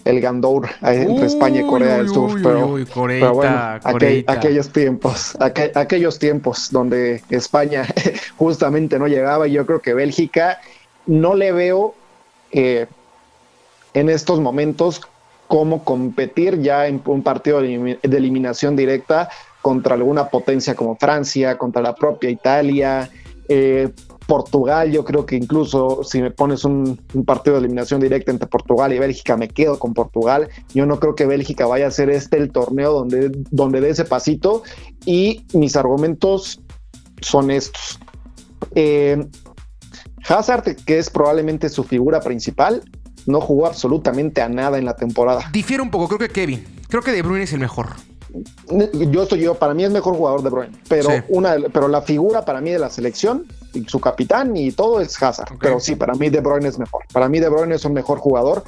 el 0.05 0.21
Gandour 0.21 0.69
entre 0.83 1.25
España 1.25 1.61
y 1.61 1.65
Corea 1.65 1.97
del 1.97 2.09
Sur. 2.09 2.39
pero, 2.41 3.33
bueno, 3.33 3.79
aquellos 4.27 4.71
tiempos, 4.71 5.35
aquellos 5.39 6.19
tiempos 6.19 6.69
donde 6.71 7.23
España 7.29 7.87
justamente 8.37 8.99
no 8.99 9.07
llegaba 9.07 9.47
y 9.47 9.53
yo 9.53 9.65
creo 9.65 9.81
que 9.81 9.95
Bélgica 9.95 10.59
no 11.07 11.33
le 11.33 11.51
veo 11.51 11.95
eh, 12.51 12.85
en 13.95 14.09
estos 14.09 14.39
momentos 14.39 15.01
cómo 15.47 15.83
competir 15.83 16.61
ya 16.61 16.87
en 16.87 17.01
un 17.05 17.23
partido 17.23 17.61
de 17.61 17.97
eliminación 18.03 18.75
directa 18.75 19.29
contra 19.61 19.95
alguna 19.95 20.29
potencia 20.29 20.75
como 20.75 20.95
Francia, 20.95 21.57
contra 21.57 21.81
la 21.81 21.95
propia 21.95 22.29
Italia, 22.29 23.09
eh, 23.47 23.89
Portugal, 24.27 24.91
yo 24.91 25.05
creo 25.05 25.25
que 25.25 25.35
incluso 25.35 26.03
si 26.03 26.21
me 26.21 26.31
pones 26.31 26.65
un, 26.65 26.99
partido 27.25 27.55
de 27.55 27.59
eliminación 27.59 28.01
directa 28.01 28.31
entre 28.31 28.47
Portugal 28.47 28.91
y 28.91 28.99
Bélgica, 28.99 29.37
me 29.37 29.47
quedo 29.47 29.77
con 29.77 29.93
Portugal. 29.93 30.49
Yo 30.73 30.85
no 30.85 30.99
creo 30.99 31.15
que 31.15 31.25
Bélgica 31.25 31.67
vaya 31.67 31.87
a 31.87 31.91
ser 31.91 32.09
este 32.09 32.37
el 32.37 32.51
torneo 32.51 32.91
donde, 32.91 33.31
donde 33.51 33.81
dé 33.81 33.91
ese 33.91 34.05
pasito 34.05 34.63
y 35.05 35.45
mis 35.53 35.75
argumentos 35.75 36.59
son 37.21 37.51
estos. 37.51 37.99
Eh, 38.73 39.25
Hazard, 40.27 40.75
que 40.85 40.97
es 40.97 41.11
probablemente 41.11 41.69
su 41.69 41.83
figura 41.83 42.19
principal, 42.19 42.81
no 43.25 43.41
jugó 43.41 43.67
absolutamente 43.67 44.41
a 44.41 44.49
nada 44.49 44.77
en 44.77 44.85
la 44.85 44.95
temporada. 44.95 45.49
Difiere 45.51 45.81
un 45.81 45.89
poco, 45.89 46.07
creo 46.07 46.19
que 46.19 46.29
Kevin. 46.29 46.65
Creo 46.87 47.01
que 47.01 47.11
De 47.11 47.21
Bruyne 47.21 47.43
es 47.43 47.53
el 47.53 47.59
mejor. 47.59 47.89
Yo 49.09 49.23
estoy 49.23 49.39
yo, 49.39 49.55
para 49.55 49.73
mí 49.73 49.85
es 49.85 49.91
mejor 49.91 50.15
jugador 50.15 50.43
De 50.43 50.49
Bruyne, 50.49 50.77
pero 50.89 51.09
una, 51.29 51.55
pero 51.71 51.87
la 51.87 52.01
figura 52.01 52.43
para 52.43 52.59
mí 52.59 52.69
de 52.69 52.79
la 52.79 52.89
selección 52.89 53.45
y 53.73 53.85
su 53.85 54.01
capitán 54.01 54.55
y 54.57 54.71
todo 54.71 54.99
es 54.99 55.21
Hazard. 55.21 55.57
Pero 55.59 55.79
sí, 55.79 55.95
para 55.95 56.13
mí 56.15 56.29
De 56.29 56.41
Bruyne 56.41 56.67
es 56.67 56.77
mejor. 56.77 57.03
Para 57.13 57.29
mí 57.29 57.39
De 57.39 57.49
Bruyne 57.49 57.75
es 57.75 57.85
un 57.85 57.93
mejor 57.93 58.19
jugador 58.19 58.63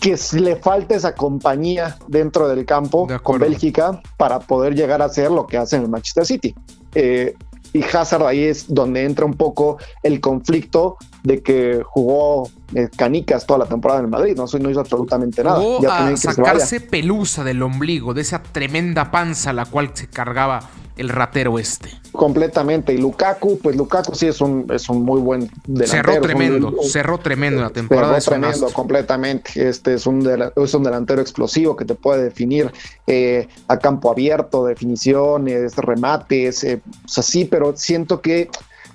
que 0.00 0.16
le 0.38 0.56
falta 0.56 0.94
esa 0.94 1.14
compañía 1.14 1.96
dentro 2.06 2.48
del 2.48 2.64
campo 2.64 3.08
con 3.22 3.38
Bélgica 3.40 4.00
para 4.16 4.38
poder 4.38 4.74
llegar 4.74 5.02
a 5.02 5.08
ser 5.08 5.30
lo 5.30 5.46
que 5.46 5.56
hace 5.56 5.76
en 5.76 5.82
el 5.82 5.88
Manchester 5.88 6.24
City. 6.24 6.54
Eh, 6.94 7.34
y 7.72 7.82
Hazard 7.82 8.24
ahí 8.24 8.44
es 8.44 8.72
donde 8.72 9.04
entra 9.04 9.24
un 9.24 9.34
poco 9.34 9.78
el 10.02 10.20
conflicto 10.20 10.96
de 11.24 11.42
que 11.42 11.82
jugó 11.84 12.48
eh, 12.74 12.88
canicas 12.96 13.46
toda 13.46 13.60
la 13.60 13.66
temporada 13.66 14.00
en 14.00 14.10
Madrid, 14.10 14.36
no, 14.36 14.46
no 14.58 14.70
hizo 14.70 14.80
absolutamente 14.80 15.44
nada. 15.44 15.60
A 15.88 16.16
sacarse 16.16 16.80
pelusa 16.80 17.44
del 17.44 17.62
ombligo, 17.62 18.14
de 18.14 18.22
esa 18.22 18.42
tremenda 18.42 19.10
panza 19.10 19.52
la 19.52 19.66
cual 19.66 19.90
se 19.94 20.08
cargaba 20.08 20.60
el 20.96 21.10
ratero 21.10 21.58
este. 21.58 21.90
Completamente. 22.10 22.94
Y 22.94 22.98
Lukaku, 22.98 23.58
pues 23.58 23.76
Lukaku 23.76 24.14
sí 24.14 24.26
es 24.26 24.40
un, 24.40 24.66
es 24.70 24.88
un 24.88 25.04
muy 25.04 25.20
buen 25.20 25.50
delantero. 25.66 26.12
Cerró 26.12 26.20
tremendo, 26.22 26.74
cerró 26.82 27.18
tremendo 27.18 27.60
la 27.60 27.70
temporada. 27.70 28.20
Cerró 28.20 28.40
tremendo, 28.40 28.70
completamente. 28.72 29.68
Este 29.68 29.94
es 29.94 30.06
un, 30.06 30.26
es 30.56 30.74
un 30.74 30.82
delantero 30.82 31.20
explosivo 31.20 31.76
que 31.76 31.84
te 31.84 31.94
puede 31.94 32.24
definir 32.24 32.72
eh, 33.06 33.46
a 33.68 33.78
campo 33.78 34.10
abierto, 34.10 34.64
definiciones, 34.64 35.76
remates, 35.76 36.64
eh, 36.64 36.80
o 37.04 37.08
sea, 37.08 37.22
sí, 37.22 37.44
pero 37.44 37.76
siento 37.76 38.22
que 38.22 38.48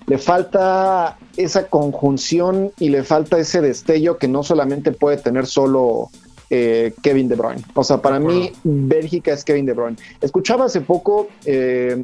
le 0.07 0.17
falta 0.17 1.17
esa 1.37 1.67
conjunción 1.67 2.71
y 2.79 2.89
le 2.89 3.03
falta 3.03 3.37
ese 3.37 3.61
destello 3.61 4.17
que 4.17 4.27
no 4.27 4.43
solamente 4.43 4.91
puede 4.91 5.17
tener 5.17 5.45
solo 5.45 6.09
eh, 6.49 6.93
Kevin 7.01 7.29
De 7.29 7.35
Bruyne. 7.35 7.63
O 7.75 7.83
sea, 7.83 8.01
para 8.01 8.19
mí 8.19 8.51
Bélgica 8.63 9.33
es 9.33 9.45
Kevin 9.45 9.65
De 9.65 9.73
Bruyne. 9.73 9.97
Escuchaba 10.19 10.65
hace 10.65 10.81
poco, 10.81 11.29
eh, 11.45 12.03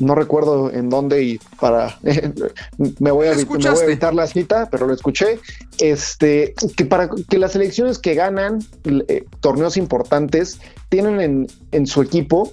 no 0.00 0.14
recuerdo 0.14 0.72
en 0.72 0.90
dónde 0.90 1.22
y 1.22 1.38
para 1.60 1.98
me, 2.98 3.10
voy 3.12 3.28
a, 3.28 3.32
evitar 3.32 4.14
la 4.14 4.26
cita, 4.26 4.68
pero 4.70 4.86
lo 4.86 4.94
escuché. 4.94 5.38
Este 5.78 6.54
que 6.76 6.84
para 6.84 7.08
que 7.08 7.38
las 7.38 7.52
selecciones 7.52 7.98
que 7.98 8.14
ganan 8.14 8.58
eh, 8.84 9.24
torneos 9.40 9.76
importantes 9.76 10.58
tienen 10.88 11.20
en, 11.20 11.46
en 11.70 11.86
su 11.86 12.02
equipo 12.02 12.52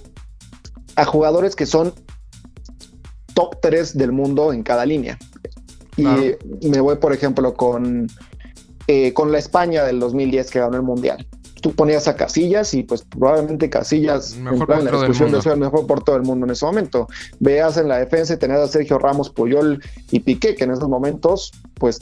a 0.96 1.04
jugadores 1.04 1.56
que 1.56 1.66
son 1.66 1.92
top 3.34 3.60
3 3.60 3.96
del 3.98 4.12
mundo 4.12 4.52
en 4.52 4.62
cada 4.62 4.86
línea. 4.86 5.18
Y 5.96 6.68
me 6.68 6.80
voy, 6.80 6.96
por 6.96 7.12
ejemplo, 7.12 7.54
con, 7.54 8.08
eh, 8.86 9.12
con 9.12 9.30
la 9.30 9.38
España 9.38 9.84
del 9.84 10.00
2010 10.00 10.50
que 10.50 10.58
ganó 10.58 10.76
el 10.76 10.82
Mundial. 10.82 11.26
Tú 11.60 11.72
ponías 11.72 12.08
a 12.08 12.16
Casillas 12.16 12.74
y 12.74 12.82
pues 12.82 13.02
probablemente 13.02 13.70
Casillas 13.70 14.36
mejor 14.36 14.70
en 14.72 14.84
la 14.84 14.90
discusión 14.90 15.32
de 15.32 15.40
ser 15.40 15.52
el 15.52 15.60
mejor 15.60 15.86
por 15.86 16.02
todo 16.02 16.16
el 16.16 16.22
mundo 16.22 16.46
en 16.46 16.52
ese 16.52 16.66
momento. 16.66 17.08
Veas 17.40 17.78
en 17.78 17.88
la 17.88 17.98
defensa 17.98 18.34
y 18.34 18.36
tenías 18.36 18.60
a 18.60 18.68
Sergio 18.68 18.98
Ramos, 18.98 19.30
Puyol 19.30 19.82
y 20.10 20.20
Piqué, 20.20 20.54
que 20.54 20.64
en 20.64 20.72
esos 20.72 20.88
momentos 20.88 21.52
pues 21.74 22.00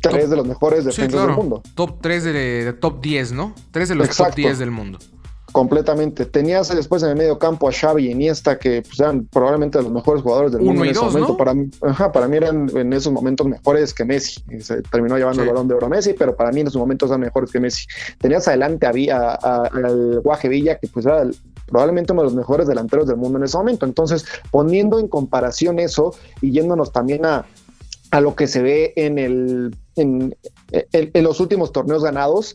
tres 0.00 0.30
de 0.30 0.36
los 0.36 0.46
mejores 0.46 0.84
defensas 0.84 1.26
del 1.26 1.36
mundo. 1.36 1.62
Top 1.74 1.98
3 2.00 2.24
de, 2.24 2.72
top 2.80 3.02
10, 3.02 3.32
¿no? 3.32 3.54
Tres 3.72 3.90
de 3.90 3.96
los 3.96 4.16
top 4.16 4.34
10 4.34 4.58
del 4.58 4.70
mundo 4.70 4.98
completamente. 5.52 6.26
Tenías 6.26 6.74
después 6.74 7.02
en 7.02 7.10
el 7.10 7.16
medio 7.16 7.38
campo 7.38 7.68
a 7.68 7.72
Xavi 7.72 8.06
y 8.06 8.10
Iniesta, 8.10 8.58
que 8.58 8.82
pues, 8.82 9.00
eran 9.00 9.26
probablemente 9.26 9.80
los 9.82 9.90
mejores 9.90 10.22
jugadores 10.22 10.52
del 10.52 10.62
mundo 10.62 10.84
en 10.84 10.90
ese 10.90 11.00
momento. 11.00 11.36
Para, 11.36 11.54
mí, 11.54 11.70
para 12.12 12.28
mí 12.28 12.36
eran 12.36 12.70
en 12.76 12.92
esos 12.92 13.12
momentos 13.12 13.46
mejores 13.46 13.94
que 13.94 14.04
Messi. 14.04 14.42
se 14.60 14.82
terminó 14.82 15.16
llevando 15.16 15.42
el 15.42 15.48
balón 15.48 15.68
de 15.68 15.74
oro 15.74 15.88
Messi, 15.88 16.14
pero 16.14 16.36
para 16.36 16.50
mí 16.52 16.60
en 16.60 16.66
esos 16.66 16.80
momentos 16.80 17.10
eran 17.10 17.20
mejores 17.20 17.50
que 17.50 17.60
Messi. 17.60 17.86
Tenías 18.18 18.46
adelante 18.48 18.86
a, 18.86 19.34
al 19.34 20.20
Guaje 20.20 20.48
Villa, 20.48 20.78
que 20.78 20.88
pues 20.88 21.06
era 21.06 21.24
probablemente 21.66 22.12
uno 22.12 22.22
de 22.22 22.26
los 22.26 22.34
mejores 22.34 22.66
delanteros 22.66 23.06
del 23.06 23.16
mundo 23.16 23.38
en 23.38 23.44
ese 23.44 23.56
momento. 23.56 23.86
Entonces, 23.86 24.24
poniendo 24.50 24.98
en 24.98 25.08
comparación 25.08 25.78
eso 25.78 26.14
y 26.40 26.50
yéndonos 26.50 26.92
también 26.92 27.24
a, 27.24 27.46
a 28.10 28.20
lo 28.20 28.34
que 28.34 28.46
se 28.46 28.62
ve 28.62 28.92
en 28.96 29.18
el 29.18 29.76
en, 29.96 30.36
en 30.72 31.24
los 31.24 31.40
últimos 31.40 31.72
torneos 31.72 32.04
ganados, 32.04 32.54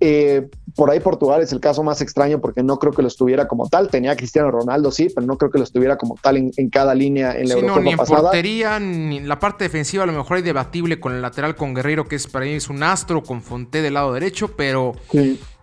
eh, 0.00 0.48
por 0.74 0.90
ahí 0.90 1.00
Portugal 1.00 1.42
es 1.42 1.52
el 1.52 1.60
caso 1.60 1.82
más 1.82 2.00
extraño 2.00 2.40
porque 2.40 2.62
no 2.62 2.78
creo 2.78 2.92
que 2.92 3.02
lo 3.02 3.08
estuviera 3.08 3.46
como 3.46 3.68
tal. 3.68 3.88
Tenía 3.88 4.12
a 4.12 4.16
Cristiano 4.16 4.50
Ronaldo, 4.50 4.90
sí, 4.90 5.08
pero 5.14 5.26
no 5.26 5.38
creo 5.38 5.50
que 5.50 5.58
lo 5.58 5.64
estuviera 5.64 5.96
como 5.96 6.16
tal 6.20 6.36
en, 6.36 6.70
cada 6.70 6.94
línea 6.94 7.32
en 7.32 7.48
la 7.48 7.54
sí, 7.54 7.62
no, 7.62 7.78
ni 7.78 7.92
en 7.92 7.96
portería, 7.96 8.80
ni 8.80 9.18
en 9.18 9.28
la 9.28 9.38
parte 9.38 9.64
defensiva. 9.64 10.04
A 10.04 10.06
lo 10.06 10.12
mejor 10.12 10.38
hay 10.38 10.42
debatible 10.42 10.98
con 10.98 11.14
el 11.14 11.22
lateral 11.22 11.54
con 11.54 11.74
Guerrero, 11.74 12.06
que 12.06 12.16
es 12.16 12.26
para 12.26 12.44
mí 12.44 12.52
es 12.52 12.68
un 12.68 12.82
astro, 12.82 13.22
con 13.22 13.42
Fonté 13.42 13.82
del 13.82 13.94
lado 13.94 14.12
derecho, 14.12 14.48
pero 14.56 14.94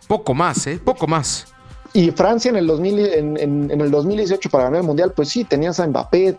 poco 0.08 0.34
más, 0.34 0.68
¿eh? 0.68 0.80
Poco 0.84 1.08
más. 1.08 1.48
Y 1.94 2.12
Francia 2.12 2.50
en 2.50 2.56
el, 2.56 2.68
2000, 2.68 3.00
en, 3.38 3.82
el 3.82 3.92
2018 3.92 4.50
para 4.50 4.66
ganar 4.66 4.80
el 4.80 4.88
Mundial, 4.88 5.12
pues 5.14 5.28
sí, 5.28 5.44
tenías 5.44 5.78
a 5.82 5.88
Mbappé, 5.88 6.38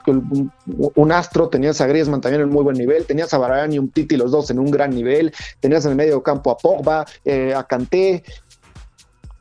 un, 0.95 1.13
astro, 1.13 1.49
tenías 1.49 1.79
a 1.83 1.87
Griezmann 1.87 2.23
también 2.23 2.43
en 2.43 2.49
muy 2.49 2.63
buen 2.63 2.77
nivel, 2.77 3.05
tenías 3.05 3.35
a 3.35 3.39
Varane 3.39 3.75
y 3.75 3.79
un 3.79 3.91
Titi 3.91 4.17
los 4.17 4.31
dos 4.31 4.51
en 4.51 4.59
un 4.59 4.71
gran 4.71 4.95
nivel, 4.95 5.31
tenías 5.61 5.85
en 5.85 5.91
el 5.91 5.97
medio 5.99 6.23
campo 6.23 6.51
a 6.51 6.57
Pogba, 6.57 7.05
eh, 7.27 7.53
a 7.55 7.65
Kanté, 7.65 8.25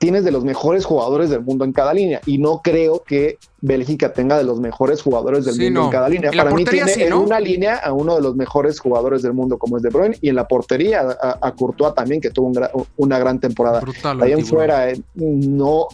tienes 0.02 0.24
de 0.24 0.32
los 0.32 0.44
mejores 0.44 0.84
jugadores 0.84 1.30
del 1.30 1.42
mundo 1.42 1.64
en 1.64 1.74
cada 1.74 1.94
línea 1.94 2.22
y 2.26 2.40
no 2.40 2.62
creo 2.64 3.04
que 3.04 3.38
Bélgica 3.62 4.12
tenga 4.12 4.36
de 4.36 4.44
los 4.44 4.60
mejores 4.60 5.00
jugadores 5.00 5.46
del 5.46 5.60
mundo 5.60 5.86
en 5.86 5.92
cada 5.92 6.10
línea. 6.10 6.32
Para 6.32 6.56
mí 6.56 6.66
tiene 6.66 6.92
en 6.94 7.14
una 7.14 7.40
línea 7.40 7.76
a 7.76 7.94
uno 7.94 8.16
de 8.16 8.22
los 8.24 8.36
mejores 8.36 8.80
jugadores 8.80 9.22
del 9.22 9.34
mundo 9.34 9.60
como 9.60 9.78
es 9.78 9.84
De 9.84 9.90
Bruyne 9.90 10.18
y 10.20 10.30
en 10.30 10.36
la 10.38 10.48
portería 10.48 11.06
a, 11.40 11.52
Courtois 11.52 11.94
también 11.94 12.20
que 12.20 12.32
tuvo 12.32 12.52
una 12.98 13.20
gran 13.20 13.40
temporada. 13.40 13.84
Ahí 14.20 14.32
en 14.32 14.44
fuera 14.44 14.90
eh, 14.90 15.00
no 15.14 15.88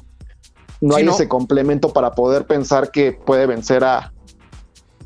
no 0.80 0.96
hay 0.96 1.06
ese 1.06 1.28
complemento 1.28 1.92
para 1.92 2.12
poder 2.12 2.46
pensar 2.46 2.92
que 2.92 3.12
puede 3.12 3.46
vencer 3.46 3.84
a 3.84 4.14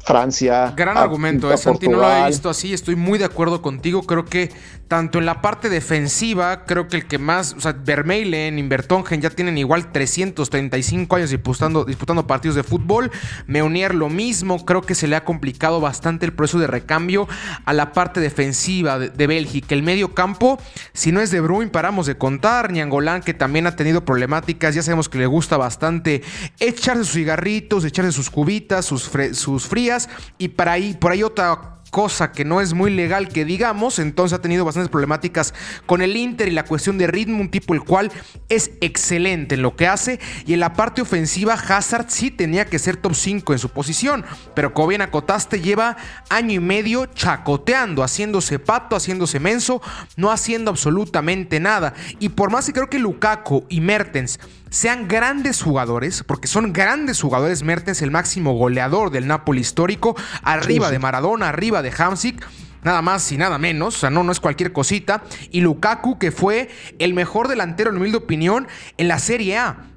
Francia. 0.03 0.73
Gran 0.75 0.97
argumento, 0.97 1.51
eh, 1.51 1.57
Santi 1.57 1.87
no 1.87 1.97
lo 1.97 2.05
había 2.05 2.27
visto 2.27 2.49
así, 2.49 2.73
estoy 2.73 2.95
muy 2.95 3.17
de 3.17 3.25
acuerdo 3.25 3.61
contigo, 3.61 4.03
creo 4.03 4.25
que 4.25 4.51
tanto 4.91 5.19
en 5.19 5.25
la 5.25 5.41
parte 5.41 5.69
defensiva, 5.69 6.65
creo 6.65 6.89
que 6.89 6.97
el 6.97 7.05
que 7.07 7.17
más, 7.17 7.53
o 7.53 7.61
sea, 7.61 7.71
Vermeilen, 7.71 8.59
Invertongen 8.59 9.21
ya 9.21 9.29
tienen 9.29 9.57
igual 9.57 9.89
335 9.89 11.15
años 11.15 11.29
disputando, 11.29 12.27
partidos 12.27 12.57
de 12.57 12.63
fútbol. 12.63 13.09
Meunier 13.47 13.95
lo 13.95 14.09
mismo, 14.09 14.65
creo 14.65 14.81
que 14.81 14.93
se 14.93 15.07
le 15.07 15.15
ha 15.15 15.23
complicado 15.23 15.79
bastante 15.79 16.25
el 16.25 16.33
proceso 16.33 16.59
de 16.59 16.67
recambio 16.67 17.25
a 17.63 17.71
la 17.71 17.93
parte 17.93 18.19
defensiva 18.19 18.99
de, 18.99 19.27
Bélgica. 19.27 19.73
El 19.75 19.83
medio 19.83 20.13
campo, 20.13 20.59
si 20.91 21.13
no 21.13 21.21
es 21.21 21.31
de 21.31 21.39
Bruin, 21.39 21.69
paramos 21.69 22.05
de 22.05 22.17
contar. 22.17 22.69
Niangolán, 22.69 23.21
que 23.21 23.33
también 23.33 23.67
ha 23.67 23.77
tenido 23.77 24.03
problemáticas, 24.03 24.75
ya 24.75 24.83
sabemos 24.83 25.07
que 25.07 25.19
le 25.19 25.25
gusta 25.25 25.55
bastante 25.55 26.21
echarse 26.59 27.05
sus 27.05 27.13
cigarritos, 27.13 27.85
echarse 27.85 28.11
sus 28.11 28.29
cubitas, 28.29 28.83
sus, 28.83 29.09
sus 29.31 29.67
frías, 29.67 30.09
y 30.37 30.49
para 30.49 30.73
ahí, 30.73 30.97
por 30.99 31.13
ahí 31.13 31.23
otra 31.23 31.80
cosa 31.91 32.31
que 32.31 32.45
no 32.45 32.61
es 32.61 32.73
muy 32.73 32.89
legal 32.89 33.27
que 33.27 33.45
digamos, 33.45 33.99
entonces 33.99 34.37
ha 34.37 34.41
tenido 34.41 34.65
bastantes 34.65 34.89
problemáticas 34.89 35.53
con 35.85 36.01
el 36.01 36.15
Inter 36.15 36.47
y 36.47 36.51
la 36.51 36.65
cuestión 36.65 36.97
de 36.97 37.05
ritmo, 37.05 37.39
un 37.39 37.51
tipo 37.51 37.73
el 37.73 37.81
cual 37.81 38.11
es 38.49 38.71
excelente 38.81 39.55
en 39.55 39.61
lo 39.61 39.75
que 39.75 39.87
hace 39.87 40.19
y 40.47 40.53
en 40.53 40.61
la 40.61 40.73
parte 40.73 41.01
ofensiva 41.01 41.53
Hazard 41.53 42.05
sí 42.07 42.31
tenía 42.31 42.65
que 42.65 42.79
ser 42.79 42.97
top 42.97 43.13
5 43.13 43.53
en 43.53 43.59
su 43.59 43.69
posición, 43.69 44.25
pero 44.55 44.73
como 44.73 44.87
bien 44.87 45.01
acotaste 45.01 45.59
lleva 45.59 45.97
año 46.29 46.53
y 46.53 46.59
medio 46.59 47.05
chacoteando, 47.07 48.03
haciéndose 48.03 48.57
pato, 48.57 48.95
haciéndose 48.95 49.39
menso, 49.39 49.81
no 50.15 50.31
haciendo 50.31 50.71
absolutamente 50.71 51.59
nada. 51.59 51.93
Y 52.19 52.29
por 52.29 52.51
más 52.51 52.65
que 52.65 52.73
creo 52.73 52.89
que 52.89 52.99
Lukaku 52.99 53.65
y 53.67 53.81
Mertens 53.81 54.39
sean 54.71 55.07
grandes 55.07 55.61
jugadores, 55.61 56.23
porque 56.25 56.47
son 56.47 56.73
grandes 56.73 57.21
jugadores. 57.21 57.61
Mertens, 57.61 58.01
el 58.01 58.09
máximo 58.09 58.53
goleador 58.53 59.11
del 59.11 59.27
Napoli 59.27 59.61
histórico, 59.61 60.15
arriba 60.41 60.89
de 60.89 60.97
Maradona, 60.97 61.49
arriba 61.49 61.83
de 61.83 61.91
Hamsik. 61.95 62.47
nada 62.83 63.03
más 63.03 63.31
y 63.31 63.37
nada 63.37 63.59
menos, 63.59 63.97
o 63.97 63.99
sea, 63.99 64.09
no, 64.09 64.23
no 64.23 64.31
es 64.31 64.39
cualquier 64.39 64.73
cosita, 64.73 65.23
y 65.51 65.61
Lukaku, 65.61 66.17
que 66.17 66.31
fue 66.31 66.69
el 66.97 67.13
mejor 67.13 67.47
delantero, 67.47 67.91
en 67.91 67.97
mi 67.97 67.99
humilde 68.01 68.17
opinión, 68.17 68.67
en 68.97 69.07
la 69.07 69.19
Serie 69.19 69.57
A. 69.59 69.91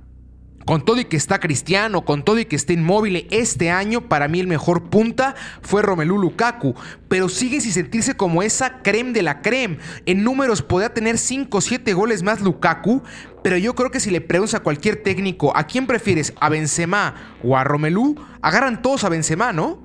Con 0.66 0.82
todo 0.82 0.98
y 0.98 1.04
que 1.04 1.18
está 1.18 1.40
Cristiano, 1.40 2.06
con 2.06 2.24
todo 2.24 2.38
y 2.38 2.46
que 2.46 2.56
esté 2.56 2.72
inmóvil, 2.72 3.26
este 3.30 3.70
año 3.70 4.08
para 4.08 4.28
mí 4.28 4.40
el 4.40 4.46
mejor 4.46 4.84
punta 4.84 5.34
fue 5.60 5.82
Romelu 5.82 6.18
Lukaku, 6.18 6.74
pero 7.08 7.28
sigue 7.28 7.60
sin 7.60 7.72
sentirse 7.72 8.16
como 8.16 8.42
esa 8.42 8.80
creme 8.82 9.12
de 9.12 9.22
la 9.22 9.42
creme. 9.42 9.78
En 10.06 10.24
números 10.24 10.62
podría 10.62 10.94
tener 10.94 11.18
5 11.18 11.58
o 11.58 11.60
7 11.60 11.92
goles 11.92 12.22
más 12.22 12.40
Lukaku, 12.40 13.02
pero 13.44 13.58
yo 13.58 13.74
creo 13.74 13.90
que 13.90 14.00
si 14.00 14.10
le 14.10 14.22
preguntas 14.22 14.54
a 14.54 14.60
cualquier 14.60 15.02
técnico, 15.02 15.54
¿a 15.54 15.66
quién 15.66 15.86
prefieres? 15.86 16.32
¿A 16.40 16.48
Benzema 16.48 17.36
o 17.44 17.58
a 17.58 17.62
Romelu? 17.62 18.16
Agarran 18.40 18.80
todos 18.80 19.04
a 19.04 19.10
Benzema, 19.10 19.52
¿no? 19.52 19.80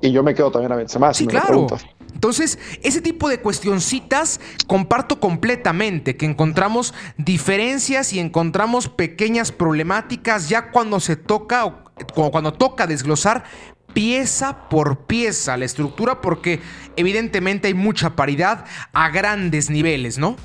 Y 0.00 0.12
yo 0.12 0.22
me 0.22 0.34
quedo 0.34 0.50
también 0.50 0.72
a 0.72 0.76
Benzema. 0.76 1.12
Sí, 1.12 1.26
claro. 1.26 1.66
Entonces, 2.14 2.58
ese 2.82 3.02
tipo 3.02 3.28
de 3.28 3.38
cuestioncitas 3.42 4.40
comparto 4.66 5.20
completamente, 5.20 6.16
que 6.16 6.24
encontramos 6.24 6.94
diferencias 7.18 8.14
y 8.14 8.18
encontramos 8.18 8.88
pequeñas 8.88 9.52
problemáticas 9.52 10.48
ya 10.48 10.70
cuando 10.70 10.98
se 10.98 11.16
toca, 11.16 11.66
o 11.66 12.30
cuando 12.30 12.54
toca 12.54 12.86
desglosar 12.86 13.44
pieza 13.92 14.70
por 14.70 15.04
pieza 15.04 15.58
la 15.58 15.66
estructura, 15.66 16.22
porque 16.22 16.60
evidentemente 16.96 17.68
hay 17.68 17.74
mucha 17.74 18.16
paridad 18.16 18.64
a 18.94 19.10
grandes 19.10 19.68
niveles, 19.68 20.16
¿no? 20.16 20.36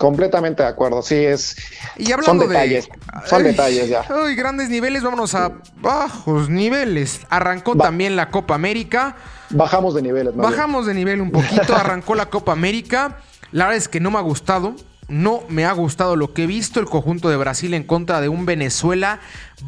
Completamente 0.00 0.62
de 0.62 0.68
acuerdo, 0.70 1.02
sí, 1.02 1.14
es. 1.14 1.56
Y 1.98 2.10
hablando 2.10 2.44
son 2.44 2.48
detalles, 2.48 2.88
son 3.26 3.42
detalles 3.42 3.86
ya. 3.86 4.02
Ay, 4.08 4.34
grandes 4.34 4.70
niveles, 4.70 5.02
vámonos 5.02 5.34
a 5.34 5.52
bajos 5.76 6.48
niveles. 6.48 7.20
Arrancó 7.28 7.76
también 7.76 8.16
la 8.16 8.30
Copa 8.30 8.54
América. 8.54 9.16
Bajamos 9.50 9.94
de 9.94 10.00
niveles, 10.00 10.34
Bajamos 10.34 10.86
de 10.86 10.94
nivel 10.94 11.20
un 11.20 11.30
poquito, 11.30 11.76
arrancó 11.76 12.14
la 12.14 12.30
Copa 12.30 12.52
América. 12.52 13.18
La 13.52 13.66
verdad 13.66 13.76
es 13.76 13.88
que 13.88 14.00
no 14.00 14.10
me 14.10 14.16
ha 14.16 14.22
gustado. 14.22 14.74
No 15.10 15.42
me 15.48 15.64
ha 15.64 15.72
gustado 15.72 16.14
lo 16.14 16.32
que 16.32 16.44
he 16.44 16.46
visto, 16.46 16.78
el 16.78 16.86
conjunto 16.86 17.28
de 17.28 17.36
Brasil 17.36 17.74
en 17.74 17.82
contra 17.82 18.20
de 18.20 18.28
un 18.28 18.46
Venezuela 18.46 19.18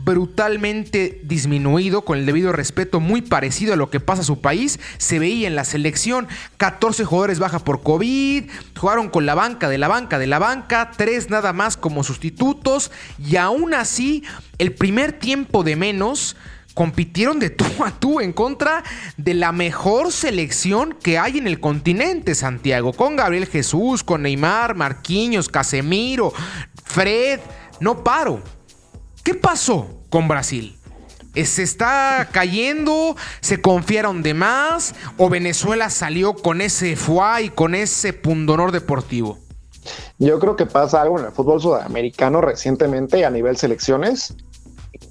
brutalmente 0.05 1.21
disminuido, 1.25 2.05
con 2.05 2.17
el 2.17 2.27
debido 2.27 2.53
respeto, 2.53 3.01
muy 3.01 3.23
parecido 3.23 3.75
a 3.75 3.77
lo 3.77 3.91
que 3.91 3.99
pasa 3.99 4.23
a 4.23 4.25
su 4.25 4.41
país. 4.41 4.79
Se 4.99 5.19
veía 5.19 5.49
en 5.49 5.57
la 5.57 5.65
selección, 5.65 6.29
14 6.59 7.05
jugadores 7.05 7.41
baja 7.41 7.59
por 7.59 7.83
COVID, 7.83 8.45
jugaron 8.79 9.09
con 9.09 9.27
la 9.27 9.35
banca 9.35 9.69
de 9.69 9.79
la 9.79 9.89
banca 9.89 10.21
de 10.21 10.29
la 10.29 10.39
banca, 10.39 10.93
tres 10.97 11.29
nada 11.29 11.53
más 11.53 11.77
como 11.77 12.05
sustitutos, 12.05 12.93
y 13.19 13.35
aún 13.35 13.75
así, 13.75 14.23
el 14.59 14.73
primer 14.73 15.13
tiempo 15.13 15.65
de 15.65 15.75
menos 15.75 16.37
compitieron 16.75 17.39
de 17.39 17.51
tú 17.51 17.65
a 17.85 17.91
tú 17.91 18.21
en 18.21 18.33
contra 18.33 18.83
de 19.17 19.35
la 19.35 19.53
mejor 19.53 20.13
selección 20.13 20.97
que 21.03 21.19
hay 21.19 21.39
en 21.39 21.47
el 21.47 21.61
continente, 21.61 22.35
Santiago, 22.35 22.93
con 22.93 23.17
Gabriel 23.17 23.47
Jesús, 23.47 24.03
con 24.03 24.23
Neymar, 24.23 24.75
Marquinhos, 24.75 25.49
Casemiro, 25.49 26.33
Fred, 26.85 27.41
no 27.81 28.03
paro. 28.03 28.41
¿Qué 29.23 29.35
pasó 29.35 29.89
con 30.11 30.29
Brasil? 30.29 30.77
¿Se 31.35 31.63
está 31.63 32.29
cayendo? 32.31 33.17
¿Se 33.41 33.61
confiaron 33.63 34.23
de 34.23 34.35
más? 34.35 34.95
¿O 35.17 35.31
Venezuela 35.31 35.89
salió 35.89 36.35
con 36.35 36.61
ese 36.61 36.97
fuá 36.97 37.41
y 37.41 37.49
con 37.49 37.75
ese 37.75 38.13
pundonor 38.13 38.71
deportivo? 38.71 39.39
Yo 40.19 40.39
creo 40.39 40.57
que 40.57 40.67
pasa 40.67 41.03
algo 41.03 41.19
en 41.19 41.27
el 41.27 41.33
fútbol 41.33 41.61
sudamericano 41.61 42.41
recientemente 42.41 43.25
a 43.25 43.31
nivel 43.31 43.57
selecciones 43.57 44.37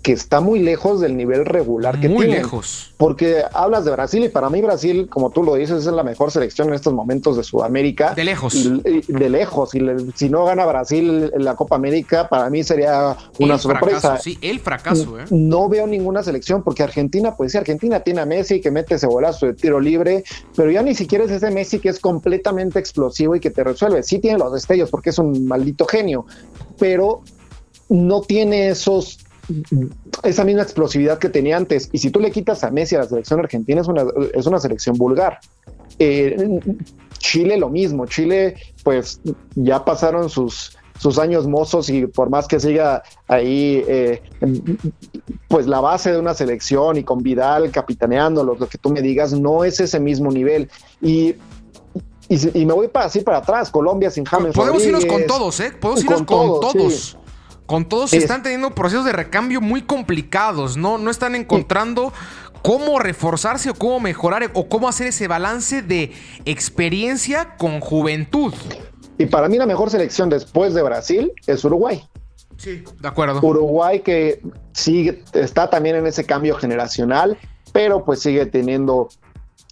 que 0.01 0.13
está 0.13 0.41
muy 0.41 0.59
lejos 0.59 0.99
del 0.99 1.15
nivel 1.15 1.45
regular 1.45 1.99
que 1.99 2.09
muy 2.09 2.27
lejos. 2.27 2.93
Porque 2.97 3.43
hablas 3.53 3.85
de 3.85 3.91
Brasil 3.91 4.23
y 4.23 4.29
para 4.29 4.49
mí 4.49 4.61
Brasil, 4.61 5.07
como 5.09 5.29
tú 5.29 5.43
lo 5.43 5.55
dices, 5.55 5.85
es 5.85 5.93
la 5.93 6.03
mejor 6.03 6.31
selección 6.31 6.69
en 6.69 6.73
estos 6.73 6.93
momentos 6.93 7.37
de 7.37 7.43
Sudamérica. 7.43 8.13
De 8.15 8.23
lejos. 8.23 8.53
de 8.83 9.29
lejos. 9.29 9.75
Y 9.75 9.81
si 10.15 10.29
no 10.29 10.45
gana 10.45 10.65
Brasil 10.65 11.31
en 11.33 11.43
la 11.43 11.55
Copa 11.55 11.75
América, 11.75 12.27
para 12.29 12.49
mí 12.49 12.63
sería 12.63 13.15
una 13.39 13.57
sorpresa. 13.57 14.17
sí, 14.17 14.37
el 14.41 14.59
fracaso. 14.59 15.19
¿eh? 15.19 15.25
No 15.29 15.69
veo 15.69 15.85
ninguna 15.85 16.23
selección 16.23 16.63
porque 16.63 16.81
Argentina, 16.81 17.35
pues 17.35 17.51
sí, 17.51 17.57
Argentina 17.59 17.99
tiene 17.99 18.21
a 18.21 18.25
Messi 18.25 18.59
que 18.59 18.71
mete 18.71 18.95
ese 18.95 19.07
golazo 19.07 19.45
de 19.45 19.53
tiro 19.53 19.79
libre, 19.79 20.23
pero 20.55 20.71
ya 20.71 20.81
ni 20.81 20.95
siquiera 20.95 21.25
es 21.25 21.31
ese 21.31 21.51
Messi 21.51 21.79
que 21.79 21.89
es 21.89 21.99
completamente 21.99 22.79
explosivo 22.79 23.35
y 23.35 23.39
que 23.39 23.51
te 23.51 23.63
resuelve. 23.63 24.01
Sí 24.01 24.19
tiene 24.19 24.39
los 24.39 24.53
destellos 24.53 24.89
porque 24.89 25.11
es 25.11 25.19
un 25.19 25.45
maldito 25.45 25.85
genio, 25.85 26.25
pero 26.79 27.21
no 27.89 28.21
tiene 28.21 28.69
esos 28.69 29.19
esa 30.23 30.43
misma 30.43 30.63
explosividad 30.63 31.19
que 31.19 31.29
tenía 31.29 31.57
antes. 31.57 31.89
Y 31.91 31.97
si 31.97 32.09
tú 32.09 32.19
le 32.19 32.31
quitas 32.31 32.63
a 32.63 32.71
Messi 32.71 32.95
a 32.95 32.99
la 32.99 33.07
selección 33.07 33.39
argentina, 33.39 33.81
es 33.81 33.87
una, 33.87 34.05
es 34.33 34.45
una 34.45 34.59
selección 34.59 34.97
vulgar. 34.97 35.39
Eh, 35.99 36.59
Chile 37.17 37.57
lo 37.57 37.69
mismo. 37.69 38.05
Chile, 38.05 38.55
pues 38.83 39.21
ya 39.55 39.85
pasaron 39.85 40.29
sus, 40.29 40.77
sus 40.99 41.17
años 41.17 41.47
mozos 41.47 41.89
y 41.89 42.05
por 42.07 42.29
más 42.29 42.47
que 42.47 42.59
siga 42.59 43.03
ahí, 43.27 43.83
eh, 43.87 44.21
pues 45.47 45.67
la 45.67 45.79
base 45.79 46.11
de 46.11 46.19
una 46.19 46.33
selección 46.33 46.97
y 46.97 47.03
con 47.03 47.23
Vidal 47.23 47.71
capitaneando, 47.71 48.43
lo, 48.43 48.55
que 48.57 48.77
tú 48.77 48.89
me 48.89 49.01
digas, 49.01 49.33
no 49.33 49.63
es 49.63 49.79
ese 49.79 49.99
mismo 49.99 50.31
nivel. 50.31 50.69
Y 51.01 51.35
y, 52.29 52.65
me 52.65 52.73
voy 52.73 52.87
para 52.87 53.07
así 53.07 53.19
para 53.19 53.39
atrás, 53.39 53.69
Colombia 53.69 54.09
sin 54.09 54.23
James. 54.23 54.55
Podemos 54.55 54.85
irnos 54.85 55.05
con 55.05 55.27
todos, 55.27 55.59
¿eh? 55.59 55.73
Podemos 55.77 56.01
irnos 56.01 56.21
con, 56.23 56.47
todos. 56.61 57.17
Con 57.71 57.85
todos 57.85 58.11
están 58.11 58.43
teniendo 58.43 58.75
procesos 58.75 59.05
de 59.05 59.13
recambio 59.13 59.61
muy 59.61 59.81
complicados, 59.81 60.75
¿no? 60.75 60.97
No 60.97 61.09
están 61.09 61.35
encontrando 61.35 62.11
cómo 62.61 62.99
reforzarse 62.99 63.69
o 63.69 63.73
cómo 63.73 64.01
mejorar 64.01 64.51
o 64.53 64.67
cómo 64.67 64.89
hacer 64.89 65.07
ese 65.07 65.29
balance 65.29 65.81
de 65.81 66.11
experiencia 66.43 67.55
con 67.55 67.79
juventud. 67.79 68.53
Y 69.17 69.25
para 69.25 69.47
mí 69.47 69.57
la 69.57 69.65
mejor 69.65 69.89
selección 69.89 70.29
después 70.29 70.73
de 70.73 70.81
Brasil 70.83 71.31
es 71.47 71.63
Uruguay. 71.63 72.03
Sí, 72.57 72.83
de 72.99 73.07
acuerdo. 73.07 73.39
Uruguay 73.41 74.01
que 74.01 74.41
sigue, 74.73 75.23
está 75.31 75.69
también 75.69 75.95
en 75.95 76.07
ese 76.07 76.25
cambio 76.25 76.55
generacional, 76.55 77.37
pero 77.71 78.03
pues 78.03 78.19
sigue 78.19 78.47
teniendo 78.47 79.07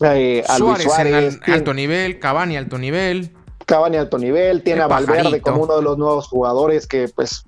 eh, 0.02 0.46
a 0.48 0.56
Suárez, 0.56 0.84
Suárez 0.86 1.40
en 1.46 1.54
alto 1.54 1.74
nivel, 1.74 2.18
Cavani 2.20 2.56
alto 2.56 2.78
nivel. 2.78 3.36
Cavani 3.70 3.98
alto 3.98 4.18
nivel, 4.18 4.64
tiene 4.64 4.82
a 4.82 4.88
Valverde 4.88 5.42
como 5.42 5.62
uno 5.62 5.76
de 5.76 5.84
los 5.84 5.96
nuevos 5.96 6.28
jugadores 6.28 6.88
que 6.88 7.08
pues 7.08 7.44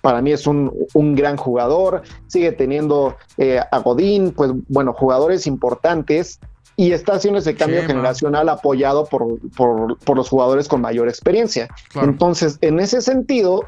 para 0.00 0.22
mí 0.22 0.32
es 0.32 0.46
un, 0.46 0.72
gran 1.14 1.36
jugador, 1.36 2.00
sigue 2.28 2.52
teniendo 2.52 3.14
eh, 3.36 3.60
a 3.70 3.78
Godín, 3.80 4.32
pues 4.32 4.52
bueno, 4.68 4.94
jugadores 4.94 5.46
importantes 5.46 6.40
y 6.76 6.92
está 6.92 7.16
haciendo 7.16 7.40
ese 7.40 7.56
cambio 7.56 7.82
generacional 7.84 8.48
apoyado 8.48 9.04
por, 9.04 9.38
por, 9.54 10.16
los 10.16 10.30
jugadores 10.30 10.66
con 10.66 10.80
mayor 10.80 11.10
experiencia. 11.10 11.68
Entonces, 11.94 12.56
en 12.62 12.80
ese 12.80 13.02
sentido, 13.02 13.66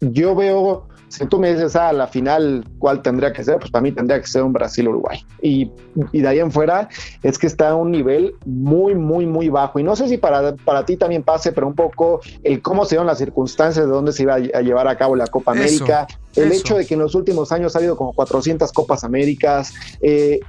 yo 0.00 0.34
veo 0.34 0.87
si 1.08 1.26
tú 1.26 1.38
me 1.38 1.52
dices, 1.52 1.74
a 1.74 1.88
ah, 1.88 1.92
la 1.92 2.06
final, 2.06 2.64
¿cuál 2.78 3.02
tendría 3.02 3.32
que 3.32 3.42
ser? 3.42 3.58
Pues 3.58 3.70
para 3.70 3.82
mí 3.82 3.92
tendría 3.92 4.20
que 4.20 4.26
ser 4.26 4.42
un 4.42 4.52
Brasil-Uruguay. 4.52 5.24
Y, 5.42 5.70
de 6.12 6.28
ahí 6.28 6.38
en 6.38 6.52
fuera 6.52 6.88
es 7.22 7.38
que 7.38 7.46
está 7.46 7.70
a 7.70 7.74
un 7.74 7.90
nivel 7.90 8.34
muy, 8.44 8.94
muy, 8.94 9.26
muy 9.26 9.48
bajo. 9.48 9.78
Y 9.78 9.82
no 9.82 9.96
sé 9.96 10.08
si 10.08 10.18
para, 10.18 10.54
para 10.56 10.84
ti 10.84 10.96
también 10.96 11.22
pase, 11.22 11.52
pero 11.52 11.66
un 11.66 11.74
poco 11.74 12.20
el 12.44 12.60
cómo 12.60 12.84
se 12.84 12.90
dieron 12.90 13.06
las 13.06 13.18
circunstancias 13.18 13.86
de 13.86 13.90
dónde 13.90 14.12
se 14.12 14.22
iba 14.24 14.34
a 14.34 14.60
llevar 14.60 14.86
a 14.86 14.96
cabo 14.96 15.16
la 15.16 15.26
Copa 15.26 15.52
América, 15.52 16.06
el 16.36 16.52
hecho 16.52 16.76
de 16.76 16.86
que 16.86 16.94
en 16.94 17.00
los 17.00 17.14
últimos 17.14 17.52
años 17.52 17.74
ha 17.74 17.78
habido 17.78 17.96
como 17.96 18.12
400 18.12 18.70
Copas 18.72 19.02
Américas. 19.02 19.72
Eh, 20.02 20.40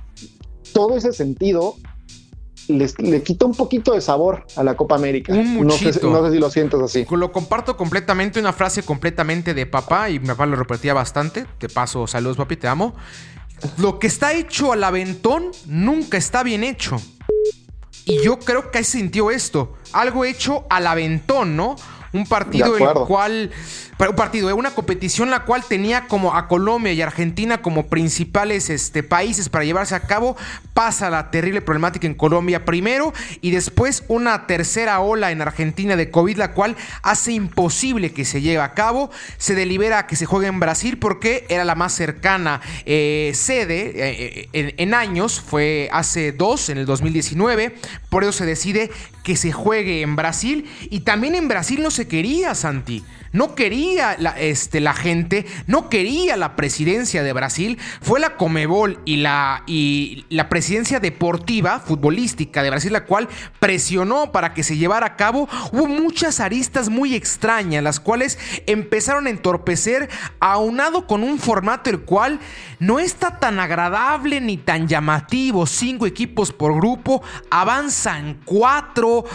todo 0.74 0.98
ese 0.98 1.14
sentido 1.14 1.76
le 2.70 3.24
quita 3.24 3.46
un 3.46 3.56
poquito 3.56 3.94
de 3.94 4.02
sabor 4.02 4.46
a 4.56 4.64
la 4.64 4.78
Copa 4.78 4.96
América. 4.96 5.34
no, 5.34 5.72
sé, 5.72 5.94
si 5.94 6.00
lo 6.40 6.50
sientes 6.52 6.80
así. 6.80 7.06
Lo 7.10 7.32
comparto 7.32 7.76
completamente, 7.76 8.40
una 8.40 8.54
frase 8.54 8.84
completamente 8.84 9.54
de 9.54 9.66
papá, 9.66 10.10
y 10.10 10.20
mi 10.20 10.28
papá 10.28 10.46
lo 10.46 10.56
repetía 10.56 10.94
bastante. 10.94 11.46
Te 11.58 11.68
paso, 11.68 12.06
saludos 12.08 12.38
papi, 12.38 12.58
te 12.58 12.68
amo. 12.68 12.94
Lo 13.78 14.00
que 14.00 14.08
está 14.08 14.34
hecho 14.34 14.72
al 14.72 14.84
aventón 14.84 15.52
nunca 15.66 16.18
está 16.18 16.44
bien 16.44 16.64
hecho. 16.64 16.98
Y 18.06 18.24
yo 18.24 18.40
creo 18.40 18.72
que 18.72 18.84
se 18.84 18.98
sintió 18.98 19.32
esto. 19.32 19.74
Algo 19.92 20.26
hecho 20.26 20.66
al 20.70 20.88
aventón, 20.88 21.56
¿no? 21.56 21.76
Un 22.14 22.26
partido 22.26 22.78
en 22.78 22.84
el 22.84 22.94
cual 23.06 23.52
un 24.08 24.16
partido, 24.16 24.56
una 24.56 24.72
competición 24.72 25.30
la 25.30 25.44
cual 25.44 25.64
tenía 25.68 26.08
como 26.08 26.34
a 26.34 26.48
Colombia 26.48 26.94
y 26.94 27.02
Argentina 27.02 27.62
como 27.62 27.88
principales 27.88 28.70
este, 28.70 29.04
países 29.04 29.50
para 29.50 29.66
llevarse 29.66 29.94
a 29.94 30.02
cabo, 30.02 30.38
pasa 30.74 31.10
la 31.10 31.32
terrible 31.32 31.62
problemática 31.62 32.08
en 32.08 32.14
Colombia 32.14 32.64
primero 32.64 33.14
y 33.42 33.52
después 33.52 34.06
una 34.08 34.48
tercera 34.48 35.02
ola 35.02 35.32
en 35.32 35.42
Argentina 35.42 35.98
de 35.98 36.12
COVID, 36.12 36.38
la 36.38 36.54
cual 36.54 36.78
hace 37.04 37.34
imposible 37.34 38.14
que 38.14 38.24
se 38.24 38.42
lleve 38.42 38.62
a 38.62 38.74
cabo. 38.74 39.10
Se 39.38 39.54
delibera 39.54 40.08
que 40.08 40.16
se 40.16 40.26
juegue 40.26 40.48
en 40.48 40.62
Brasil 40.62 40.98
porque 40.98 41.46
era 41.50 41.66
la 41.66 41.76
más 41.76 41.94
cercana 41.94 42.62
eh, 42.86 43.32
sede 43.36 43.92
eh, 43.96 44.50
en, 44.54 44.74
en 44.78 44.94
años, 44.94 45.42
fue 45.42 45.90
hace 45.92 46.32
dos, 46.32 46.70
en 46.70 46.78
el 46.78 46.86
2019, 46.86 47.76
por 48.10 48.24
eso 48.24 48.32
se 48.32 48.46
decide 48.46 48.92
que 49.30 49.36
se 49.36 49.52
juegue 49.52 50.02
en 50.02 50.16
Brasil 50.16 50.66
y 50.90 51.02
también 51.02 51.36
en 51.36 51.48
Brasil 51.48 51.84
no 51.84 51.92
se 51.92 52.08
quería, 52.08 52.56
Santi. 52.56 53.04
No 53.32 53.56
quería 53.56 54.16
la, 54.18 54.32
este, 54.32 54.80
la 54.80 54.94
gente, 54.94 55.46
no 55.68 55.90
quería 55.90 56.38
la 56.38 56.56
presidencia 56.56 57.24
de 57.24 57.34
Brasil, 57.34 57.78
fue 58.02 58.20
la 58.20 58.36
Comebol 58.36 59.00
y 59.06 59.18
la, 59.18 59.64
y 59.68 60.26
la 60.30 60.50
presidencia 60.50 61.00
deportiva, 61.00 61.80
futbolística 61.80 62.64
de 62.64 62.70
Brasil, 62.70 62.94
la 62.94 63.06
cual 63.06 63.28
presionó 63.60 64.32
para 64.32 64.54
que 64.54 64.64
se 64.64 64.78
llevara 64.78 65.08
a 65.08 65.16
cabo. 65.16 65.48
Hubo 65.72 65.88
muchas 65.88 66.40
aristas 66.40 66.90
muy 66.90 67.16
extrañas, 67.16 67.84
las 67.84 68.00
cuales 68.00 68.40
empezaron 68.66 69.28
a 69.28 69.30
entorpecer, 69.30 70.10
aunado 70.40 71.08
con 71.08 71.24
un 71.24 71.40
formato 71.40 71.90
el 71.90 72.02
cual 72.02 72.40
no 72.80 73.00
está 73.00 73.40
tan 73.40 73.60
agradable 73.60 74.42
ni 74.42 74.58
tan 74.58 74.88
llamativo. 74.88 75.66
Cinco 75.66 76.06
equipos 76.06 76.52
por 76.52 76.76
grupo, 76.76 77.22
avanzan 77.50 78.40
cuatro. 78.46 79.26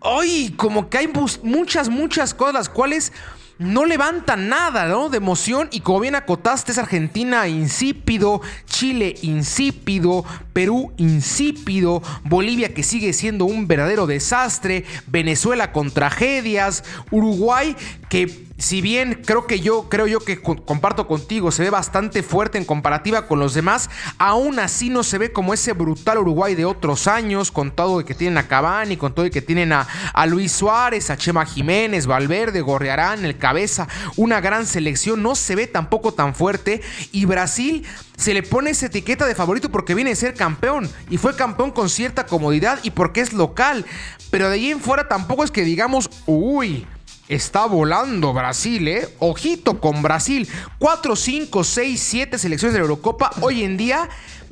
Ay, 0.00 0.54
como 0.56 0.88
que 0.88 0.98
hay 0.98 1.12
muchas, 1.42 1.88
muchas 1.88 2.34
cosas 2.34 2.54
las 2.54 2.68
cuales 2.68 3.12
no 3.58 3.84
levantan 3.84 4.48
nada, 4.48 4.86
¿no? 4.86 5.08
De 5.08 5.18
emoción. 5.18 5.68
Y 5.72 5.80
como 5.80 6.00
bien 6.00 6.14
acotaste, 6.14 6.72
es 6.72 6.78
Argentina 6.78 7.48
insípido, 7.48 8.40
Chile 8.66 9.14
insípido, 9.22 10.24
Perú 10.52 10.92
insípido, 10.96 12.02
Bolivia 12.24 12.74
que 12.74 12.82
sigue 12.82 13.12
siendo 13.12 13.44
un 13.44 13.66
verdadero 13.66 14.06
desastre, 14.06 14.84
Venezuela 15.06 15.72
con 15.72 15.90
tragedias, 15.90 16.84
Uruguay 17.10 17.76
que 18.08 18.47
si 18.58 18.80
bien 18.80 19.22
creo 19.24 19.46
que 19.46 19.60
yo, 19.60 19.88
creo 19.88 20.06
yo 20.06 20.18
que 20.20 20.42
comparto 20.42 21.06
contigo, 21.06 21.52
se 21.52 21.62
ve 21.62 21.70
bastante 21.70 22.24
fuerte 22.24 22.58
en 22.58 22.64
comparativa 22.64 23.26
con 23.26 23.38
los 23.38 23.54
demás, 23.54 23.88
aún 24.18 24.58
así 24.58 24.90
no 24.90 25.04
se 25.04 25.18
ve 25.18 25.32
como 25.32 25.54
ese 25.54 25.72
brutal 25.72 26.18
Uruguay 26.18 26.56
de 26.56 26.64
otros 26.64 27.06
años, 27.06 27.52
con 27.52 27.70
todo 27.70 28.00
el 28.00 28.06
que 28.06 28.14
tienen 28.14 28.36
a 28.36 28.48
Cavani, 28.48 28.96
con 28.96 29.14
todo 29.14 29.24
el 29.24 29.30
que 29.30 29.42
tienen 29.42 29.72
a, 29.72 29.86
a 30.12 30.26
Luis 30.26 30.50
Suárez, 30.50 31.08
a 31.10 31.16
Chema 31.16 31.46
Jiménez, 31.46 32.06
Valverde, 32.06 32.60
Gorriarán, 32.60 33.24
el 33.24 33.38
cabeza, 33.38 33.86
una 34.16 34.40
gran 34.40 34.66
selección, 34.66 35.22
no 35.22 35.36
se 35.36 35.54
ve 35.54 35.68
tampoco 35.68 36.12
tan 36.12 36.34
fuerte. 36.34 36.82
Y 37.12 37.26
Brasil 37.26 37.86
se 38.16 38.34
le 38.34 38.42
pone 38.42 38.70
esa 38.70 38.86
etiqueta 38.86 39.26
de 39.26 39.36
favorito 39.36 39.70
porque 39.70 39.94
viene 39.94 40.10
a 40.10 40.16
ser 40.16 40.34
campeón 40.34 40.90
y 41.08 41.18
fue 41.18 41.36
campeón 41.36 41.70
con 41.70 41.88
cierta 41.88 42.26
comodidad 42.26 42.80
y 42.82 42.90
porque 42.90 43.20
es 43.20 43.32
local. 43.32 43.86
Pero 44.30 44.48
de 44.48 44.56
ahí 44.56 44.70
en 44.70 44.80
fuera 44.80 45.06
tampoco 45.06 45.44
es 45.44 45.52
que 45.52 45.62
digamos, 45.62 46.10
uy, 46.26 46.86
Está 47.28 47.66
volando 47.66 48.32
Brasil, 48.32 48.88
¿eh? 48.88 49.08
Ojito 49.18 49.80
con 49.80 50.02
Brasil. 50.02 50.48
4, 50.78 51.14
5, 51.14 51.62
6, 51.62 52.00
7 52.00 52.38
selecciones 52.38 52.72
de 52.72 52.78
la 52.78 52.84
Eurocopa 52.84 53.30
hoy 53.42 53.64
en 53.64 53.76
día, 53.76 54.08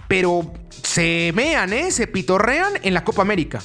pero 0.08 0.52
se 0.82 1.32
mean, 1.34 1.72
¿eh? 1.72 1.90
Se 1.90 2.06
pitorrean 2.06 2.74
en 2.82 2.92
la 2.92 3.02
Copa 3.02 3.22
América. 3.22 3.62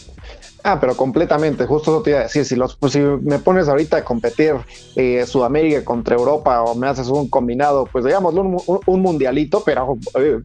Ah, 0.63 0.79
pero 0.79 0.95
completamente, 0.95 1.65
justo 1.65 1.91
eso 1.91 2.03
te 2.03 2.11
iba 2.11 2.19
a 2.19 2.23
decir, 2.23 2.45
si, 2.45 2.55
los, 2.55 2.75
pues, 2.75 2.93
si 2.93 2.99
me 2.99 3.39
pones 3.39 3.67
ahorita 3.67 3.97
a 3.97 4.03
competir 4.03 4.53
eh, 4.95 5.25
Sudamérica 5.25 5.83
contra 5.83 6.15
Europa 6.15 6.61
o 6.61 6.75
me 6.75 6.87
haces 6.87 7.07
un 7.07 7.29
combinado, 7.29 7.87
pues 7.91 8.05
digamos 8.05 8.35
un, 8.35 9.01
mundialito, 9.01 9.63
pero 9.65 9.97
eh, 10.19 10.39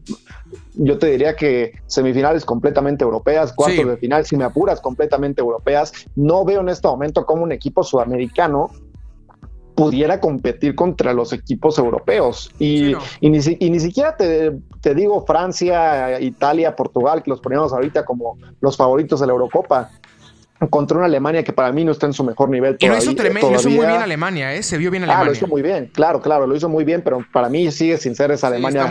yo 0.77 0.97
te 0.97 1.07
diría 1.07 1.35
que 1.35 1.73
semifinales 1.87 2.45
completamente 2.45 3.03
europeas, 3.03 3.53
cuartos 3.53 3.85
de 3.85 3.97
final, 3.97 4.25
si 4.25 4.37
me 4.37 4.43
apuras, 4.43 4.79
completamente 4.81 5.41
europeas. 5.41 5.91
No 6.15 6.45
veo 6.45 6.61
en 6.61 6.69
este 6.69 6.87
momento 6.87 7.25
como 7.25 7.43
un 7.43 7.51
equipo 7.51 7.83
sudamericano 7.83 8.69
pudiera 9.75 10.19
competir 10.19 10.73
contra 10.73 11.13
los 11.13 11.33
equipos 11.33 11.77
europeos. 11.77 12.49
Y, 12.57 12.95
ni, 13.21 13.79
siquiera 13.79 14.17
te, 14.17 14.53
te, 14.81 14.95
digo 14.95 15.23
Francia, 15.25 16.19
Italia, 16.19 16.75
Portugal, 16.75 17.21
que 17.21 17.29
los 17.29 17.39
poníamos 17.39 17.71
ahorita 17.73 18.03
como 18.03 18.39
los 18.59 18.75
favoritos 18.75 19.19
de 19.19 19.27
la 19.27 19.33
Eurocopa 19.33 19.91
contra 20.69 20.97
una 20.97 21.05
Alemania 21.05 21.43
que 21.43 21.53
para 21.53 21.71
mí 21.71 21.83
no 21.83 21.91
está 21.91 22.05
en 22.07 22.13
su 22.13 22.23
mejor 22.23 22.49
nivel. 22.49 22.77
Todavía, 22.77 22.99
y 23.01 23.05
lo 23.05 23.11
hizo, 23.11 23.21
tremendo, 23.21 23.51
lo 23.51 23.59
hizo 23.59 23.69
muy 23.69 23.85
bien 23.85 24.01
Alemania, 24.01 24.53
¿eh? 24.53 24.63
se 24.63 24.77
vio 24.77 24.91
bien 24.91 25.03
Alemania. 25.03 25.23
Ah, 25.23 25.25
lo 25.25 25.33
hizo 25.33 25.47
muy 25.47 25.61
bien, 25.61 25.89
claro, 25.93 26.21
claro, 26.21 26.47
lo 26.47 26.55
hizo 26.55 26.69
muy 26.69 26.83
bien, 26.83 27.01
pero 27.03 27.25
para 27.31 27.49
mí 27.49 27.71
sigue 27.71 27.97
sin 27.97 28.15
ser 28.15 28.31
esa 28.31 28.47
Alemania 28.47 28.89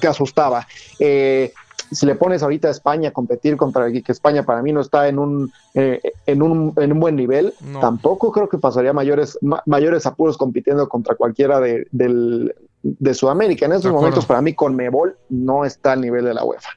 que, 0.00 0.06
asustaba. 0.06 0.66
Eh, 0.98 1.52
si 1.90 2.06
le 2.06 2.14
pones 2.14 2.42
ahorita 2.42 2.68
a 2.68 2.70
España 2.70 3.08
a 3.08 3.12
competir 3.12 3.56
contra 3.56 3.90
que 3.90 4.02
España 4.06 4.44
para 4.44 4.62
mí 4.62 4.72
no 4.72 4.80
está 4.80 5.08
en 5.08 5.18
un, 5.18 5.52
eh, 5.74 6.00
en 6.26 6.42
un, 6.42 6.72
en 6.76 6.92
un 6.92 7.00
buen 7.00 7.16
nivel, 7.16 7.52
tampoco 7.80 8.30
creo 8.30 8.48
que 8.48 8.58
pasaría 8.58 8.92
mayores, 8.92 9.38
mayores 9.66 10.06
apuros 10.06 10.36
compitiendo 10.36 10.88
contra 10.88 11.16
cualquiera 11.16 11.58
de, 11.60 11.86
del, 11.90 12.54
de 12.82 13.14
Sudamérica. 13.14 13.66
En 13.66 13.72
estos 13.72 13.92
momentos 13.92 14.24
para 14.24 14.40
mí 14.40 14.54
con 14.54 14.76
Mebol 14.76 15.16
no 15.28 15.64
está 15.64 15.92
al 15.92 16.00
nivel 16.00 16.24
de 16.24 16.34
la 16.34 16.44
UEFA. 16.44 16.70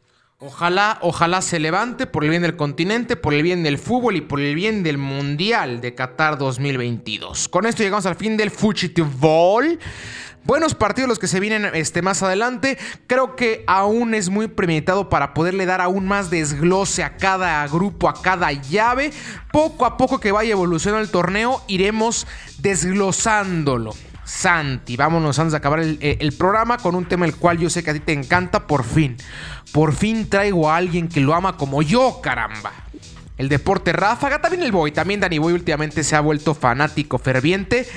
Ojalá, 0.45 0.97
ojalá 0.99 1.41
se 1.41 1.57
levante 1.57 2.05
por 2.05 2.25
el 2.25 2.29
bien 2.29 2.41
del 2.41 2.57
continente, 2.57 3.15
por 3.15 3.33
el 3.33 3.43
bien 3.43 3.63
del 3.63 3.77
fútbol 3.77 4.17
y 4.17 4.21
por 4.21 4.41
el 4.41 4.55
bien 4.55 4.83
del 4.83 4.97
Mundial 4.97 5.79
de 5.79 5.95
Qatar 5.95 6.37
2022. 6.37 7.47
Con 7.47 7.65
esto 7.65 7.81
llegamos 7.81 8.05
al 8.07 8.17
fin 8.17 8.35
del 8.35 8.51
Fútbol. 8.51 9.79
Buenos 10.43 10.75
partidos 10.75 11.07
los 11.07 11.17
que 11.17 11.29
se 11.29 11.39
vienen 11.39 11.69
este, 11.73 12.01
más 12.01 12.23
adelante. 12.23 12.77
Creo 13.07 13.37
que 13.37 13.63
aún 13.67 14.13
es 14.13 14.27
muy 14.27 14.49
premeditado 14.49 15.07
para 15.07 15.33
poderle 15.33 15.65
dar 15.65 15.79
aún 15.79 16.07
más 16.07 16.29
desglose 16.29 17.03
a 17.03 17.15
cada 17.15 17.65
grupo, 17.69 18.09
a 18.09 18.21
cada 18.21 18.51
llave. 18.51 19.13
Poco 19.49 19.85
a 19.85 19.95
poco 19.95 20.19
que 20.19 20.33
vaya 20.33 20.51
evolucionando 20.51 21.05
el 21.05 21.09
torneo, 21.09 21.63
iremos 21.69 22.27
desglosándolo. 22.59 23.93
Santi, 24.25 24.97
vámonos 24.97 25.39
antes 25.39 25.51
de 25.51 25.57
acabar 25.57 25.79
el, 25.79 25.97
el 26.01 26.33
programa 26.33 26.77
con 26.77 26.95
un 26.95 27.05
tema 27.05 27.25
el 27.25 27.35
cual 27.35 27.59
yo 27.59 27.69
sé 27.69 27.83
que 27.83 27.91
a 27.91 27.93
ti 27.93 27.99
te 28.01 28.13
encanta 28.13 28.67
por 28.67 28.83
fin. 28.83 29.15
Por 29.73 29.93
fin 29.95 30.29
traigo 30.29 30.69
a 30.69 30.77
alguien 30.77 31.09
que 31.09 31.19
lo 31.19 31.33
ama 31.33 31.57
como 31.57 31.81
yo, 31.81 32.21
caramba. 32.21 32.71
El 33.39 33.49
deporte 33.49 33.91
ráfaga, 33.91 34.39
también 34.39 34.61
el 34.61 34.71
Boy, 34.71 34.91
también 34.91 35.19
Danny 35.19 35.39
Boy 35.39 35.53
últimamente 35.53 36.03
se 36.03 36.15
ha 36.15 36.21
vuelto 36.21 36.53
fanático 36.53 37.17
ferviente. 37.17 37.87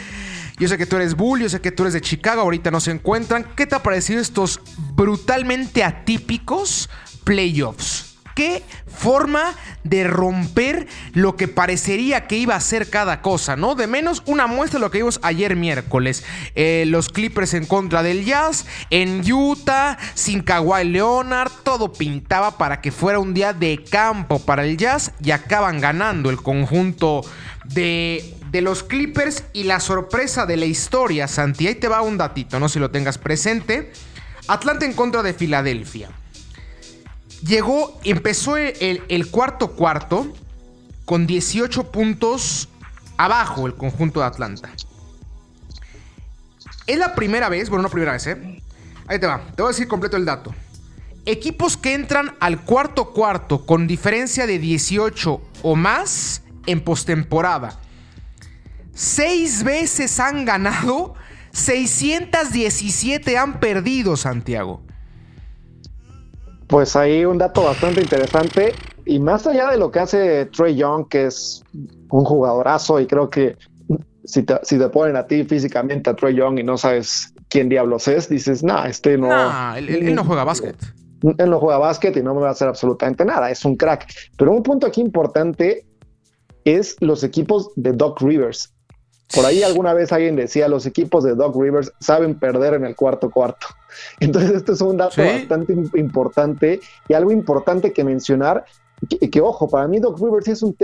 Yo 0.59 0.69
sé 0.69 0.79
que 0.79 0.87
tú 0.87 0.97
eres 0.97 1.15
Bull, 1.15 1.41
yo 1.41 1.51
sé 1.51 1.61
que 1.61 1.71
tú 1.71 1.83
eres 1.83 1.93
de 1.93 2.01
Chicago, 2.01 2.41
ahorita 2.41 2.71
no 2.71 2.81
se 2.81 2.91
encuentran. 2.91 3.45
¿Qué 3.55 3.67
te 3.67 3.75
ha 3.75 3.83
parecido 3.83 4.23
estos 4.23 4.61
brutalmente 4.95 5.85
atípicos 5.85 6.89
playoffs? 7.25 8.06
Qué 8.37 8.63
forma 8.87 9.55
de 9.83 10.05
romper 10.05 10.87
lo 11.15 11.37
que 11.37 11.49
parecería 11.49 12.27
que 12.27 12.37
iba 12.37 12.55
a 12.55 12.61
ser 12.61 12.91
cada 12.91 13.23
cosa, 13.23 13.57
¿no? 13.57 13.75
De 13.75 13.87
menos 13.87 14.23
una 14.27 14.47
muestra 14.47 14.79
de 14.79 14.85
lo 14.85 14.91
que 14.91 14.99
vimos 14.99 15.19
ayer 15.23 15.57
miércoles. 15.57 16.23
Eh, 16.55 16.85
los 16.87 17.09
Clippers 17.09 17.55
en 17.55 17.67
contra 17.67 18.03
del 18.03 18.25
Jazz, 18.25 18.67
en 18.91 19.23
Utah, 19.33 19.97
sin 20.15 20.43
Kawhi 20.43 20.85
Leonard, 20.85 21.51
todo 21.65 21.93
pintaba 21.93 22.59
para 22.59 22.81
que 22.81 22.93
fuera 22.93 23.19
un 23.19 23.33
día 23.33 23.55
de 23.55 23.83
campo 23.83 24.39
para 24.39 24.65
el 24.65 24.77
Jazz 24.77 25.13
y 25.25 25.31
acaban 25.31 25.81
ganando 25.81 26.31
el 26.31 26.37
conjunto 26.37 27.23
de 27.65 28.35
de 28.51 28.61
los 28.61 28.85
Clippers 28.85 29.43
y 29.53 29.65
la 29.65 29.81
sorpresa 29.81 30.47
de 30.47 30.57
la 30.57 30.67
historia, 30.67 31.27
Santi. 31.27 31.67
Ahí 31.67 31.75
te 31.75 31.89
va 31.89 32.03
un 32.03 32.17
datito, 32.17 32.61
no 32.61 32.69
si 32.69 32.79
lo 32.79 32.91
tengas 32.91 33.19
presente. 33.19 33.93
Atlanta 34.47 34.87
en 34.87 34.93
contra 34.93 35.23
de 35.23 35.35
Filadelfia. 35.35 36.09
Llegó, 37.47 38.01
empezó 38.03 38.57
el, 38.57 39.31
cuarto 39.31 39.73
cuarto 39.73 40.33
con 41.05 41.27
18 41.27 41.93
puntos 41.93 42.69
abajo 43.17 43.67
el 43.67 43.75
conjunto 43.75 44.21
de 44.21 44.27
Atlanta. 44.27 44.71
Es 46.87 46.99
la 46.99 47.15
primera 47.15 47.49
vez, 47.49 47.69
bueno, 47.69 47.85
no 47.85 47.89
primera 47.89 48.13
vez, 48.13 48.27
¿eh? 48.27 48.63
Ahí 49.07 49.21
te 49.21 49.27
va, 49.27 49.41
te 49.55 49.63
voy 49.63 49.71
a 49.71 49.73
decir 49.73 49.87
completo 49.87 50.17
el 50.17 50.25
dato. 50.25 50.53
Equipos 51.25 51.77
que 51.77 51.95
entran 51.95 52.35
al 52.41 52.63
cuarto 52.63 53.13
cuarto 53.13 53.65
con 53.65 53.87
diferencia 53.87 54.47
de 54.47 54.59
18 54.59 55.41
o 55.63 55.77
más 55.77 56.43
en 56.67 56.81
postemporada. 56.81 57.79
Seis 58.93 59.63
veces 59.63 60.19
han 60.19 60.45
ganado, 60.45 61.15
617 61.53 63.39
han 63.39 63.61
perdido, 63.61 64.17
Santiago. 64.17 64.86
Pues 66.69 66.97
ahí 66.97 67.25
un 67.25 67.39
dato 67.39 67.63
bastante 67.63 68.01
interesante 68.01 68.75
y 69.05 69.21
más 69.21 69.47
allá 69.47 69.71
de 69.71 69.79
lo 69.79 69.91
que 69.91 70.01
hace 70.01 70.47
Trey 70.47 70.75
Young, 70.75 71.09
que 71.09 71.27
es 71.27 71.63
un 72.11 72.25
jugadorazo 72.25 72.99
y 73.01 73.07
creo 73.07 73.31
que 73.31 73.57
si 74.25 74.43
te, 74.43 74.59
si 74.63 74.79
te 74.79 74.89
ponen 74.89 75.17
a 75.17 75.27
ti 75.27 75.45
físicamente 75.45 76.11
a 76.11 76.17
Trey 76.17 76.35
Young 76.35 76.59
y 76.59 76.65
no 76.65 76.77
sabes 76.77 77.33
quién 77.49 77.69
diablos 77.69 78.09
es, 78.09 78.29
dices, 78.29 78.63
nah, 78.65 78.87
este 78.87 79.17
no... 79.17 79.29
Nah, 79.29 79.79
él, 79.79 80.15
no 80.15 80.25
juega 80.25 80.45
básquet. 80.45 80.77
Él 81.39 81.51
no 81.51 81.61
juega 81.61 81.79
básquet 81.79 82.17
y 82.17 82.23
no 82.23 82.35
me 82.35 82.41
va 82.41 82.49
a 82.49 82.53
hacer 82.53 82.69
absolutamente 82.69 83.25
nada, 83.25 83.51
es 83.51 83.65
un 83.65 83.77
crack. 83.77 84.07
Pero 84.37 84.53
un 84.53 84.63
punto 84.63 84.87
aquí 84.87 85.01
importante 85.01 85.87
es 86.65 86.97
los 87.01 87.23
equipos 87.23 87.71
de 87.77 87.93
Doc 87.93 88.21
Rivers. 88.21 88.75
Por 89.35 89.45
ahí 89.45 89.63
alguna 89.63 89.93
vez 89.93 90.13
alguien 90.13 90.37
decía, 90.37 90.69
los 90.69 90.87
equipos 90.87 91.25
de 91.25 91.35
Doc 91.35 91.61
Rivers 91.61 91.93
saben 92.01 92.37
perder 92.37 92.75
en 92.75 92.85
el 92.85 92.95
cuarto 92.95 93.31
cuarto. 93.31 93.67
Entonces, 94.21 94.53
esto 94.53 94.73
es 94.73 94.81
un 94.81 94.97
dato 94.97 95.23
bastante 95.23 95.75
importante 95.95 96.81
y 97.09 97.15
algo 97.15 97.33
importante 97.33 97.93
que 97.93 98.05
mencionar. 98.05 98.65
Que, 99.31 99.41
ojo, 99.43 99.69
para 99.69 99.87
mí 99.89 99.99
Doc 99.99 100.19
Rivers 100.21 100.49
es 100.49 100.63
un, 100.63 100.75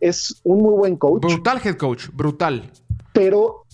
es 0.00 0.40
un 0.42 0.62
muy 0.62 0.74
buen 0.74 0.96
coach. 0.96 1.22
Brutal 1.22 1.60
head 1.64 1.76
coach, 1.76 2.08
brutal. 2.12 2.70
Pero 3.12 3.64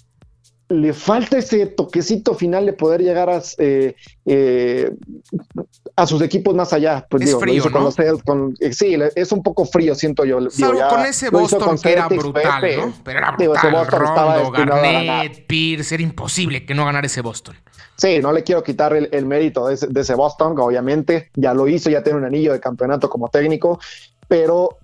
le 0.69 0.93
falta 0.93 1.39
ese 1.39 1.67
toquecito 1.67 2.35
final 2.35 2.67
de 2.67 2.73
poder 2.73 3.01
llegar 3.01 3.31
a, 3.31 3.41
eh, 3.59 3.95
eh, 4.25 4.91
a 5.95 6.07
sus 6.07 6.21
equipos 6.23 6.55
más 6.55 6.73
allá. 6.73 7.07
Pues, 7.09 7.23
es 7.23 7.39
frío, 7.39 7.65
¿no? 7.71 7.91
con 8.25 8.55
eh, 8.59 8.73
sí, 8.73 8.97
es 9.15 9.33
un 9.33 9.43
poco 9.43 9.65
frío, 9.65 9.95
siento 9.95 10.25
yo. 10.25 10.51
Salvo 10.51 10.81
con 10.89 11.07
ese 11.07 11.31
Boston 11.31 11.79
que 11.79 11.93
era 11.93 12.09
brutal, 12.09 12.63
¿no? 12.77 12.95
Pero 13.05 13.19
era 13.19 13.31
brutal. 13.33 13.73
Boston 13.73 14.01
Rondo, 14.01 14.51
Garnett, 14.51 15.47
Pierce, 15.47 15.95
era 15.95 16.03
imposible 16.03 16.67
que 16.67 16.75
no 16.75 16.85
ganara 16.85 17.07
ese 17.07 17.21
Boston. 17.21 17.57
Sí, 17.97 18.19
no 18.21 18.33
le 18.33 18.43
quiero 18.43 18.63
quitar 18.63 18.95
el, 18.95 19.27
mérito 19.27 19.69
de 19.69 19.75
ese, 19.75 19.87
de 19.87 20.01
ese 20.01 20.15
Boston, 20.15 20.59
obviamente. 20.59 21.31
Ya 21.35 21.55
lo 21.55 21.69
hizo, 21.69 21.91
ya 21.91 22.03
tiene 22.03 22.19
un 22.19 22.25
anillo 22.25 22.53
de 22.53 22.61
campeonato 22.61 23.09
como 23.09 23.29
técnico, 23.29 23.79
pero 24.27 24.79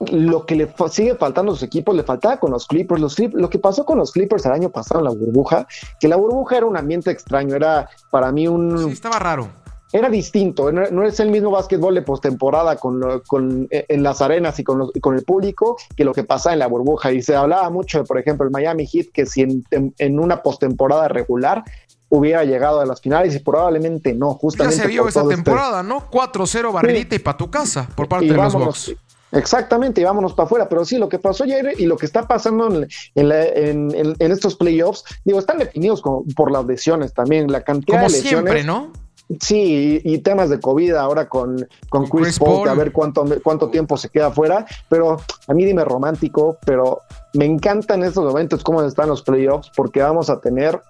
lo 0.00 0.46
que 0.46 0.54
le 0.54 0.72
sigue 0.90 1.16
faltando 1.16 1.52
a 1.52 1.54
sus 1.54 1.64
equipos, 1.64 1.94
le 1.94 2.04
faltaba 2.04 2.38
con 2.38 2.52
los 2.52 2.66
Clippers. 2.66 3.00
Los 3.00 3.18
lo 3.18 3.50
que 3.50 3.58
pasó 3.58 3.84
con 3.84 3.98
los 3.98 4.12
Clippers 4.12 4.46
el 4.46 4.52
año 4.52 4.70
pasado 4.70 5.00
en 5.00 5.04
la 5.04 5.10
burbuja, 5.10 5.66
que 5.98 6.08
la 6.08 6.16
burbuja 6.16 6.58
era 6.58 6.66
un 6.66 6.76
ambiente 6.76 7.10
extraño, 7.10 7.56
era 7.56 7.88
para 8.10 8.30
mí 8.30 8.46
un... 8.46 8.78
Sí, 8.78 8.90
estaba 8.90 9.18
raro. 9.18 9.48
Era 9.90 10.10
distinto, 10.10 10.70
no, 10.70 11.02
es 11.02 11.18
el 11.18 11.30
mismo 11.30 11.50
básquetbol 11.50 11.94
de 11.94 12.02
postemporada 12.02 12.76
con, 12.76 13.22
con, 13.26 13.68
eh, 13.70 13.86
en 13.88 14.02
las 14.02 14.20
arenas 14.20 14.58
y 14.58 14.64
con, 14.64 14.90
con, 15.00 15.14
el 15.16 15.24
público 15.24 15.78
que 15.96 16.04
lo 16.04 16.12
que 16.12 16.24
pasa 16.24 16.52
en 16.52 16.58
la 16.58 16.66
burbuja. 16.66 17.10
Y 17.10 17.22
se 17.22 17.34
hablaba 17.34 17.70
mucho 17.70 17.98
de, 17.98 18.04
por 18.04 18.18
ejemplo, 18.18 18.44
el 18.44 18.50
Miami 18.50 18.86
Heat, 18.86 19.06
que 19.14 19.24
si 19.24 19.40
en, 19.40 19.64
en, 19.70 20.20
una 20.20 20.42
postemporada 20.42 21.08
regular 21.08 21.64
hubiera 22.10 22.44
llegado 22.44 22.82
a 22.82 22.86
las 22.86 23.00
finales 23.00 23.34
y 23.34 23.38
probablemente 23.38 24.12
no, 24.12 24.34
justamente. 24.34 24.76
Ya 24.76 24.82
se 24.82 24.88
vio 24.88 25.08
esa 25.08 25.22
este 25.22 25.36
temporada, 25.36 25.82
¿no? 25.82 26.10
4-0 26.10 26.70
barrilita 26.70 27.14
y 27.14 27.20
para 27.20 27.38
tu 27.38 27.50
casa 27.50 27.88
por 27.94 28.08
parte 28.08 28.26
de 28.26 28.34
los 28.34 28.52
Bucks. 28.52 28.94
Exactamente, 29.32 30.00
y 30.00 30.04
vámonos 30.04 30.34
para 30.34 30.46
afuera. 30.46 30.68
Pero 30.68 30.84
sí, 30.84 30.98
lo 30.98 31.08
que 31.08 31.18
pasó 31.18 31.44
ayer 31.44 31.74
y 31.78 31.86
lo 31.86 31.96
que 31.96 32.06
está 32.06 32.26
pasando 32.26 32.82
en, 33.14 34.12
estos 34.18 34.56
playoffs, 34.56 35.04
digo, 35.24 35.38
están 35.38 35.58
definidos 35.58 36.02
por 36.34 36.50
las 36.50 36.64
lesiones 36.66 37.12
también, 37.12 37.50
la 37.50 37.62
cantidad 37.62 38.02
de 38.02 38.08
lesiones. 38.08 38.52
siempre, 38.52 38.64
¿no? 38.64 38.92
Sí, 39.40 40.00
y, 40.04 40.18
temas 40.18 40.48
de 40.48 40.58
COVID 40.58 40.94
ahora 40.94 41.28
con, 41.28 41.68
con, 41.90 42.06
Chris, 42.06 42.38
Paul, 42.38 42.66
a 42.66 42.72
ver 42.72 42.92
cuánto, 42.92 43.26
cuánto 43.42 43.68
tiempo 43.68 43.98
se 43.98 44.08
queda 44.08 44.30
fuera. 44.30 44.64
Pero 44.88 45.18
a 45.46 45.54
mí 45.54 45.66
dime 45.66 45.84
romántico, 45.84 46.56
pero 46.64 47.02
me 47.34 47.44
encantan 47.44 48.02
estos 48.04 48.24
momentos, 48.24 48.64
cómo 48.64 48.82
están 48.82 49.08
los 49.08 49.22
playoffs, 49.22 49.70
porque 49.76 50.00
vamos 50.00 50.30
a 50.30 50.40
tener 50.40 50.80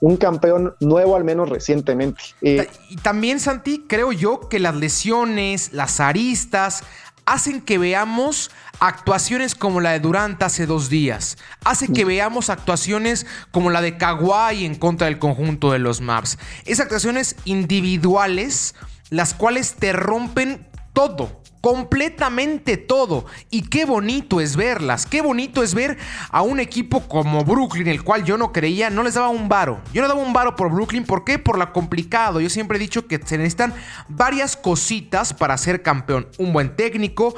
un 0.00 0.16
campeón 0.16 0.74
nuevo 0.80 1.16
al 1.16 1.24
menos 1.24 1.48
recientemente. 1.48 2.20
Eh, 2.42 2.68
y 2.90 2.96
también, 2.96 3.40
Santi, 3.40 3.84
creo 3.88 4.12
yo 4.12 4.48
que 4.48 4.58
las 4.58 4.76
lesiones, 4.76 5.72
las 5.72 6.00
aristas, 6.00 6.84
hacen 7.28 7.60
que 7.60 7.76
veamos 7.76 8.50
actuaciones 8.80 9.54
como 9.54 9.80
la 9.80 9.90
de 9.90 10.00
Durant 10.00 10.42
hace 10.42 10.64
dos 10.64 10.88
días. 10.88 11.36
Hace 11.62 11.92
que 11.92 12.06
veamos 12.06 12.48
actuaciones 12.48 13.26
como 13.50 13.68
la 13.68 13.82
de 13.82 13.98
Kawhi 13.98 14.64
en 14.64 14.74
contra 14.74 15.08
del 15.08 15.18
conjunto 15.18 15.70
de 15.70 15.78
los 15.78 16.00
Maps. 16.00 16.38
Es 16.64 16.80
actuaciones 16.80 17.36
individuales, 17.44 18.74
las 19.10 19.34
cuales 19.34 19.74
te 19.74 19.92
rompen 19.92 20.66
todo 20.98 21.38
completamente 21.60 22.76
todo. 22.76 23.26
Y 23.50 23.62
qué 23.62 23.84
bonito 23.84 24.40
es 24.40 24.56
verlas, 24.56 25.06
qué 25.06 25.20
bonito 25.20 25.62
es 25.62 25.74
ver 25.74 25.96
a 26.30 26.42
un 26.42 26.60
equipo 26.60 27.06
como 27.08 27.44
Brooklyn, 27.44 27.86
el 27.88 28.02
cual 28.02 28.24
yo 28.24 28.36
no 28.36 28.52
creía, 28.52 28.90
no 28.90 29.02
les 29.02 29.14
daba 29.14 29.28
un 29.28 29.48
varo. 29.48 29.80
Yo 29.92 30.02
no 30.02 30.08
daba 30.08 30.20
un 30.20 30.32
varo 30.32 30.56
por 30.56 30.72
Brooklyn, 30.72 31.04
¿por 31.04 31.24
qué? 31.24 31.38
Por 31.38 31.58
la 31.58 31.72
complicado. 31.72 32.40
Yo 32.40 32.50
siempre 32.50 32.78
he 32.78 32.80
dicho 32.80 33.06
que 33.06 33.20
se 33.24 33.38
necesitan 33.38 33.74
varias 34.08 34.56
cositas 34.56 35.34
para 35.34 35.56
ser 35.56 35.82
campeón. 35.82 36.28
Un 36.38 36.52
buen 36.52 36.74
técnico, 36.74 37.34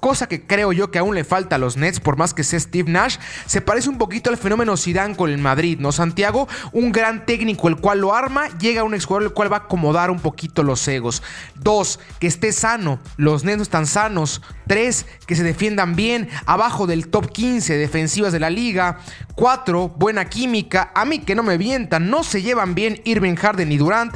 cosa 0.00 0.28
que 0.28 0.46
creo 0.46 0.72
yo 0.72 0.90
que 0.90 0.98
aún 0.98 1.14
le 1.14 1.24
falta 1.24 1.56
a 1.56 1.58
los 1.58 1.76
Nets, 1.76 2.00
por 2.00 2.16
más 2.16 2.34
que 2.34 2.44
sea 2.44 2.60
Steve 2.60 2.90
Nash, 2.90 3.16
se 3.46 3.60
parece 3.60 3.88
un 3.88 3.98
poquito 3.98 4.30
al 4.30 4.36
fenómeno 4.36 4.76
Zidane 4.76 5.16
con 5.16 5.30
el 5.30 5.38
Madrid, 5.38 5.78
¿no? 5.80 5.92
Santiago, 5.92 6.48
un 6.72 6.92
gran 6.92 7.26
técnico 7.26 7.68
el 7.68 7.76
cual 7.76 8.00
lo 8.00 8.14
arma, 8.14 8.48
llega 8.58 8.84
un 8.84 8.94
exjugador 8.94 9.24
el 9.24 9.32
cual 9.32 9.52
va 9.52 9.56
a 9.56 9.60
acomodar 9.60 10.10
un 10.10 10.20
poquito 10.20 10.62
los 10.62 10.86
egos. 10.86 11.22
Dos, 11.54 11.98
que 12.20 12.26
esté 12.26 12.52
sano, 12.52 13.00
los 13.16 13.44
Nets 13.44 13.56
no 13.56 13.62
están 13.62 13.86
sanos. 13.86 14.42
Tres, 14.66 15.06
que 15.26 15.36
se 15.36 15.44
defiendan 15.44 15.94
bien, 15.96 16.28
abajo 16.44 16.86
del 16.86 17.08
top 17.08 17.30
15 17.30 17.76
defensivas 17.76 18.32
de 18.32 18.40
la 18.40 18.50
liga. 18.50 18.98
Cuatro, 19.34 19.88
buena 19.88 20.28
química, 20.28 20.90
a 20.94 21.04
mí 21.04 21.20
que 21.20 21.34
no 21.34 21.42
me 21.42 21.58
vientan, 21.58 22.10
no 22.10 22.24
se 22.24 22.42
llevan 22.42 22.74
bien 22.74 23.00
Irving 23.04 23.36
Harden 23.36 23.70
y 23.70 23.76
Durant. 23.76 24.14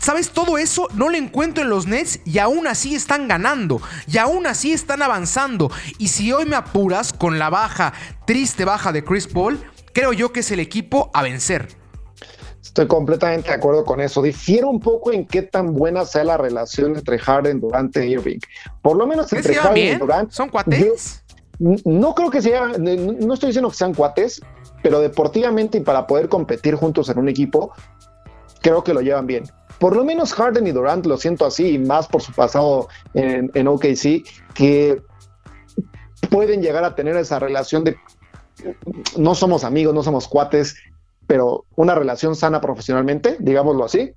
¿Sabes? 0.00 0.30
Todo 0.30 0.58
eso 0.58 0.88
no 0.94 1.08
lo 1.08 1.16
encuentro 1.16 1.62
en 1.62 1.70
los 1.70 1.86
Nets 1.86 2.20
y 2.24 2.38
aún 2.38 2.66
así 2.66 2.94
están 2.94 3.28
ganando, 3.28 3.80
y 4.08 4.18
aún 4.18 4.46
así 4.46 4.72
están 4.72 5.02
avanzando 5.02 5.21
y 5.98 6.08
si 6.08 6.32
hoy 6.32 6.44
me 6.44 6.56
apuras 6.56 7.12
con 7.12 7.38
la 7.38 7.50
baja, 7.50 7.92
triste 8.26 8.64
baja 8.64 8.92
de 8.92 9.04
Chris 9.04 9.26
Paul, 9.26 9.60
creo 9.92 10.12
yo 10.12 10.32
que 10.32 10.40
es 10.40 10.50
el 10.50 10.60
equipo 10.60 11.10
a 11.14 11.22
vencer. 11.22 11.68
Estoy 12.62 12.86
completamente 12.86 13.48
de 13.48 13.54
acuerdo 13.54 13.84
con 13.84 14.00
eso. 14.00 14.22
Difiero 14.22 14.68
un 14.68 14.80
poco 14.80 15.12
en 15.12 15.26
qué 15.26 15.42
tan 15.42 15.74
buena 15.74 16.04
sea 16.04 16.24
la 16.24 16.36
relación 16.36 16.96
entre 16.96 17.18
Harden, 17.18 17.60
Durant 17.60 17.96
y 17.96 18.00
Irving. 18.00 18.38
Por 18.80 18.96
lo 18.96 19.06
menos 19.06 19.32
entre 19.32 19.54
Harden 19.54 19.96
y 19.96 19.98
Durant. 19.98 20.30
¿Son 20.30 20.48
cuates? 20.48 21.24
no 21.58 22.14
creo 22.14 22.30
que 22.30 22.42
sea, 22.42 22.66
no 22.78 23.34
estoy 23.34 23.48
diciendo 23.48 23.70
que 23.70 23.76
sean 23.76 23.94
cuates, 23.94 24.40
pero 24.82 24.98
deportivamente 25.00 25.78
y 25.78 25.80
para 25.82 26.06
poder 26.06 26.28
competir 26.28 26.74
juntos 26.74 27.08
en 27.08 27.18
un 27.18 27.28
equipo, 27.28 27.72
creo 28.62 28.82
que 28.82 28.92
lo 28.92 29.00
llevan 29.00 29.26
bien 29.26 29.44
por 29.82 29.96
lo 29.96 30.04
menos 30.04 30.32
Harden 30.34 30.64
y 30.68 30.70
Durant 30.70 31.04
lo 31.06 31.16
siento 31.16 31.44
así, 31.44 31.70
y 31.70 31.78
más 31.80 32.06
por 32.06 32.22
su 32.22 32.32
pasado 32.32 32.86
en, 33.14 33.50
en, 33.54 33.66
OKC, 33.66 34.22
que 34.54 35.02
pueden 36.32 36.62
llegar 36.62 36.82
a 36.82 36.94
tener 36.96 37.14
esa 37.16 37.38
relación 37.38 37.84
de 37.84 37.96
no 39.16 39.34
somos 39.34 39.64
amigos, 39.64 39.94
no 39.94 40.02
somos 40.02 40.26
cuates, 40.26 40.76
pero 41.26 41.66
una 41.76 41.94
relación 41.94 42.34
sana 42.34 42.60
profesionalmente, 42.60 43.36
digámoslo 43.38 43.84
así, 43.84 44.12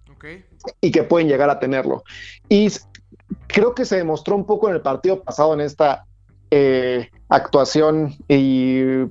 y 0.82 0.92
que 0.92 1.04
pueden 1.04 1.28
llegar 1.28 1.50
a 1.50 1.60
tenerlo. 1.60 2.04
Y 2.50 2.72
creo 3.48 3.76
que 3.76 3.86
se 3.86 3.98
demostró 3.98 4.36
un 4.36 4.46
poco 4.46 4.70
en 4.70 4.76
el 4.76 4.82
partido 4.82 5.22
pasado 5.22 5.54
en 5.54 5.62
esta 5.62 6.06
eh, 6.52 7.10
actuación 7.30 8.16
y 8.28 9.04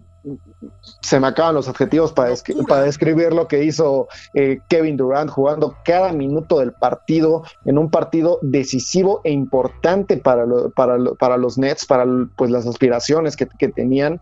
se 1.00 1.20
me 1.20 1.26
acaban 1.26 1.54
los 1.54 1.68
adjetivos 1.68 2.12
para, 2.12 2.34
para 2.68 2.82
describir 2.82 3.32
lo 3.32 3.48
que 3.48 3.64
hizo 3.64 4.08
eh, 4.34 4.60
Kevin 4.68 4.96
Durant 4.96 5.30
jugando 5.30 5.76
cada 5.84 6.12
minuto 6.12 6.58
del 6.58 6.72
partido 6.72 7.42
en 7.64 7.78
un 7.78 7.90
partido 7.90 8.38
decisivo 8.42 9.20
e 9.24 9.30
importante 9.30 10.16
para, 10.16 10.46
para, 10.74 10.98
para 11.18 11.36
los 11.36 11.58
Nets, 11.58 11.86
para 11.86 12.06
pues, 12.36 12.50
las 12.50 12.66
aspiraciones 12.66 13.36
que, 13.36 13.46
que 13.58 13.68
tenían 13.68 14.20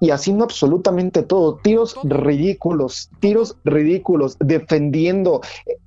y 0.00 0.10
haciendo 0.10 0.44
absolutamente 0.44 1.22
todo, 1.22 1.56
tiros 1.56 1.96
ridículos, 2.04 3.10
tiros 3.20 3.56
ridículos, 3.64 4.36
defendiendo, 4.38 5.40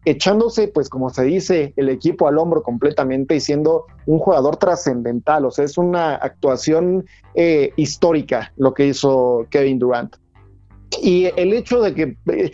echándose, 0.06 0.68
pues 0.68 0.90
como 0.90 1.10
se 1.10 1.24
dice, 1.24 1.74
el 1.78 1.90
equipo 1.90 2.28
al 2.28 2.38
hombro 2.38 2.62
completamente 2.62 3.36
y 3.36 3.40
siendo 3.40 3.86
un 4.06 4.20
jugador 4.20 4.58
trascendental, 4.58 5.46
o 5.46 5.52
sea, 5.52 5.66
es 5.66 5.78
una 5.78 6.16
actuación 6.16 7.06
eh, 7.36 7.72
histórica 7.78 8.52
lo 8.58 8.74
que 8.74 8.88
hizo 8.88 9.46
Kevin 9.50 9.80
Durant. 9.80 10.16
Y 11.02 11.30
el 11.38 11.54
hecho 11.54 11.82
de 11.82 11.94
que, 11.94 12.18
eh, 12.34 12.52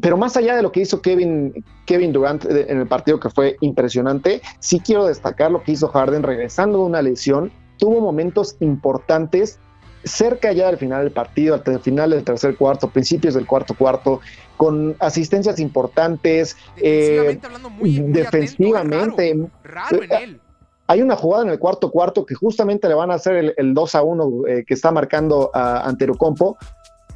pero 0.00 0.16
más 0.16 0.36
allá 0.36 0.54
de 0.54 0.62
lo 0.62 0.70
que 0.70 0.80
hizo 0.80 1.00
Kevin, 1.00 1.64
Kevin 1.84 2.12
Durant 2.12 2.44
eh, 2.44 2.66
en 2.68 2.78
el 2.78 2.86
partido 2.86 3.18
que 3.18 3.30
fue 3.30 3.56
impresionante, 3.60 4.40
sí 4.60 4.78
quiero 4.78 5.06
destacar 5.06 5.50
lo 5.50 5.64
que 5.64 5.72
hizo 5.72 5.88
Harden 5.88 6.22
regresando 6.22 6.78
de 6.78 6.84
una 6.84 7.02
lesión, 7.02 7.50
tuvo 7.78 8.00
momentos 8.00 8.56
importantes 8.60 9.58
cerca 10.06 10.52
ya 10.52 10.68
del 10.68 10.78
final 10.78 11.02
del 11.02 11.12
partido, 11.12 11.54
al 11.54 11.80
final 11.80 12.10
del 12.10 12.24
tercer 12.24 12.56
cuarto, 12.56 12.88
principios 12.88 13.34
del 13.34 13.46
cuarto 13.46 13.74
cuarto, 13.74 14.20
con 14.56 14.96
asistencias 15.00 15.58
importantes. 15.58 16.56
Defensivamente, 16.76 19.30
eh, 19.30 19.48
raro, 19.64 20.02
en 20.02 20.12
él. 20.12 20.40
Hay 20.86 21.02
una 21.02 21.16
jugada 21.16 21.42
en 21.44 21.50
el 21.50 21.58
cuarto 21.58 21.90
cuarto 21.90 22.24
que 22.24 22.36
justamente 22.36 22.88
le 22.88 22.94
van 22.94 23.10
a 23.10 23.14
hacer 23.14 23.54
el, 23.56 23.74
2 23.74 23.94
a 23.96 24.04
1 24.04 24.46
eh, 24.46 24.64
que 24.64 24.74
está 24.74 24.92
marcando 24.92 25.50
a 25.52 25.80
Anterocompo 25.80 26.56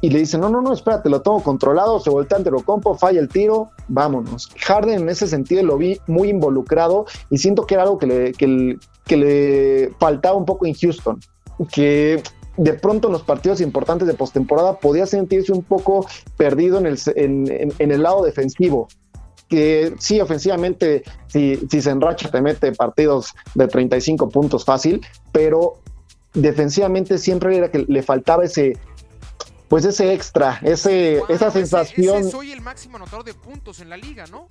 y 0.01 0.09
le 0.09 0.19
dicen, 0.19 0.41
no, 0.41 0.49
no, 0.49 0.61
no, 0.61 0.73
espérate, 0.73 1.09
lo 1.09 1.21
tengo 1.21 1.41
controlado, 1.41 2.01
se 2.01 2.09
voltea 2.09 2.39
Anterocompo, 2.39 2.97
falla 2.97 3.21
el 3.21 3.29
tiro, 3.29 3.71
vámonos. 3.87 4.49
Harden 4.59 5.03
en 5.03 5.09
ese 5.09 5.27
sentido 5.27 5.63
lo 5.63 5.77
vi 5.77 6.01
muy 6.07 6.27
involucrado 6.29 7.05
y 7.29 7.37
siento 7.37 7.65
que 7.65 7.75
era 7.75 7.83
algo 7.83 7.97
que 7.97 8.07
le, 8.07 8.33
que 8.33 9.17
le 9.17 9.93
faltaba 9.99 10.35
un 10.35 10.43
poco 10.45 10.65
en 10.65 10.73
Houston, 10.73 11.21
que 11.71 12.21
de 12.57 12.73
pronto 12.73 13.07
en 13.07 13.13
los 13.13 13.23
partidos 13.23 13.61
importantes 13.61 14.07
de 14.07 14.13
postemporada 14.13 14.79
podía 14.79 15.05
sentirse 15.05 15.51
un 15.51 15.63
poco 15.63 16.05
perdido 16.37 16.77
en 16.79 16.85
el, 16.85 16.99
en, 17.15 17.91
el 17.91 18.03
lado 18.03 18.23
defensivo. 18.23 18.87
Que 19.47 19.93
sí, 19.99 20.21
ofensivamente, 20.21 21.03
si, 21.27 21.57
si 21.69 21.81
se 21.81 21.89
enracha, 21.89 22.31
te 22.31 22.41
mete 22.41 22.71
partidos 22.71 23.33
de 23.53 23.67
35 23.67 24.29
puntos 24.29 24.63
fácil, 24.63 25.01
pero 25.31 25.79
defensivamente 26.33 27.17
siempre 27.17 27.57
era 27.57 27.69
que 27.69 27.85
le 27.87 28.01
faltaba 28.03 28.45
ese, 28.45 28.77
pues 29.71 29.85
ese 29.85 30.13
extra, 30.13 30.59
ese, 30.63 31.21
esa 31.29 31.49
sensación. 31.49 32.29
soy 32.29 32.51
el 32.51 32.59
máximo 32.59 32.97
anotador 32.97 33.23
de 33.23 33.33
puntos 33.33 33.79
en 33.79 33.87
la 33.87 33.95
liga, 33.95 34.25
¿no? 34.29 34.45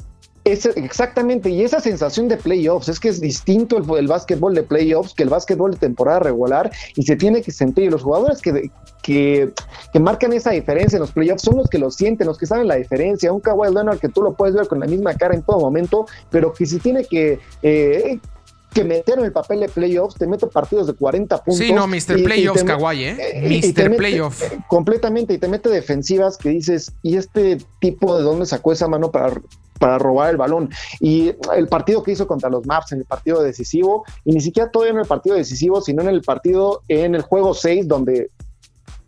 exactamente, 0.47 1.51
y 1.51 1.63
esa 1.63 1.79
sensación 1.79 2.27
de 2.27 2.39
playoffs, 2.39 2.89
es 2.89 2.99
que 2.99 3.11
es 3.11 3.21
distinto 3.21 3.77
el, 3.77 3.85
el 3.99 4.09
básquetbol 4.09 4.55
de 4.55 4.63
playoffs 4.63 5.13
que 5.13 5.23
el 5.23 5.29
básquetbol 5.29 5.73
de 5.73 5.77
temporada 5.77 6.21
regular 6.21 6.71
y 6.97 7.03
se 7.03 7.17
tiene 7.17 7.43
que 7.43 7.53
sentir. 7.53 7.85
Y 7.85 7.91
los 7.91 8.03
jugadores 8.03 8.41
que, 8.41 8.71
que, 9.03 9.53
marcan 10.01 10.33
esa 10.33 10.53
diferencia 10.53 10.97
en 10.97 11.03
los 11.03 11.13
playoffs 11.13 11.43
son 11.43 11.59
los 11.59 11.69
que 11.69 11.79
lo 11.79 11.91
sienten, 11.91 12.27
los 12.27 12.39
que 12.39 12.47
saben 12.47 12.67
la 12.67 12.77
diferencia. 12.77 13.31
Un 13.31 13.41
Kawhi 13.41 13.75
Leonard 13.75 13.99
que 13.99 14.09
tú 14.09 14.23
lo 14.23 14.33
puedes 14.33 14.55
ver 14.55 14.69
con 14.69 14.81
la 14.81 14.87
misma 14.87 15.15
cara 15.15 15.35
en 15.35 15.43
todo 15.43 15.61
momento, 15.61 16.07
pero 16.31 16.55
que 16.55 16.65
si 16.65 16.79
tiene 16.79 17.05
que... 17.05 17.39
Eh, 17.63 18.19
que 18.73 18.85
meter 18.85 19.19
en 19.19 19.25
el 19.25 19.33
papel 19.33 19.61
de 19.61 19.69
playoffs, 19.69 20.17
te 20.17 20.27
mete 20.27 20.47
partidos 20.47 20.87
de 20.87 20.95
40 20.95 21.45
puntos. 21.45 21.59
Sí, 21.59 21.73
no, 21.73 21.87
Mr. 21.87 22.23
Playoffs, 22.23 22.65
Kawhi, 22.65 23.05
¿eh? 23.05 23.63
Mr. 23.75 23.97
Playoff. 23.97 24.43
Completamente, 24.69 25.35
y 25.35 25.39
te 25.39 25.49
mete 25.49 25.69
defensivas 25.69 26.37
que 26.37 26.51
dices, 26.51 26.93
¿y 27.03 27.17
este 27.17 27.59
tipo 27.81 28.17
de 28.17 28.23
dónde 28.23 28.47
sacó 28.47 28.73
esa 28.73 28.89
mano 28.89 29.11
para 29.11 29.35
para 29.81 29.99
robar 29.99 30.31
el 30.31 30.37
balón. 30.37 30.71
Y 31.01 31.33
el 31.57 31.67
partido 31.67 32.05
que 32.05 32.13
hizo 32.13 32.29
contra 32.29 32.51
los 32.51 32.65
Maps 32.67 32.93
en 32.93 32.99
el 32.99 33.07
partido 33.07 33.43
decisivo, 33.43 34.05
y 34.25 34.33
ni 34.33 34.41
siquiera 34.41 34.71
todavía 34.71 34.93
en 34.93 35.01
el 35.01 35.07
partido 35.07 35.35
decisivo, 35.35 35.81
sino 35.81 36.03
en 36.03 36.09
el 36.09 36.21
partido 36.21 36.83
en 36.87 37.17
el 37.17 37.23
juego 37.23 37.55
6, 37.55 37.89
donde 37.89 38.31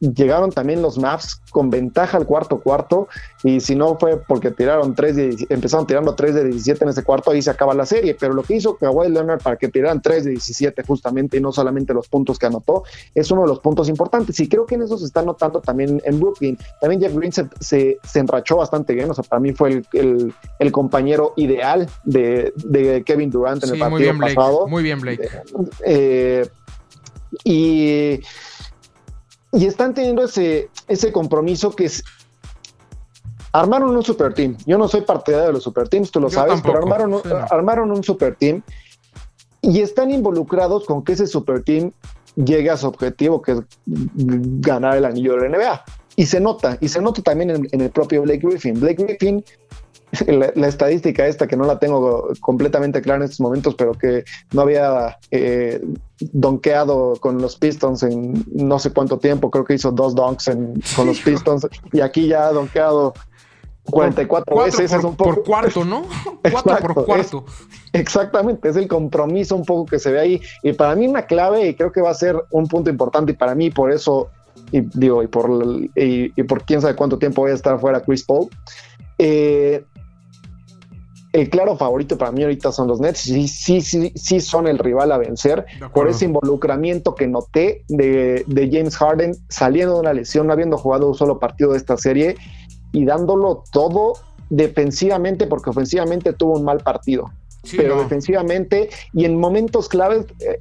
llegaron 0.03 0.51
también 0.51 0.83
los 0.83 0.99
Maps 0.99 1.41
con 1.51 1.71
ventaja 1.71 2.17
al 2.17 2.27
cuarto 2.27 2.61
cuarto 2.61 3.09
y 3.45 3.61
si 3.61 3.77
no 3.77 3.97
fue 3.99 4.17
porque 4.17 4.51
tiraron 4.51 4.95
tres 4.95 5.17
de, 5.17 5.47
empezaron 5.49 5.87
tirando 5.87 6.15
3 6.15 6.35
de 6.35 6.45
17 6.45 6.85
en 6.85 6.91
ese 6.91 7.05
cuarto, 7.05 7.31
ahí 7.31 7.41
se 7.41 7.51
acaba 7.51 7.73
la 7.75 7.87
serie, 7.87 8.17
pero 8.19 8.35
lo 8.35 8.43
que 8.43 8.57
hizo 8.57 8.77
Kawhi 8.77 9.09
Leonard 9.09 9.41
para 9.41 9.57
que 9.57 9.69
tiraran 9.69 10.03
3 10.03 10.25
de 10.25 10.31
17 10.31 10.83
justamente 10.85 11.37
y 11.37 11.41
no 11.41 11.53
solamente 11.53 11.95
los 11.95 12.09
puntos 12.09 12.39
que 12.39 12.47
anotó, 12.47 12.83
es 13.15 13.31
uno 13.31 13.43
de 13.43 13.49
los 13.49 13.61
puntos 13.61 13.89
importantes 13.89 14.39
y 14.41 14.49
creo 14.49 14.67
que 14.67 14.75
en 14.75 14.83
eso 14.83 14.99
se 14.99 15.05
está 15.05 15.23
notando 15.23 15.61
también 15.61 16.03
en 16.05 16.19
Brooklyn. 16.19 16.59
También 16.81 17.01
Jeff 17.01 17.15
Green 17.15 17.33
se, 17.33 17.49
se, 17.61 18.19
enrachó 18.19 18.57
bastante 18.57 18.95
bien, 18.95 19.11
o 19.11 19.15
sea, 19.15 19.25
para 19.25 19.41
mí 19.41 19.53
fue 19.53 19.85
el, 19.93 20.35
el, 20.59 20.73
compañero 20.73 21.33
ideal 21.37 21.89
de, 22.05 22.53
de, 22.57 23.03
Kevin 23.05 23.31
Durant 23.31 23.63
en 23.65 23.75
el 23.75 23.79
partido 23.79 23.91
muy 23.91 24.03
bien, 24.03 24.19
pasado. 24.19 24.67
Muy 24.67 24.83
bien, 24.83 25.01
Blake. 25.01 25.29
Eh, 25.85 26.49
y 27.45 28.21
y 29.53 29.67
están 29.67 29.95
teniendo 29.95 30.25
ese, 30.25 30.71
ese 30.89 31.13
compromiso 31.13 31.71
que 31.77 31.85
es 31.85 32.03
armaron 33.53 33.95
un 33.95 34.03
super 34.03 34.33
team. 34.33 34.57
Yo 34.67 34.79
no 34.79 34.89
soy 34.89 35.03
partidario 35.03 35.49
de 35.49 35.53
los 35.53 35.63
super 35.63 35.89
teams, 35.89 36.11
tú 36.11 36.21
lo 36.21 36.31
sabes, 36.31 36.61
pero 36.63 36.79
armaron, 36.79 37.21
armaron 37.51 37.91
un 37.91 38.03
super 38.03 38.35
team 38.37 38.63
y 39.61 39.81
están 39.81 40.11
involucrados 40.11 40.87
con 40.87 41.05
que 41.05 41.13
ese 41.13 41.27
super 41.27 41.63
team 41.63 41.93
llegue 42.35 42.71
a 42.71 42.77
su 42.79 42.87
objetivo, 42.87 43.43
que 43.43 43.53
es 43.53 43.59
ganar 43.85 44.97
el 44.97 45.05
anillo 45.05 45.37
de 45.37 45.49
la 45.49 45.59
NBA. 45.59 45.85
Y 46.17 46.27
se 46.27 46.41
nota, 46.41 46.79
y 46.81 46.89
se 46.89 47.01
nota 47.01 47.23
también 47.23 47.69
en 47.71 47.81
el 47.81 47.91
propio 47.91 48.23
Blake 48.23 48.47
Griffin. 48.47 48.81
Blake 48.81 49.03
Griffin 49.03 49.45
la, 50.27 50.69
estadística 50.69 51.27
esta 51.27 51.47
que 51.47 51.57
no 51.57 51.65
la 51.65 51.79
tengo 51.79 52.29
completamente 52.41 53.01
clara 53.01 53.19
en 53.19 53.25
estos 53.25 53.41
momentos, 53.41 53.75
pero 53.75 53.93
que 53.93 54.25
no 54.53 54.63
había 54.63 55.19
eh, 55.31 55.83
donkeado 56.21 57.15
con 57.21 57.41
los 57.41 57.57
Pistons 57.57 58.03
en 58.03 58.45
no 58.53 58.79
sé 58.79 58.93
cuánto 58.93 59.19
tiempo, 59.19 59.51
creo 59.51 59.65
que 59.65 59.75
hizo 59.75 59.91
dos 59.91 60.15
donks 60.15 60.51
con 60.95 61.07
los 61.07 61.21
Pistons 61.21 61.67
y 61.93 62.01
aquí 62.01 62.29
ya 62.29 62.49
ha 62.49 62.53
donkeado 62.53 63.15
44 63.91 64.57
veces. 64.57 64.91
Por, 64.91 64.99
es 64.99 65.05
un 65.05 65.17
poco... 65.17 65.35
por 65.35 65.45
cuarto, 65.45 65.85
¿no? 65.85 66.05
Cuatro 66.51 66.95
por 66.95 67.05
cuarto. 67.05 67.45
exactamente, 67.93 68.69
es 68.69 68.77
el 68.77 68.89
compromiso 68.89 69.57
un 69.57 69.65
poco 69.65 69.87
que 69.87 69.99
se 69.99 70.13
ve 70.13 70.21
ahí. 70.21 70.43
Y 70.63 70.73
para 70.73 70.95
mí 70.95 71.09
una 71.09 71.27
clave, 71.27 71.69
y 71.69 71.75
creo 71.75 71.91
que 71.91 72.01
va 72.01 72.11
a 72.11 72.15
ser 72.15 72.37
un 72.51 72.69
punto 72.69 72.91
importante, 72.91 73.33
y 73.33 73.35
para 73.35 73.55
mí 73.55 73.71
por 73.71 73.91
eso, 73.91 74.29
y 74.71 74.81
digo, 74.81 75.23
y 75.23 75.27
por, 75.27 75.51
y, 75.97 76.29
por 76.45 76.65
quién 76.65 76.81
sabe 76.81 76.95
cuánto 76.95 77.19
tiempo 77.19 77.43
voy 77.43 77.51
a 77.51 77.55
estar 77.55 77.79
fuera 77.81 78.01
Chris 78.03 78.23
Paul, 78.23 78.49
eh, 79.19 79.85
el 81.33 81.49
claro 81.49 81.77
favorito 81.77 82.19
para 82.19 82.31
mí 82.31 82.43
ahorita 82.43 82.73
son 82.73 82.89
los 82.89 83.01
Nets. 83.01 83.21
Sí, 83.21 83.49
sí, 83.49 83.81
sí, 83.81 84.13
sí 84.15 84.41
son 84.41 84.67
el 84.69 84.79
rival 84.79 85.13
a 85.13 85.19
vencer 85.19 85.65
por 85.95 86.09
ese 86.09 86.27
involucramiento 86.27 87.15
que 87.15 87.27
noté 87.27 87.85
de, 87.89 88.45
James 88.71 88.97
Harden 88.97 89.35
saliendo 89.49 89.95
de 89.95 90.01
una 90.01 90.13
lesión, 90.13 90.47
no 90.47 90.53
habiendo 90.53 90.77
jugado 90.77 91.09
un 91.09 91.15
solo 91.15 91.39
partido 91.39 91.73
de 91.73 91.79
esta 91.79 91.97
serie 91.97 92.37
y 92.93 93.05
dándolo 93.05 93.65
todo 93.73 94.15
defensivamente, 94.51 95.47
porque 95.47 95.71
ofensivamente 95.71 96.35
tuvo 96.35 96.59
un 96.59 96.65
mal 96.65 96.81
partido. 96.81 97.31
pero 97.77 97.99
defensivamente 98.03 98.91
y 99.15 99.25
en 99.25 99.39
momentos 99.39 99.89
claves, 99.89 100.27
eh, 100.41 100.61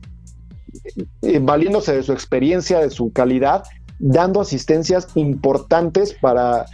eh, 1.22 1.39
valiéndose 1.41 1.95
de 1.95 2.03
su 2.03 2.13
experiencia, 2.13 2.80
de 2.80 2.89
su 2.89 3.11
calidad, 3.11 3.63
dando 3.99 4.39
asistencias 4.39 5.07
importantes 5.15 6.13
para 6.13 6.65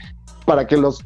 para 0.47 0.65
que 0.65 0.77
los 0.77 1.03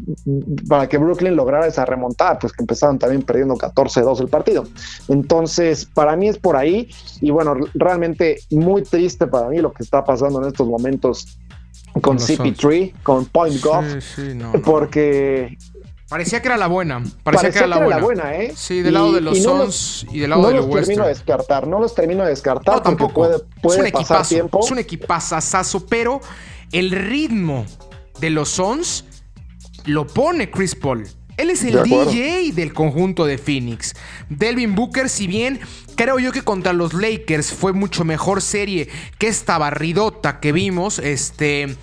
para 0.69 0.87
que 0.87 0.99
Brooklyn 0.99 1.35
lograra 1.35 1.65
esa 1.65 1.83
remontada, 1.83 2.37
pues 2.37 2.53
que 2.53 2.61
empezaron 2.61 2.99
también 2.99 3.23
perdiendo 3.23 3.55
14-2 3.55 4.21
el 4.21 4.27
partido. 4.27 4.65
Entonces, 5.07 5.83
para 5.83 6.15
mí 6.15 6.29
es 6.29 6.37
por 6.37 6.55
ahí 6.55 6.91
y 7.21 7.31
bueno, 7.31 7.55
realmente 7.73 8.37
muy 8.51 8.83
triste 8.83 9.25
para 9.25 9.49
mí 9.49 9.57
lo 9.57 9.73
que 9.73 9.81
está 9.81 10.05
pasando 10.05 10.39
en 10.43 10.47
estos 10.47 10.67
momentos 10.67 11.39
con 12.01 12.19
CP3, 12.19 12.93
con 13.01 13.25
Point 13.25 13.59
Golf, 13.63 14.05
porque 14.63 15.57
Parecía 16.07 16.41
que 16.41 16.49
era 16.49 16.57
la 16.57 16.67
buena. 16.67 17.01
Parecía, 17.23 17.51
que 17.51 17.57
era, 17.59 17.67
la, 17.67 17.97
buena. 17.97 18.35
¿eh? 18.35 18.51
Sí, 18.53 18.81
del 18.81 18.93
lado 18.93 19.13
de 19.13 19.21
los 19.21 19.41
Suns 19.41 20.05
y 20.11 20.19
del 20.19 20.29
lado 20.29 20.45
de 20.49 20.55
los 20.55 20.67
No 20.67 20.75
los 20.75 20.85
termino 20.85 21.03
de 21.03 21.09
descartar, 21.09 21.67
no 21.67 21.79
los 21.79 21.95
termino 21.95 22.23
de 22.23 22.29
descartar. 22.29 22.75
No, 22.75 22.81
tampoco. 22.81 23.13
Puede, 23.13 23.39
puede 23.61 23.79
es 23.79 23.85
un 23.85 23.91
pasar 23.91 24.27
tiempo. 24.27 24.59
Es 24.61 24.69
un 24.69 24.79
equipazazazo, 24.79 25.85
pero 25.85 26.19
el 26.73 26.91
ritmo 26.91 27.65
de 28.19 28.29
los 28.29 28.49
Suns 28.49 29.05
lo 29.86 30.07
pone 30.07 30.49
Chris 30.49 30.75
Paul. 30.75 31.07
Él 31.38 31.49
es 31.49 31.63
el 31.63 31.82
DJ 31.84 32.51
del 32.53 32.73
conjunto 32.73 33.25
de 33.25 33.38
Phoenix. 33.38 33.95
Delvin 34.29 34.75
Booker, 34.75 35.09
si 35.09 35.27
bien 35.27 35.59
creo 35.95 36.19
yo 36.19 36.32
que 36.32 36.43
contra 36.43 36.73
los 36.73 36.93
Lakers 36.93 37.51
fue 37.51 37.73
mucho 37.73 38.03
mejor 38.03 38.41
serie 38.41 38.89
que 39.17 39.27
esta 39.27 39.57
barridota 39.57 40.39
que 40.39 40.51
vimos, 40.51 40.99
este... 40.99 41.75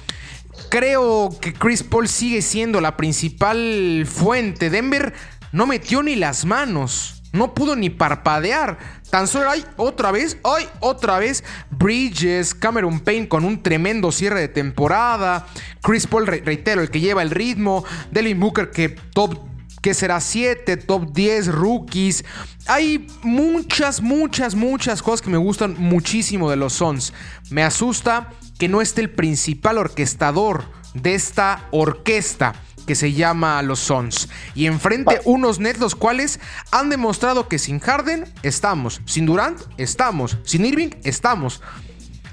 Creo 0.71 1.31
que 1.41 1.53
Chris 1.55 1.85
Paul 1.85 2.09
sigue 2.09 2.43
siendo 2.43 2.81
la 2.81 2.97
principal 2.97 4.07
fuente. 4.07 4.71
Denver 4.71 5.15
no 5.53 5.67
metió 5.67 6.03
ni 6.03 6.17
las 6.17 6.45
manos. 6.45 7.18
No 7.33 7.55
pudo 7.55 7.77
ni 7.77 7.91
parpadear. 7.91 8.79
Tan 9.11 9.29
solo 9.29 9.51
hay 9.51 9.65
otra 9.77 10.11
vez, 10.11 10.39
hay 10.45 10.69
otra 10.81 11.19
vez 11.19 11.45
Bridges, 11.71 12.55
Cameron 12.55 13.01
Payne 13.01 13.29
con 13.29 13.45
un 13.45 13.63
tremendo 13.63 14.13
cierre 14.13 14.41
de 14.41 14.49
temporada. 14.49 15.47
Chris 15.83 16.07
Paul, 16.07 16.27
reitero, 16.27 16.81
el 16.81 16.91
que 16.91 17.01
lleva 17.01 17.23
el 17.23 17.31
ritmo. 17.31 17.85
Devin 18.11 18.41
Booker 18.41 18.71
que 18.71 18.89
top 18.89 19.39
que 19.83 19.95
será 19.95 20.21
7, 20.21 20.77
top 20.77 21.13
10 21.13 21.49
rookies. 21.49 22.25
Hay 22.67 23.07
muchas, 23.23 24.01
muchas, 24.01 24.55
muchas 24.55 25.03
cosas 25.03 25.23
que 25.23 25.31
me 25.31 25.39
gustan 25.39 25.77
muchísimo 25.79 26.51
de 26.51 26.57
los 26.57 26.73
Suns. 26.73 27.13
Me 27.51 27.63
asusta 27.63 28.31
que 28.59 28.69
no 28.69 28.81
esté 28.81 29.03
el 29.03 29.11
principal 29.11 29.79
orquestador 29.79 30.65
de 30.95 31.15
esta 31.15 31.69
orquesta 31.71 32.55
que 32.89 32.95
se 32.95 33.13
llama 33.13 33.61
los 33.63 33.81
Suns. 33.81 34.31
Y 34.55 34.65
enfrente 34.65 35.21
unos 35.25 35.61
Nets 35.61 35.79
los 35.79 35.95
cuales 35.95 36.41
han 36.73 36.89
demostrado 36.89 37.47
que 37.47 37.59
sin 37.59 37.81
Harden 37.81 38.25
estamos, 38.43 39.03
sin 39.05 39.27
Durant 39.27 39.61
estamos, 39.77 40.39
sin 40.43 40.65
Irving 40.65 40.91
estamos. 41.05 41.63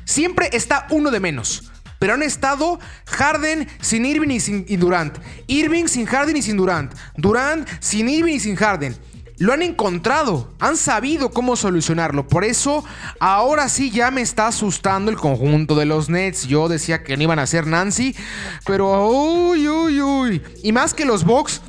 Siempre 0.06 0.50
está 0.54 0.88
uno 0.90 1.12
de 1.12 1.20
menos. 1.20 1.72
Pero 2.00 2.14
han 2.14 2.24
estado 2.24 2.80
Harden 3.06 3.68
sin 3.82 4.06
Irving 4.06 4.30
y 4.30 4.40
sin 4.40 4.66
Durant. 4.80 5.18
Irving 5.48 5.88
sin 5.88 6.06
Harden 6.06 6.38
y 6.38 6.42
sin 6.42 6.56
Durant. 6.56 6.94
Durant 7.18 7.68
sin 7.82 8.08
Irving 8.08 8.36
y 8.36 8.40
sin 8.40 8.56
Harden 8.56 8.96
lo 9.38 9.54
han 9.54 9.62
encontrado, 9.62 10.50
han 10.60 10.78
sabido 10.78 11.32
cómo 11.32 11.56
solucionarlo. 11.56 12.28
Por 12.28 12.44
eso, 12.44 12.84
ahora 13.20 13.70
sí 13.70 13.92
ya 13.92 14.12
me 14.12 14.22
está 14.22 14.48
asustando 14.48 15.12
el 15.12 15.18
conjunto 15.18 15.76
de 15.76 15.86
los 15.86 16.10
Nets. 16.10 16.48
Yo 16.48 16.68
decía 16.70 17.04
que 17.04 17.18
no 17.18 17.24
iban 17.24 17.40
a 17.40 17.48
ser 17.48 17.68
Nancy, 17.68 18.16
pero 18.66 19.08
uy, 19.08 19.68
uy, 19.68 20.02
uy. 20.02 20.42
Y 20.64 20.72
más 20.72 20.94
que 20.94 21.06
los 21.06 21.26
Bucks, 21.26 21.62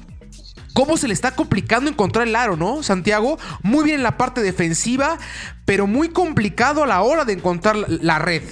cómo 0.75 0.97
se 0.97 1.09
le 1.09 1.14
está 1.14 1.33
complicando 1.33 1.91
encontrar 1.91 2.29
el 2.29 2.37
aro, 2.37 2.57
¿no? 2.57 2.83
Santiago, 2.83 3.39
muy 3.62 3.85
bien 3.85 3.97
en 3.97 4.03
la 4.03 4.17
parte 4.17 4.43
defensiva, 4.43 5.19
pero 5.64 5.87
muy 5.87 6.11
complicado 6.11 6.85
a 6.85 6.87
la 6.87 7.03
hora 7.03 7.25
de 7.25 7.33
encontrar 7.33 7.77
la 7.89 8.19
red. 8.19 8.43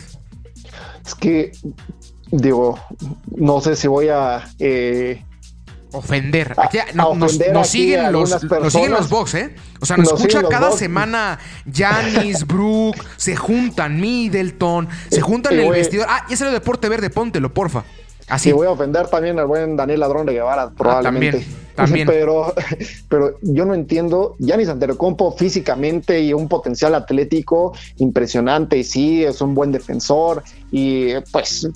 Es 1.06 1.14
que, 1.14 1.52
digo, 2.30 2.80
no 3.36 3.60
sé 3.60 3.76
si 3.76 3.86
voy 3.88 4.08
a... 4.08 4.48
Eh, 4.58 5.22
ofender. 5.94 6.54
Aquí, 6.56 6.78
nos, 6.94 7.32
siguen 7.68 8.12
los, 8.12 8.42
nos 8.44 8.72
siguen 8.72 8.90
los 8.90 9.08
box, 9.08 9.34
¿eh? 9.34 9.54
O 9.80 9.86
sea, 9.86 9.96
nos, 9.96 10.12
escucha 10.12 10.42
cada 10.48 10.72
semana 10.72 11.38
Janis, 11.72 12.46
Brooke, 12.46 13.00
se 13.16 13.36
juntan 13.36 14.00
Middleton, 14.00 14.88
se 15.10 15.20
juntan 15.20 15.58
el 15.58 15.70
vestidor. 15.70 16.06
Ah, 16.08 16.24
y 16.28 16.34
ese 16.34 16.44
es 16.44 16.48
el 16.48 16.54
deporte 16.54 16.88
verde, 16.88 17.10
póntelo, 17.10 17.52
porfa. 17.52 17.84
Así. 18.28 18.48
Y 18.48 18.52
voy 18.52 18.66
a 18.66 18.70
ofender 18.70 19.08
también 19.08 19.38
al 19.38 19.46
buen 19.46 19.76
Daniel 19.76 20.00
Ladrón 20.00 20.26
de 20.26 20.32
Guevara, 20.32 20.62
ah, 20.62 20.72
probablemente. 20.76 21.44
también, 21.74 22.06
Pero, 22.08 22.54
pero 23.08 23.38
yo 23.42 23.64
no 23.66 23.74
entiendo. 23.74 24.36
Yanis 24.38 24.68
Antetokounmpo 24.68 25.32
físicamente 25.32 26.20
y 26.22 26.32
un 26.32 26.48
potencial 26.48 26.94
atlético 26.94 27.74
impresionante. 27.98 28.78
Y 28.78 28.84
sí, 28.84 29.24
es 29.24 29.40
un 29.40 29.54
buen 29.54 29.72
defensor. 29.72 30.42
Y 30.70 31.12
pues, 31.32 31.68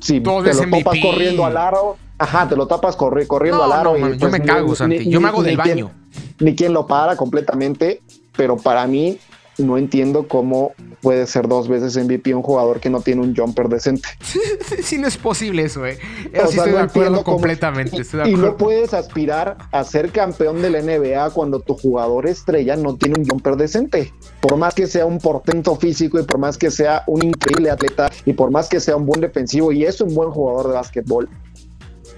si 0.00 0.20
te 0.20 0.30
lo 0.30 0.42
topas 0.42 0.98
corriendo 1.00 1.46
al 1.46 1.56
aro 1.56 1.96
Ajá, 2.20 2.48
te 2.48 2.54
lo 2.56 2.66
tapas 2.66 2.96
corriendo 2.96 3.56
No, 3.58 3.64
al 3.64 3.72
aro. 3.72 3.90
no, 3.92 3.98
y, 3.98 4.00
mami, 4.02 4.12
yo 4.14 4.18
pues, 4.28 4.32
me 4.32 4.40
cago, 4.42 4.68
ni- 4.68 4.76
Santi. 4.76 4.98
ni- 5.00 5.10
Yo 5.10 5.20
me 5.20 5.28
hago 5.28 5.42
del 5.42 5.56
quien- 5.58 5.76
baño. 5.86 5.90
ni 6.38 6.54
quien 6.54 6.72
lo 6.74 6.86
para 6.86 7.16
completamente, 7.16 8.02
pero 8.36 8.56
para 8.56 8.86
mí 8.86 9.18
no 9.58 9.76
entiendo 9.76 10.26
cómo 10.26 10.72
puede 11.02 11.26
ser 11.26 11.46
dos 11.46 11.68
veces 11.68 11.94
MVP 11.96 12.34
un 12.34 12.40
jugador 12.40 12.80
que 12.80 12.88
no 12.88 13.02
tiene 13.02 13.20
un 13.20 13.36
jumper 13.36 13.68
decente. 13.68 14.08
sí, 14.82 14.96
no 14.96 15.06
es 15.06 15.18
posible 15.18 15.64
eso, 15.64 15.84
eh. 15.84 15.98
O 16.42 16.46
sí 16.46 16.54
sea, 16.54 16.64
estoy 16.64 16.70
no 16.72 16.76
de 16.78 16.82
acuerdo 16.84 17.24
cómo- 17.24 17.36
completamente. 17.36 17.96
y- 17.96 18.00
estoy 18.00 18.20
de 18.20 18.30
y, 18.30 18.32
acuerdo. 18.34 18.50
no 18.52 18.56
puedes 18.56 18.94
aspirar 18.94 19.58
a 19.70 19.84
ser 19.84 20.12
campeón 20.12 20.62
de 20.62 20.70
la 20.70 20.78
NBA 20.80 21.28
cuando 21.30 21.60
tu 21.60 21.74
jugador 21.74 22.26
estrella 22.26 22.76
no 22.76 22.96
tiene 22.96 23.18
un 23.18 23.26
jumper 23.26 23.56
decente. 23.56 24.12
Por 24.40 24.56
más 24.56 24.72
que 24.74 24.86
sea 24.86 25.04
un 25.04 25.18
portento 25.18 25.76
físico 25.76 26.18
y 26.18 26.22
por 26.22 26.38
más 26.38 26.56
que 26.56 26.70
sea 26.70 27.02
un 27.06 27.22
increíble 27.22 27.70
atleta 27.70 28.10
y 28.24 28.32
por 28.32 28.50
más 28.50 28.68
que 28.68 28.80
sea 28.80 28.96
un 28.96 29.04
buen 29.04 29.20
defensivo 29.20 29.72
y 29.72 29.84
es 29.84 30.00
un 30.00 30.14
buen 30.14 30.30
jugador 30.30 30.68
de 30.68 30.72
básquetbol. 30.74 31.28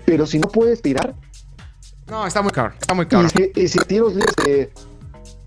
Pero 0.04 0.26
si 0.26 0.38
no 0.38 0.48
puedes 0.48 0.82
tirar, 0.82 1.14
No, 2.08 2.26
está 2.26 2.42
muy 2.42 2.52
cabrón. 2.52 2.74
Está 2.80 2.94
muy 2.94 3.04
y 3.04 3.08
cabrón. 3.08 3.30
si, 3.30 3.52
y 3.54 3.68
si 3.68 3.78
tiros 3.80 4.14
libres 4.14 4.34
eh, 4.46 4.72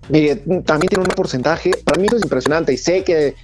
eh, 0.10 0.36
también 0.66 0.90
tiene 0.90 1.04
un 1.04 1.10
porcentaje, 1.16 1.72
para 1.84 2.00
mí 2.00 2.06
eso 2.06 2.18
es 2.18 2.24
impresionante 2.24 2.72
y 2.72 2.78
sé 2.78 3.04
que 3.04 3.36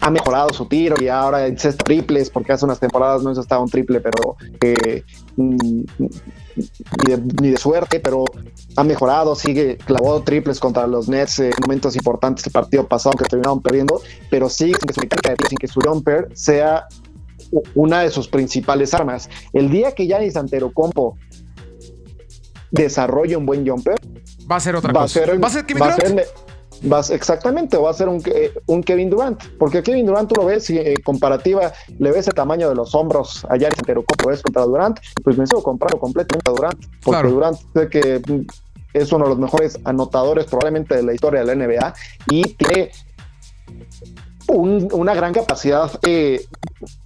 ha 0.00 0.10
mejorado 0.10 0.52
su 0.52 0.66
tiro 0.66 0.96
y 1.00 1.06
ahora 1.06 1.46
encesta 1.46 1.84
triples 1.84 2.30
porque 2.30 2.52
hace 2.52 2.64
unas 2.64 2.80
temporadas 2.80 3.22
no 3.22 3.30
estaba 3.30 3.62
un 3.62 3.70
triple, 3.70 4.00
pero 4.00 4.36
eh, 4.60 5.04
mm, 5.36 5.82
ni, 6.56 7.14
de, 7.14 7.22
ni 7.40 7.50
de 7.50 7.56
suerte, 7.56 8.00
pero 8.00 8.24
ha 8.76 8.82
mejorado, 8.82 9.36
sigue 9.36 9.76
clavó 9.76 10.20
triples 10.22 10.58
contra 10.58 10.88
los 10.88 11.08
Nets 11.08 11.38
en 11.38 11.52
momentos 11.62 11.94
importantes 11.94 12.44
del 12.44 12.52
partido 12.52 12.88
pasado 12.88 13.16
que 13.16 13.24
terminaron 13.26 13.62
perdiendo, 13.62 14.02
pero 14.30 14.48
sigue 14.48 14.74
sin 14.80 14.88
que 14.88 14.94
su 14.94 15.00
mecánica 15.00 15.30
de 15.30 15.48
sin 15.48 15.58
que 15.58 15.68
su 15.68 15.80
jumper 15.80 16.28
sea 16.34 16.88
una 17.74 18.02
de 18.02 18.10
sus 18.10 18.28
principales 18.28 18.94
armas. 18.94 19.28
El 19.52 19.70
día 19.70 19.92
que 19.92 20.06
Giannis 20.06 20.36
Antetokounmpo 20.36 21.16
desarrolle 22.70 23.36
un 23.36 23.46
buen 23.46 23.66
jumper, 23.68 23.96
Va 24.50 24.56
a 24.56 24.60
ser 24.60 24.76
otra 24.76 24.92
va 24.92 25.00
a 25.00 25.04
cosa. 25.04 25.20
ser 25.20 25.30
el- 25.30 25.42
¿Va 25.42 25.48
a 25.48 25.50
ser 25.50 25.66
Kevin 25.66 25.82
va 25.82 25.86
a 25.92 25.96
Durant? 25.96 26.18
ser- 26.18 26.28
va 26.92 26.98
a 26.98 27.02
ser- 27.02 27.16
exactamente, 27.16 27.76
va 27.76 27.90
a 27.90 27.94
ser 27.94 28.08
un, 28.08 28.20
Ke- 28.22 28.52
un 28.66 28.82
Kevin 28.82 29.10
Durant, 29.10 29.42
porque 29.58 29.82
Kevin 29.82 30.06
Durant 30.06 30.28
tú 30.28 30.36
lo 30.36 30.46
ves 30.46 30.70
y 30.70 30.78
eh, 30.78 30.94
comparativa, 31.04 31.72
le 31.98 32.10
ves 32.12 32.26
el 32.28 32.34
tamaño 32.34 32.68
de 32.68 32.74
los 32.74 32.94
hombros 32.94 33.44
en 33.50 33.62
Interocop, 33.62 34.20
lo 34.22 34.28
ves 34.28 34.42
contra 34.42 34.62
Durant, 34.62 34.98
pues 35.22 35.36
me 35.36 35.46
sigo 35.46 35.62
comprando 35.62 35.98
completamente 35.98 36.48
a 36.48 36.52
Durant, 36.52 36.78
porque 37.02 37.20
Claro. 37.20 37.30
Durant 37.30 37.56
sé 37.74 37.88
que 37.88 38.22
es 38.92 39.12
uno 39.12 39.24
de 39.24 39.30
los 39.30 39.38
mejores 39.38 39.78
anotadores 39.84 40.46
probablemente 40.46 40.96
de 40.96 41.02
la 41.02 41.12
historia 41.14 41.40
de 41.40 41.46
la 41.46 41.52
NBA 41.54 41.94
y 42.30 42.42
tiene 42.54 42.90
un- 44.50 44.88
una 44.92 45.14
gran 45.14 45.32
capacidad 45.32 45.90
eh, 46.02 46.44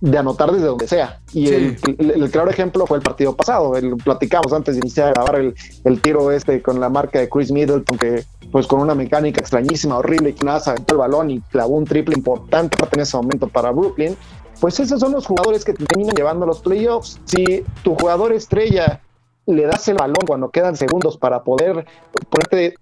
de 0.01 0.19
anotar 0.19 0.53
desde 0.53 0.67
donde 0.67 0.87
sea. 0.89 1.21
Y 1.33 1.47
Sí. 1.49 1.55
el, 1.55 1.77
el- 1.99 2.11
el 2.23 2.31
claro 2.31 2.51
ejemplo 2.51 2.87
fue 2.87 2.99
el 2.99 3.03
partido 3.03 3.35
pasado. 3.35 3.77
El, 3.77 3.97
platicamos 3.97 4.53
antes 4.53 4.75
de 4.75 4.81
iniciar 4.81 5.09
a 5.09 5.13
grabar 5.13 5.37
el, 5.37 5.55
el 5.85 6.01
tiro 6.01 6.31
este 6.31 6.63
con 6.63 6.81
la 6.81 6.89
marca 6.89 7.19
de 7.19 7.29
Chris 7.29 7.51
Middleton, 7.53 7.97
que 7.99 8.25
pues 8.53 8.67
con 8.67 8.81
una 8.81 8.95
mecánica 8.95 9.41
extrañísima, 9.41 9.99
horrible, 9.99 10.35
que 10.35 10.45
nada, 10.45 10.61
se 10.61 10.71
aventó 10.71 10.95
el 10.95 10.99
balón 10.99 11.31
y 11.31 11.41
clavó 11.41 11.75
un 11.77 11.85
triple 11.85 12.15
importante 12.17 12.77
en 12.93 13.01
ese 13.01 13.17
momento 13.17 13.49
para 13.49 13.71
Brooklyn. 13.73 14.17
Pues 14.61 14.79
esos 14.79 15.01
son 15.01 15.13
los 15.13 15.27
jugadores 15.27 15.65
que 15.65 15.73
te 15.75 15.85
terminan 15.85 16.15
llevando 16.15 16.47
los 16.47 16.61
playoffs. 16.61 17.19
Si 17.25 17.65
tu 17.83 17.95
jugador 17.97 18.33
estrella 18.33 19.01
le 19.47 19.67
das 19.67 19.87
el 19.89 19.97
balón 19.97 20.25
cuando 20.27 20.51
quedan 20.51 20.77
segundos 20.77 21.19
para 21.19 21.43
poder 21.43 21.85
ponerte 22.31 22.77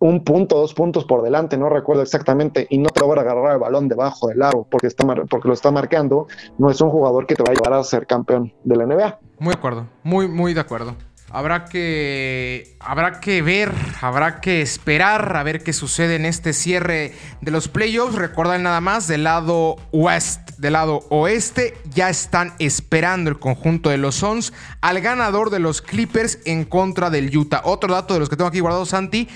un 0.00 0.24
punto, 0.24 0.56
dos 0.58 0.74
puntos 0.74 1.04
por 1.04 1.22
delante, 1.22 1.56
no 1.56 1.68
recuerdo 1.68 2.02
exactamente, 2.02 2.66
y 2.70 2.78
no 2.78 2.90
te 2.90 3.00
logra 3.00 3.22
agarrar 3.22 3.52
el 3.52 3.58
balón 3.58 3.88
debajo 3.88 4.28
del 4.28 4.42
aro 4.42 4.66
porque, 4.70 4.86
está 4.86 5.06
porque 5.28 5.48
lo 5.48 5.54
está 5.54 5.70
marcando, 5.70 6.26
no 6.58 6.70
es 6.70 6.80
un 6.80 6.90
jugador 6.90 7.26
que 7.26 7.34
te 7.34 7.42
va 7.42 7.50
a 7.50 7.54
llevar 7.54 7.72
a 7.72 7.84
ser 7.84 8.06
campeón 8.06 8.52
de 8.64 8.76
la 8.76 8.86
NBA. 8.86 9.18
Muy 9.38 9.52
de 9.52 9.58
acuerdo, 9.58 9.86
muy, 10.02 10.28
muy 10.28 10.54
de 10.54 10.60
acuerdo. 10.60 10.94
Habrá 11.30 11.66
que, 11.66 12.78
habrá 12.80 13.20
que 13.20 13.42
ver, 13.42 13.70
habrá 14.00 14.40
que 14.40 14.62
esperar 14.62 15.36
a 15.36 15.42
ver 15.42 15.62
qué 15.62 15.74
sucede 15.74 16.16
en 16.16 16.24
este 16.24 16.54
cierre 16.54 17.12
de 17.42 17.50
los 17.50 17.68
playoffs. 17.68 18.14
Recuerden 18.14 18.62
nada 18.62 18.80
más, 18.80 19.08
del 19.08 19.24
lado 19.24 19.76
west, 19.92 20.52
del 20.56 20.72
lado 20.72 21.00
oeste, 21.10 21.76
ya 21.92 22.08
están 22.08 22.54
esperando 22.58 23.28
el 23.28 23.38
conjunto 23.38 23.90
de 23.90 23.98
los 23.98 24.14
Suns 24.14 24.54
al 24.80 25.02
ganador 25.02 25.50
de 25.50 25.58
los 25.58 25.82
Clippers 25.82 26.38
en 26.46 26.64
contra 26.64 27.10
del 27.10 27.36
Utah. 27.36 27.60
Otro 27.64 27.92
dato 27.92 28.14
de 28.14 28.20
los 28.20 28.30
que 28.30 28.36
tengo 28.36 28.48
aquí 28.48 28.60
guardado, 28.60 28.86
Santi. 28.86 29.28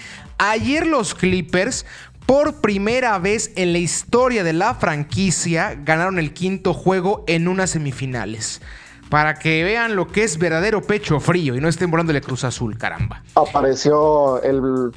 Ayer 0.45 0.89
los 0.89 1.15
Clippers 1.15 1.87
por 2.27 2.61
primera 2.61 3.17
vez 3.21 3.53
en 3.55 3.73
la 3.73 3.79
historia 3.79 4.43
de 4.43 4.53
la 4.53 4.75
franquicia 4.75 5.79
ganaron 5.85 6.19
el 6.19 6.35
quinto 6.35 6.75
juego 6.75 7.23
en 7.29 7.47
unas 7.47 7.71
semifinales. 7.71 8.61
Para 9.09 9.35
que 9.35 9.63
vean 9.63 9.95
lo 9.95 10.09
que 10.09 10.25
es 10.25 10.39
verdadero 10.39 10.83
pecho 10.83 11.21
frío 11.21 11.55
y 11.55 11.61
no 11.61 11.69
estén 11.69 11.93
volándole 11.93 12.21
Cruz 12.21 12.43
Azul, 12.43 12.77
caramba. 12.77 13.23
Apareció 13.37 14.43
el 14.43 14.91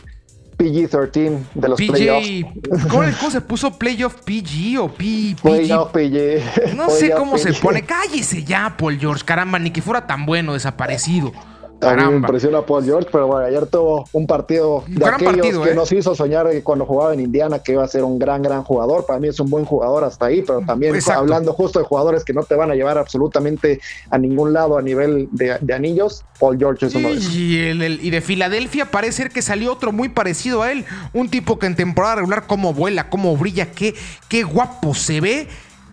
PG-13 0.57 1.43
de 1.53 1.69
los 1.69 1.79
PG. 1.79 1.91
playoffs. 1.91 2.45
¿Cómo, 2.89 3.03
cómo 3.19 3.29
se 3.29 3.41
puso 3.41 3.77
Playoff 3.77 4.15
PG 4.23 4.79
o 4.79 4.87
P, 4.87 5.35
PG? 5.35 5.41
Playoff 5.43 5.91
PG. 5.91 6.73
No 6.75 6.89
sé 6.89 7.11
cómo 7.11 7.37
se 7.37 7.53
pone. 7.53 7.83
Cállese 7.83 8.43
ya, 8.43 8.75
Paul 8.75 8.97
George. 8.97 9.23
Caramba, 9.23 9.59
ni 9.59 9.69
que 9.69 9.83
fuera 9.83 10.07
tan 10.07 10.25
bueno, 10.25 10.53
desaparecido. 10.53 11.33
A 11.81 11.87
mí 11.87 11.91
me 11.91 11.97
Caramba. 11.97 12.17
impresiona 12.27 12.65
Paul 12.65 12.85
George, 12.85 13.09
pero 13.11 13.27
bueno, 13.27 13.45
ayer 13.45 13.65
tuvo 13.67 14.05
un 14.13 14.25
partido 14.25 14.83
de 14.87 14.95
gran 14.95 15.15
aquellos 15.15 15.33
partido, 15.35 15.63
que 15.63 15.71
¿eh? 15.71 15.75
nos 15.75 15.91
hizo 15.91 16.15
soñar 16.15 16.47
cuando 16.63 16.85
jugaba 16.85 17.13
en 17.13 17.19
Indiana 17.19 17.59
que 17.59 17.73
iba 17.73 17.83
a 17.83 17.87
ser 17.87 18.03
un 18.05 18.17
gran, 18.17 18.41
gran 18.41 18.63
jugador. 18.63 19.05
Para 19.05 19.19
mí 19.19 19.27
es 19.27 19.39
un 19.41 19.49
buen 19.49 19.65
jugador 19.65 20.03
hasta 20.05 20.27
ahí, 20.27 20.41
pero 20.41 20.61
también 20.61 20.95
Exacto. 20.95 21.19
hablando 21.19 21.51
justo 21.53 21.79
de 21.79 21.85
jugadores 21.85 22.23
que 22.23 22.31
no 22.33 22.43
te 22.43 22.55
van 22.55 22.71
a 22.71 22.75
llevar 22.75 22.97
absolutamente 22.97 23.81
a 24.09 24.17
ningún 24.17 24.53
lado 24.53 24.77
a 24.77 24.81
nivel 24.81 25.27
de, 25.31 25.57
de 25.59 25.73
anillos, 25.73 26.23
Paul 26.39 26.57
George 26.57 26.85
es 26.85 26.95
uno 26.95 27.09
de 27.09 27.15
esos. 27.17 27.33
Y, 27.35 27.59
el- 27.59 27.81
el- 27.81 27.99
y 28.03 28.09
de 28.09 28.21
Filadelfia 28.21 28.89
parece 28.89 29.23
ser 29.23 29.29
que 29.31 29.41
salió 29.41 29.71
otro 29.73 29.91
muy 29.91 30.07
parecido 30.09 30.61
a 30.63 30.71
él. 30.71 30.85
Un 31.13 31.29
tipo 31.29 31.59
que 31.59 31.65
en 31.67 31.75
temporada 31.75 32.15
regular 32.15 32.47
cómo 32.47 32.73
vuela, 32.73 33.09
cómo 33.09 33.35
brilla, 33.35 33.71
qué, 33.71 33.93
qué 34.29 34.43
guapo 34.43 34.95
se 34.95 35.19
ve. 35.21 35.47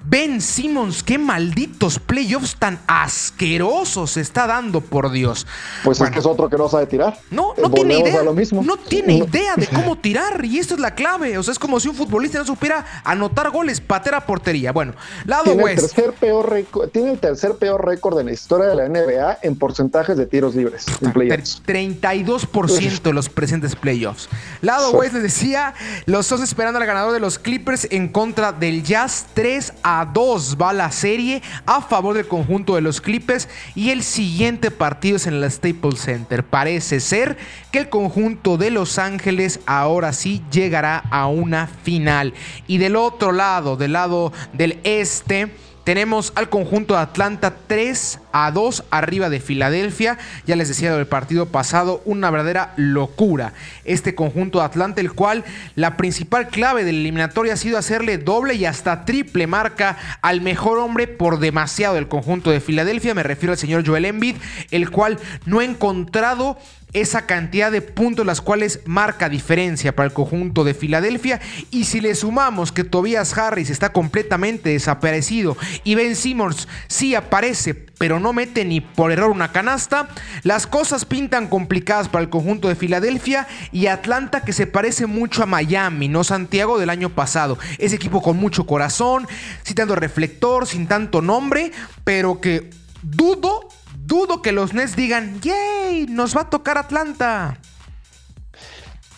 Ben 0.04 0.40
Simmons, 0.40 1.02
qué 1.02 1.16
malditos 1.18 1.98
playoffs 1.98 2.56
tan 2.56 2.78
asquerosos 2.86 4.12
se 4.12 4.20
está 4.20 4.46
dando, 4.46 4.80
por 4.80 5.10
Dios. 5.10 5.46
Pues 5.84 5.98
Bueno. 5.98 6.10
es 6.10 6.14
que 6.14 6.18
es 6.20 6.26
otro 6.26 6.48
que 6.50 6.56
no 6.56 6.68
sabe 6.68 6.86
tirar. 6.86 7.18
No, 7.30 7.52
Eh, 7.56 7.60
no 7.62 7.70
tiene 7.70 7.94
volvemos 7.94 8.08
idea. 8.10 8.20
a 8.20 8.24
lo 8.24 8.34
mismo. 8.34 8.62
No 8.62 8.76
tiene 8.76 9.14
idea 9.14 9.54
de 9.56 9.66
cómo 9.68 9.96
tirar. 10.00 10.44
Y 10.44 10.58
esto 10.58 10.74
es 10.74 10.80
la 10.80 10.94
clave. 10.94 11.38
O 11.38 11.42
sea, 11.42 11.52
es 11.52 11.58
como 11.58 11.78
si 11.80 11.88
un 11.88 11.94
futbolista 11.94 12.38
no 12.38 12.44
supiera 12.44 12.84
anotar 13.04 13.50
goles, 13.50 13.80
patear 13.80 14.16
a 14.16 14.26
portería. 14.26 14.72
Bueno, 14.72 14.94
lado 15.24 15.44
Tiene 15.44 15.58
el, 15.60 15.64
West. 15.64 15.94
tercer 15.94 16.12
peor 16.14 16.52
tiene 16.92 17.12
el 17.12 17.18
tercer 17.18 17.54
peor 17.56 17.84
récord 17.86 18.18
en 18.18 18.26
la 18.26 18.32
historia 18.32 18.66
de 18.66 18.74
la 18.76 18.88
NBA 18.88 19.38
en 19.42 19.56
porcentajes 19.56 20.16
de 20.16 20.26
tiros 20.26 20.54
libres 20.54 20.86
en 21.00 21.12
playoffs. 21.12 21.62
32% 21.66 23.02
de 23.02 23.12
los 23.12 23.28
presentes 23.28 23.76
playoffs. 23.76 24.28
Lado 24.60 24.90
Sí. 24.90 24.96
West 24.96 25.14
les 25.14 25.22
decía, 25.22 25.74
los 26.06 26.28
dos 26.28 26.40
esperando 26.42 26.78
al 26.80 26.86
ganador 26.86 27.12
de 27.12 27.20
los 27.20 27.38
Clippers 27.38 27.86
en 27.90 28.08
contra 28.08 28.52
del 28.52 28.82
Jazz 28.82 29.26
3 29.34 29.72
a 29.82 29.91
2 30.12 30.56
va 30.60 30.72
la 30.72 30.90
serie 30.90 31.42
a 31.66 31.80
favor 31.80 32.14
del 32.14 32.26
conjunto 32.26 32.74
de 32.74 32.80
los 32.80 33.00
Clippers 33.00 33.48
y 33.74 33.90
el 33.90 34.02
siguiente 34.02 34.70
partido 34.70 35.16
es 35.16 35.26
en 35.26 35.34
el 35.34 35.50
Staples 35.50 36.00
Center. 36.00 36.44
Parece 36.44 37.00
ser 37.00 37.36
que 37.70 37.78
el 37.78 37.88
conjunto 37.88 38.56
de 38.56 38.70
Los 38.70 38.98
Ángeles 38.98 39.60
ahora 39.66 40.12
sí 40.12 40.42
llegará 40.50 40.98
a 41.10 41.26
una 41.26 41.66
final. 41.66 42.34
Y 42.66 42.78
del 42.78 42.96
otro 42.96 43.32
lado, 43.32 43.76
del 43.76 43.92
lado 43.92 44.32
del 44.52 44.80
este, 44.84 45.52
tenemos 45.84 46.32
al 46.36 46.48
conjunto 46.48 46.94
de 46.94 47.00
Atlanta 47.00 47.54
3 47.66 48.20
a 48.32 48.50
2 48.50 48.84
arriba 48.90 49.28
de 49.28 49.40
Filadelfia. 49.40 50.18
Ya 50.46 50.56
les 50.56 50.68
decía 50.68 50.94
del 50.94 51.06
partido 51.06 51.46
pasado, 51.46 52.02
una 52.04 52.30
verdadera 52.30 52.72
locura. 52.76 53.52
Este 53.84 54.14
conjunto 54.14 54.58
de 54.58 54.64
Atlanta, 54.64 55.00
el 55.00 55.12
cual 55.12 55.44
la 55.74 55.96
principal 55.96 56.48
clave 56.48 56.84
del 56.84 56.96
eliminatorio 56.96 57.52
ha 57.52 57.56
sido 57.56 57.78
hacerle 57.78 58.18
doble 58.18 58.54
y 58.54 58.64
hasta 58.64 59.04
triple 59.04 59.46
marca 59.46 59.98
al 60.22 60.40
mejor 60.40 60.78
hombre 60.78 61.08
por 61.08 61.38
demasiado 61.38 61.96
del 61.96 62.08
conjunto 62.08 62.50
de 62.50 62.60
Filadelfia. 62.60 63.14
Me 63.14 63.22
refiero 63.22 63.52
al 63.52 63.58
señor 63.58 63.86
Joel 63.86 64.04
Embiid, 64.04 64.36
el 64.70 64.90
cual 64.90 65.18
no 65.46 65.60
ha 65.60 65.64
encontrado 65.64 66.58
esa 66.92 67.26
cantidad 67.26 67.72
de 67.72 67.82
puntos 67.82 68.26
las 68.26 68.40
cuales 68.40 68.80
marca 68.84 69.28
diferencia 69.28 69.94
para 69.94 70.08
el 70.08 70.12
conjunto 70.12 70.64
de 70.64 70.74
Filadelfia 70.74 71.40
y 71.70 71.84
si 71.84 72.00
le 72.00 72.14
sumamos 72.14 72.72
que 72.72 72.84
Tobias 72.84 73.36
Harris 73.36 73.70
está 73.70 73.92
completamente 73.92 74.70
desaparecido 74.70 75.56
y 75.84 75.94
Ben 75.94 76.16
Simmons 76.16 76.68
sí 76.88 77.14
aparece 77.14 77.74
pero 78.02 78.18
no 78.18 78.32
mete 78.32 78.64
ni 78.64 78.80
por 78.80 79.12
error 79.12 79.30
una 79.30 79.52
canasta, 79.52 80.08
las 80.42 80.66
cosas 80.66 81.04
pintan 81.04 81.46
complicadas 81.46 82.08
para 82.08 82.24
el 82.24 82.30
conjunto 82.30 82.66
de 82.66 82.74
Filadelfia 82.74 83.46
y 83.70 83.86
Atlanta 83.86 84.42
que 84.42 84.52
se 84.52 84.66
parece 84.66 85.06
mucho 85.06 85.44
a 85.44 85.46
Miami, 85.46 86.08
no 86.08 86.24
Santiago 86.24 86.80
del 86.80 86.90
año 86.90 87.10
pasado. 87.10 87.58
Ese 87.78 87.94
equipo 87.94 88.20
con 88.20 88.38
mucho 88.38 88.66
corazón, 88.66 89.28
sin 89.62 89.76
tanto 89.76 89.94
reflector, 89.94 90.66
sin 90.66 90.88
tanto 90.88 91.22
nombre, 91.22 91.70
pero 92.02 92.40
que 92.40 92.70
dudo 93.02 93.68
dudo 94.06 94.42
que 94.42 94.52
los 94.52 94.74
Nets 94.74 94.96
digan, 94.96 95.40
¡yay! 95.40 96.06
Nos 96.08 96.36
va 96.36 96.42
a 96.42 96.50
tocar 96.50 96.78
Atlanta. 96.78 97.58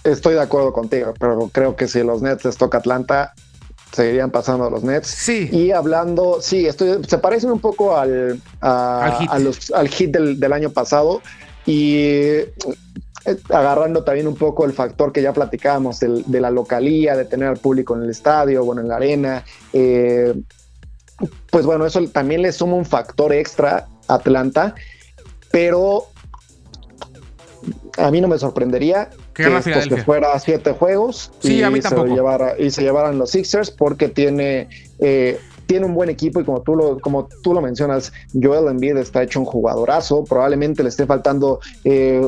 Estoy 0.03 0.35
de 0.35 0.41
acuerdo 0.43 0.73
contigo, 0.73 1.15
pero 1.19 1.49
creo 1.53 1.77
que 1.77 1.89
si 1.89 2.03
los 2.03 2.21
Nets 2.21 2.45
les 2.45 2.57
toca 2.57 2.79
Atlanta, 2.79 3.33
seguirían 3.93 4.31
pasando 4.31 4.67
a 4.67 4.71
los 4.71 4.85
Nets. 4.85 5.09
Sí. 5.09 5.49
Y 5.51 5.71
hablando, 5.71 6.39
sí, 6.43 6.67
estoy, 6.67 7.03
se 7.09 7.19
parecen 7.19 7.51
un 7.51 7.61
poco 7.61 7.97
al, 7.97 8.41
a- 8.61 9.05
Al 9.07 9.13
hit. 9.19 9.31
a 9.31 9.39
los- 9.39 9.71
al 9.71 9.89
hit 9.89 10.11
del, 10.11 10.39
del 10.39 10.53
año 10.53 10.71
pasado 10.71 11.23
y 11.65 11.97
eh, 11.97 12.53
agarrando 13.49 14.05
también 14.05 14.27
un 14.29 14.35
poco 14.37 14.67
el 14.67 14.75
factor 14.75 15.11
que 15.13 15.23
ya 15.23 15.33
platicábamos 15.33 16.01
del- 16.01 16.25
de 16.27 16.41
la 16.41 16.51
localía, 16.51 17.17
de 17.17 17.25
tener 17.25 17.49
al 17.49 17.57
público 17.57 17.97
en 17.97 18.03
el 18.03 18.11
estadio, 18.11 18.63
bueno, 18.65 18.83
en 18.83 18.89
la 18.89 18.97
arena. 18.97 19.45
eh, 19.73 20.35
pues 21.51 21.65
bueno, 21.65 21.87
eso 21.87 22.03
también 22.09 22.43
le 22.43 22.53
suma 22.53 22.75
un 22.75 22.85
factor 22.85 23.33
extra 23.33 23.87
Atlanta, 24.09 24.75
pero 25.51 26.05
a 27.99 28.11
mí 28.11 28.21
no 28.21 28.29
me 28.29 28.39
sorprendería 28.39 29.09
Que 29.33 29.45
que, 29.45 29.63
Filadelfia. 29.63 29.97
se 29.99 30.05
fuera 30.05 30.33
a 30.33 30.39
siete 30.39 30.73
juegos 30.73 31.31
Sí, 31.41 31.57
y, 31.59 31.63
a 31.63 31.71
mí 31.71 31.81
se 31.81 31.95
llevara- 31.97 32.59
y 32.59 32.71
se 32.71 32.83
llevaran 32.83 33.19
los 33.19 33.31
Sixers 33.31 33.71
porque 33.71 34.09
tiene, 34.09 34.69
eh, 34.99 35.41
tiene 35.67 35.87
un 35.87 35.95
buen 35.95 36.11
equipo 36.11 36.41
y 36.41 36.45
como 36.45 36.61
tú, 36.61 36.77
lo, 36.77 36.99
como 37.01 37.29
tú 37.43 37.55
lo 37.55 37.61
mencionas, 37.63 38.13
Joel 38.41 38.69
Embiid 38.69 38.97
está 38.99 39.23
hecho 39.23 39.41
un 39.41 39.47
jugadorazo, 39.47 40.25
probablemente 40.25 40.83
le 40.83 40.91
esté 40.91 41.07
faltando 41.07 41.61
eh, 41.85 42.21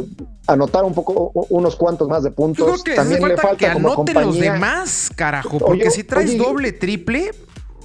anotar 0.47 0.85
un 0.85 0.95
poco, 0.95 1.33
unos 1.51 1.77
cuantos 1.77 2.09
más 2.09 2.23
de 2.23 2.31
Yo 2.31 2.35
puntos. 2.37 2.83
creo 2.83 2.85
que 2.85 2.95
También 2.95 3.21
le 3.21 3.37
falta 3.37 3.43
falta 3.49 3.67
que 3.67 3.73
como 3.75 3.89
anoten 3.93 4.15
los 4.15 4.25
compañía. 4.25 4.53
demás, 4.55 5.11
carajo. 5.15 5.59
Porque 5.59 5.83
Oye, 5.83 5.91
si 5.91 6.05
traes 6.05 6.31
oye, 6.31 6.39
doble, 6.39 6.73
triple, 6.73 7.31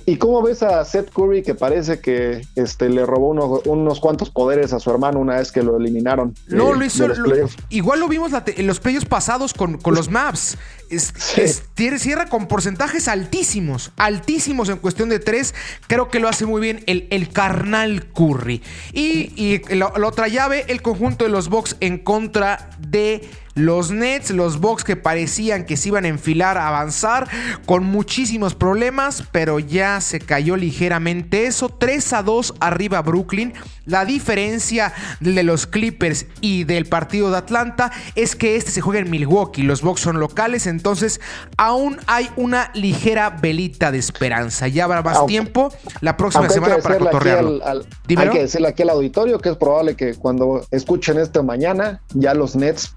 ¿Y 0.05 0.17
cómo 0.17 0.41
ves 0.41 0.63
a 0.63 0.83
Seth 0.85 1.11
Curry 1.11 1.43
que 1.43 1.55
parece 1.55 1.99
que 1.99 2.41
este, 2.55 2.89
le 2.89 3.05
robó 3.05 3.29
unos, 3.29 3.61
unos 3.65 3.99
cuantos 3.99 4.29
poderes 4.29 4.73
a 4.73 4.79
su 4.79 4.89
hermano 4.89 5.19
una 5.19 5.35
vez 5.35 5.51
que 5.51 5.61
lo 5.63 5.77
eliminaron? 5.77 6.33
No, 6.47 6.73
eh, 6.73 6.77
lo 6.77 6.85
hizo. 6.85 7.07
lo- 7.07 7.49
igual 7.69 7.99
lo 7.99 8.07
vimos 8.07 8.31
la 8.31 8.43
en 8.45 8.67
los 8.67 8.79
playoffs 8.79 9.05
pasados 9.07 9.53
con, 9.53 9.77
con 9.77 9.95
los 9.95 10.09
Maps. 10.09 10.57
Es, 10.89 11.13
Sí. 11.17 11.41
es- 11.41 11.63
tiene- 11.73 11.99
cierra 11.99 12.25
con 12.27 12.47
porcentajes 12.47 13.07
altísimos, 13.07 13.91
altísimos 13.97 14.69
en 14.69 14.77
cuestión 14.77 15.09
de 15.09 15.19
tres. 15.19 15.53
Creo 15.87 16.09
que 16.09 16.19
lo 16.19 16.27
hace 16.27 16.45
muy 16.45 16.61
bien 16.61 16.83
el, 16.87 17.07
el 17.11 17.29
carnal 17.29 18.07
Curry. 18.13 18.61
Y, 18.93 19.31
y 19.41 19.61
la, 19.75 19.93
la 19.97 20.07
otra 20.07 20.27
llave, 20.27 20.65
el 20.67 20.81
conjunto 20.81 21.25
de 21.25 21.31
los 21.31 21.47
Bucks 21.49 21.77
en 21.79 21.97
contra 21.99 22.69
de 22.79 23.21
los 23.55 23.91
Nets. 23.91 24.31
Los 24.31 24.59
Bucks 24.59 24.83
que 24.83 24.95
parecían 24.95 25.65
que 25.65 25.77
se 25.77 25.89
iban 25.89 26.05
a 26.05 26.07
enfilar, 26.07 26.57
a 26.57 26.67
avanzar, 26.67 27.27
con 27.65 27.83
muchísimos 27.85 28.55
problemas, 28.55 29.23
pero 29.31 29.59
ya 29.59 29.99
se 30.01 30.19
cayó 30.19 30.55
ligeramente 30.57 31.45
eso. 31.47 31.69
3 31.69 32.13
a 32.13 32.23
2 32.23 32.53
arriba 32.59 33.01
Brooklyn. 33.01 33.53
La 33.85 34.05
diferencia 34.05 34.93
de 35.19 35.43
los 35.43 35.65
Clippers 35.67 36.27
y 36.39 36.63
del 36.65 36.85
partido 36.85 37.31
de 37.31 37.37
Atlanta 37.37 37.91
es 38.15 38.35
que 38.35 38.55
este 38.55 38.71
se 38.71 38.81
juega 38.81 38.99
en 39.01 39.09
Milwaukee. 39.09 39.63
Los 39.63 39.81
Bucks 39.81 40.01
son 40.01 40.19
locales, 40.19 40.67
entonces 40.67 41.19
aún 41.57 41.97
hay 42.07 42.29
una 42.37 42.71
ligera 42.73 43.31
velita 43.31 43.91
de 43.91 43.97
esperanza. 43.97 44.67
Ya 44.67 44.85
habrá 44.85 45.01
más 45.01 45.17
Aunque- 45.17 45.31
tiempo 45.31 45.73
la 46.01 46.15
próxima 46.15 46.47
semana 46.49 46.77
para 46.77 46.99
cotorrearlo. 46.99 47.49
al- 47.49 47.79
al- 47.79 47.85
Dímelo. 48.07 48.31
hay 48.31 48.37
que 48.37 48.43
decirle 48.43 48.67
aquí 48.67 48.83
al 48.83 48.91
auditorio 48.91 49.39
que 49.39 49.49
es 49.49 49.57
probable 49.57 49.95
que 49.95 50.13
cuando 50.15 50.65
escuchen 50.71 51.17
esto 51.17 51.43
mañana, 51.43 52.01
ya 52.13 52.33
los 52.33 52.55
Nets 52.55 52.95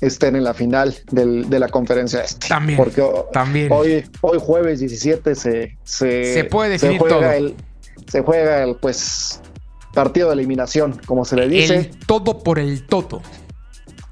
estén 0.00 0.36
en 0.36 0.44
la 0.44 0.54
final 0.54 0.94
del- 1.10 1.48
de 1.50 1.58
la 1.58 1.68
conferencia 1.68 2.22
este. 2.22 2.48
También, 2.48 2.76
Porque 2.78 3.02
también. 3.32 3.68
Hoy, 3.70 4.04
hoy 4.22 4.38
jueves 4.40 4.80
17 4.80 5.34
se, 5.34 5.76
se, 5.84 6.34
Se 6.34 6.44
puede 6.44 6.70
definir 6.70 6.98
juega 6.98 7.16
todo. 7.20 7.30
El, 7.32 7.54
se 8.10 8.20
juega 8.22 8.62
el 8.64 8.76
pues 8.76 9.40
partido 9.92 10.28
de 10.28 10.34
eliminación, 10.34 11.00
como 11.06 11.24
se 11.24 11.36
le 11.36 11.48
dice. 11.48 11.74
El 11.76 11.90
todo 12.06 12.38
por 12.42 12.58
el 12.58 12.86
todo. 12.86 13.20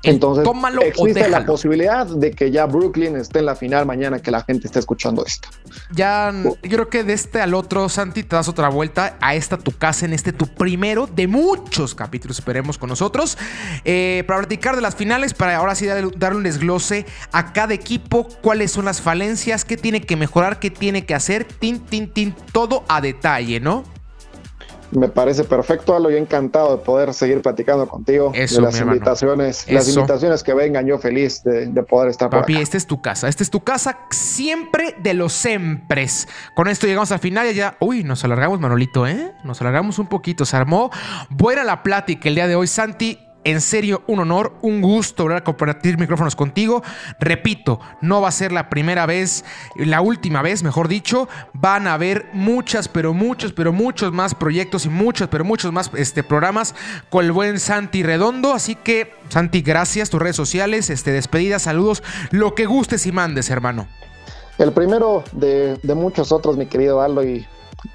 Entonces, 0.04 0.44
tómalo 0.44 0.82
existe 0.82 1.28
la 1.28 1.44
posibilidad 1.44 2.06
de 2.06 2.30
que 2.30 2.50
ya 2.50 2.66
Brooklyn 2.66 3.16
esté 3.16 3.40
en 3.40 3.46
la 3.46 3.56
final 3.56 3.84
mañana 3.84 4.20
que 4.20 4.30
la 4.30 4.42
gente 4.42 4.68
esté 4.68 4.78
escuchando 4.78 5.24
esto. 5.26 5.48
Ya, 5.90 6.32
yo 6.42 6.56
creo 6.62 6.88
que 6.88 7.02
de 7.02 7.14
este 7.14 7.40
al 7.40 7.54
otro, 7.54 7.88
Santi, 7.88 8.22
te 8.22 8.36
das 8.36 8.48
otra 8.48 8.68
vuelta 8.68 9.16
a 9.20 9.34
esta 9.34 9.58
tu 9.58 9.72
casa, 9.72 10.06
en 10.06 10.12
este 10.12 10.32
tu 10.32 10.46
primero 10.46 11.06
de 11.06 11.26
muchos 11.26 11.94
capítulos, 11.94 12.38
esperemos 12.38 12.78
con 12.78 12.88
nosotros, 12.88 13.36
eh, 13.84 14.22
para 14.26 14.40
platicar 14.40 14.76
de 14.76 14.82
las 14.82 14.94
finales, 14.94 15.34
para 15.34 15.56
ahora 15.56 15.74
sí 15.74 15.86
darle, 15.86 16.12
darle 16.16 16.38
un 16.38 16.44
desglose 16.44 17.04
a 17.32 17.52
cada 17.52 17.74
equipo, 17.74 18.28
cuáles 18.40 18.70
son 18.70 18.84
las 18.84 19.00
falencias, 19.00 19.64
qué 19.64 19.76
tiene 19.76 20.02
que 20.02 20.16
mejorar, 20.16 20.60
qué 20.60 20.70
tiene 20.70 21.06
que 21.06 21.14
hacer, 21.14 21.44
tin, 21.44 21.80
tin, 21.80 22.12
tin, 22.12 22.34
todo 22.52 22.84
a 22.88 23.00
detalle, 23.00 23.58
¿no? 23.58 23.84
Me 24.90 25.08
parece 25.08 25.44
perfecto, 25.44 25.94
Alo. 25.94 26.10
Yo 26.10 26.16
encantado 26.16 26.76
de 26.76 26.82
poder 26.82 27.12
seguir 27.12 27.42
platicando 27.42 27.86
contigo. 27.88 28.32
Eso, 28.34 28.56
de 28.56 28.62
las 28.62 28.80
invitaciones, 28.80 29.70
las 29.70 29.88
invitaciones 29.88 30.42
que 30.42 30.54
vengan, 30.54 30.86
yo 30.86 30.98
feliz 30.98 31.42
de, 31.42 31.66
de 31.66 31.82
poder 31.82 32.10
estar 32.10 32.30
por 32.30 32.40
Papi, 32.40 32.54
acá. 32.54 32.62
esta 32.62 32.76
es 32.76 32.86
tu 32.86 33.00
casa. 33.02 33.28
Esta 33.28 33.42
es 33.42 33.50
tu 33.50 33.60
casa 33.60 33.98
siempre 34.10 34.94
de 35.02 35.14
los 35.14 35.32
sempres. 35.32 36.28
Con 36.54 36.68
esto 36.68 36.86
llegamos 36.86 37.12
al 37.12 37.18
final 37.18 37.46
y 37.50 37.54
ya. 37.54 37.76
Uy, 37.80 38.04
nos 38.04 38.24
alargamos, 38.24 38.60
Manolito, 38.60 39.06
¿eh? 39.06 39.32
Nos 39.44 39.60
alargamos 39.60 39.98
un 39.98 40.06
poquito. 40.06 40.44
Se 40.44 40.56
armó 40.56 40.90
buena 41.28 41.64
la 41.64 41.82
plática 41.82 42.28
el 42.28 42.34
día 42.34 42.46
de 42.46 42.56
hoy, 42.56 42.66
Santi. 42.66 43.18
En 43.44 43.60
serio, 43.60 44.02
un 44.06 44.18
honor, 44.18 44.52
un 44.62 44.82
gusto 44.82 45.22
volver 45.22 45.38
a 45.38 45.44
compartir 45.44 45.96
micrófonos 45.96 46.36
contigo. 46.36 46.82
Repito, 47.20 47.80
no 48.00 48.20
va 48.20 48.28
a 48.28 48.32
ser 48.32 48.52
la 48.52 48.68
primera 48.68 49.06
vez, 49.06 49.44
la 49.76 50.00
última 50.00 50.42
vez, 50.42 50.62
mejor 50.62 50.88
dicho. 50.88 51.28
Van 51.54 51.86
a 51.86 51.94
haber 51.94 52.26
muchas, 52.32 52.88
pero 52.88 53.14
muchos, 53.14 53.52
pero 53.52 53.72
muchos 53.72 54.12
más 54.12 54.34
proyectos 54.34 54.86
y 54.86 54.88
muchos, 54.88 55.28
pero 55.28 55.44
muchos 55.44 55.72
más 55.72 55.90
este, 55.94 56.22
programas 56.22 56.74
con 57.10 57.24
el 57.24 57.32
buen 57.32 57.58
Santi 57.60 58.02
Redondo. 58.02 58.52
Así 58.52 58.74
que, 58.74 59.14
Santi, 59.28 59.62
gracias. 59.62 60.10
Tus 60.10 60.20
redes 60.20 60.36
sociales, 60.36 60.90
este, 60.90 61.12
despedidas, 61.12 61.62
saludos, 61.62 62.02
lo 62.30 62.54
que 62.54 62.66
gustes 62.66 63.06
y 63.06 63.12
mandes, 63.12 63.50
hermano. 63.50 63.86
El 64.58 64.72
primero 64.72 65.22
de, 65.32 65.76
de 65.82 65.94
muchos 65.94 66.32
otros, 66.32 66.56
mi 66.56 66.66
querido 66.66 67.00
Aldo, 67.00 67.22
y 67.22 67.46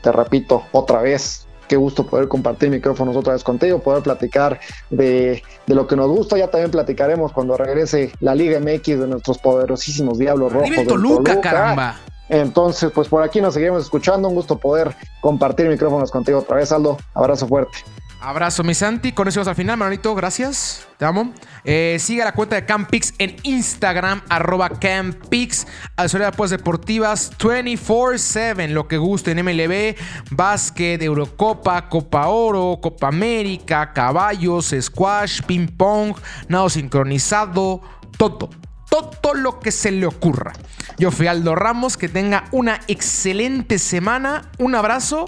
te 0.01 0.11
repito 0.11 0.63
otra 0.71 1.01
vez, 1.01 1.42
qué 1.67 1.75
gusto 1.75 2.05
poder 2.05 2.27
compartir 2.27 2.69
micrófonos 2.69 3.15
otra 3.15 3.33
vez 3.33 3.43
contigo, 3.43 3.79
poder 3.79 4.03
platicar 4.03 4.59
de, 4.89 5.43
de 5.65 5.75
lo 5.75 5.87
que 5.87 5.95
nos 5.95 6.09
gusta. 6.09 6.37
Ya 6.37 6.49
también 6.49 6.71
platicaremos 6.71 7.31
cuando 7.31 7.57
regrese 7.57 8.11
la 8.19 8.35
Liga 8.35 8.59
MX 8.59 8.99
de 8.99 9.07
nuestros 9.07 9.37
poderosísimos 9.37 10.17
Diablos 10.17 10.53
Rojos. 10.53 10.69
Del 10.69 10.87
Toluca, 10.87 11.41
caramba. 11.41 11.97
Entonces, 12.29 12.91
pues 12.93 13.07
por 13.07 13.21
aquí 13.21 13.41
nos 13.41 13.53
seguimos 13.53 13.83
escuchando. 13.83 14.27
Un 14.27 14.35
gusto 14.35 14.57
poder 14.57 14.95
compartir 15.21 15.67
micrófonos 15.67 16.09
contigo 16.11 16.39
otra 16.39 16.57
vez, 16.57 16.71
Aldo. 16.71 16.97
Abrazo 17.13 17.47
fuerte. 17.47 17.77
Abrazo, 18.23 18.63
mi 18.63 18.73
Santi. 18.73 19.11
Con 19.11 19.27
eso 19.27 19.41
vamos 19.41 19.49
al 19.49 19.55
final, 19.55 19.75
Manolito. 19.75 20.15
Gracias. 20.15 20.87
Te 20.97 21.03
amo. 21.03 21.33
Eh, 21.65 21.97
siga 21.99 22.23
la 22.23 22.31
cuenta 22.31 22.55
de 22.55 22.65
Campix 22.65 23.13
en 23.17 23.35
Instagram, 23.43 24.21
arroba 24.29 24.69
Campix. 24.69 25.67
Asesoría 25.97 26.27
de 26.27 26.29
apuestas 26.29 26.57
deportivas 26.57 27.37
24-7. 27.37 28.69
Lo 28.69 28.87
que 28.87 28.97
guste 28.97 29.31
en 29.31 29.43
MLB, 29.43 29.97
básquet, 30.31 31.01
Eurocopa, 31.01 31.89
Copa 31.89 32.27
Oro, 32.27 32.79
Copa 32.81 33.09
América, 33.09 33.91
caballos, 33.91 34.73
squash, 34.79 35.41
ping 35.41 35.67
pong, 35.67 36.15
nado 36.47 36.69
sincronizado, 36.69 37.81
todo. 38.17 38.49
Todo 38.89 39.33
lo 39.33 39.59
que 39.59 39.71
se 39.71 39.91
le 39.91 40.05
ocurra. 40.05 40.53
Yo 40.97 41.11
fui 41.11 41.27
Aldo 41.27 41.55
Ramos. 41.55 41.97
Que 41.97 42.07
tenga 42.07 42.45
una 42.51 42.79
excelente 42.87 43.79
semana. 43.79 44.49
Un 44.59 44.75
abrazo. 44.75 45.25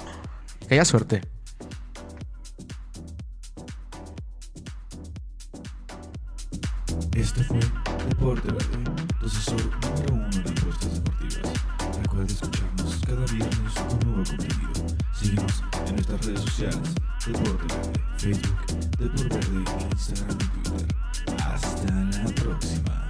Que 0.69 0.75
haya 0.75 0.85
suerte. 0.85 1.34
Este 7.15 7.45
fue 7.45 7.59
Deporte 8.09 8.51
Verde, 8.51 8.77
tu 9.21 9.25
asesor 9.25 9.61
número 9.81 10.13
uno 10.15 10.25
en 10.25 10.49
apuestas 10.49 10.95
deportivas. 10.95 11.53
Recuerda 12.01 12.25
escucharnos 12.25 12.99
cada 13.07 13.25
viernes 13.27 13.73
con 13.87 13.99
nuevo 14.09 14.23
contenido. 14.25 14.97
Síguenos 15.13 15.63
en 15.87 15.95
nuestras 15.95 16.25
redes 16.25 16.41
sociales, 16.41 16.95
Deporte 17.25 17.73
Verde, 17.73 18.03
Facebook, 18.17 18.65
Deporte 18.99 19.35
Verde, 19.49 19.63
Instagram 19.91 20.37
y 20.41 20.69
Twitter. 20.69 20.95
Hasta 21.41 21.93
la 21.93 22.35
próxima. 22.35 23.07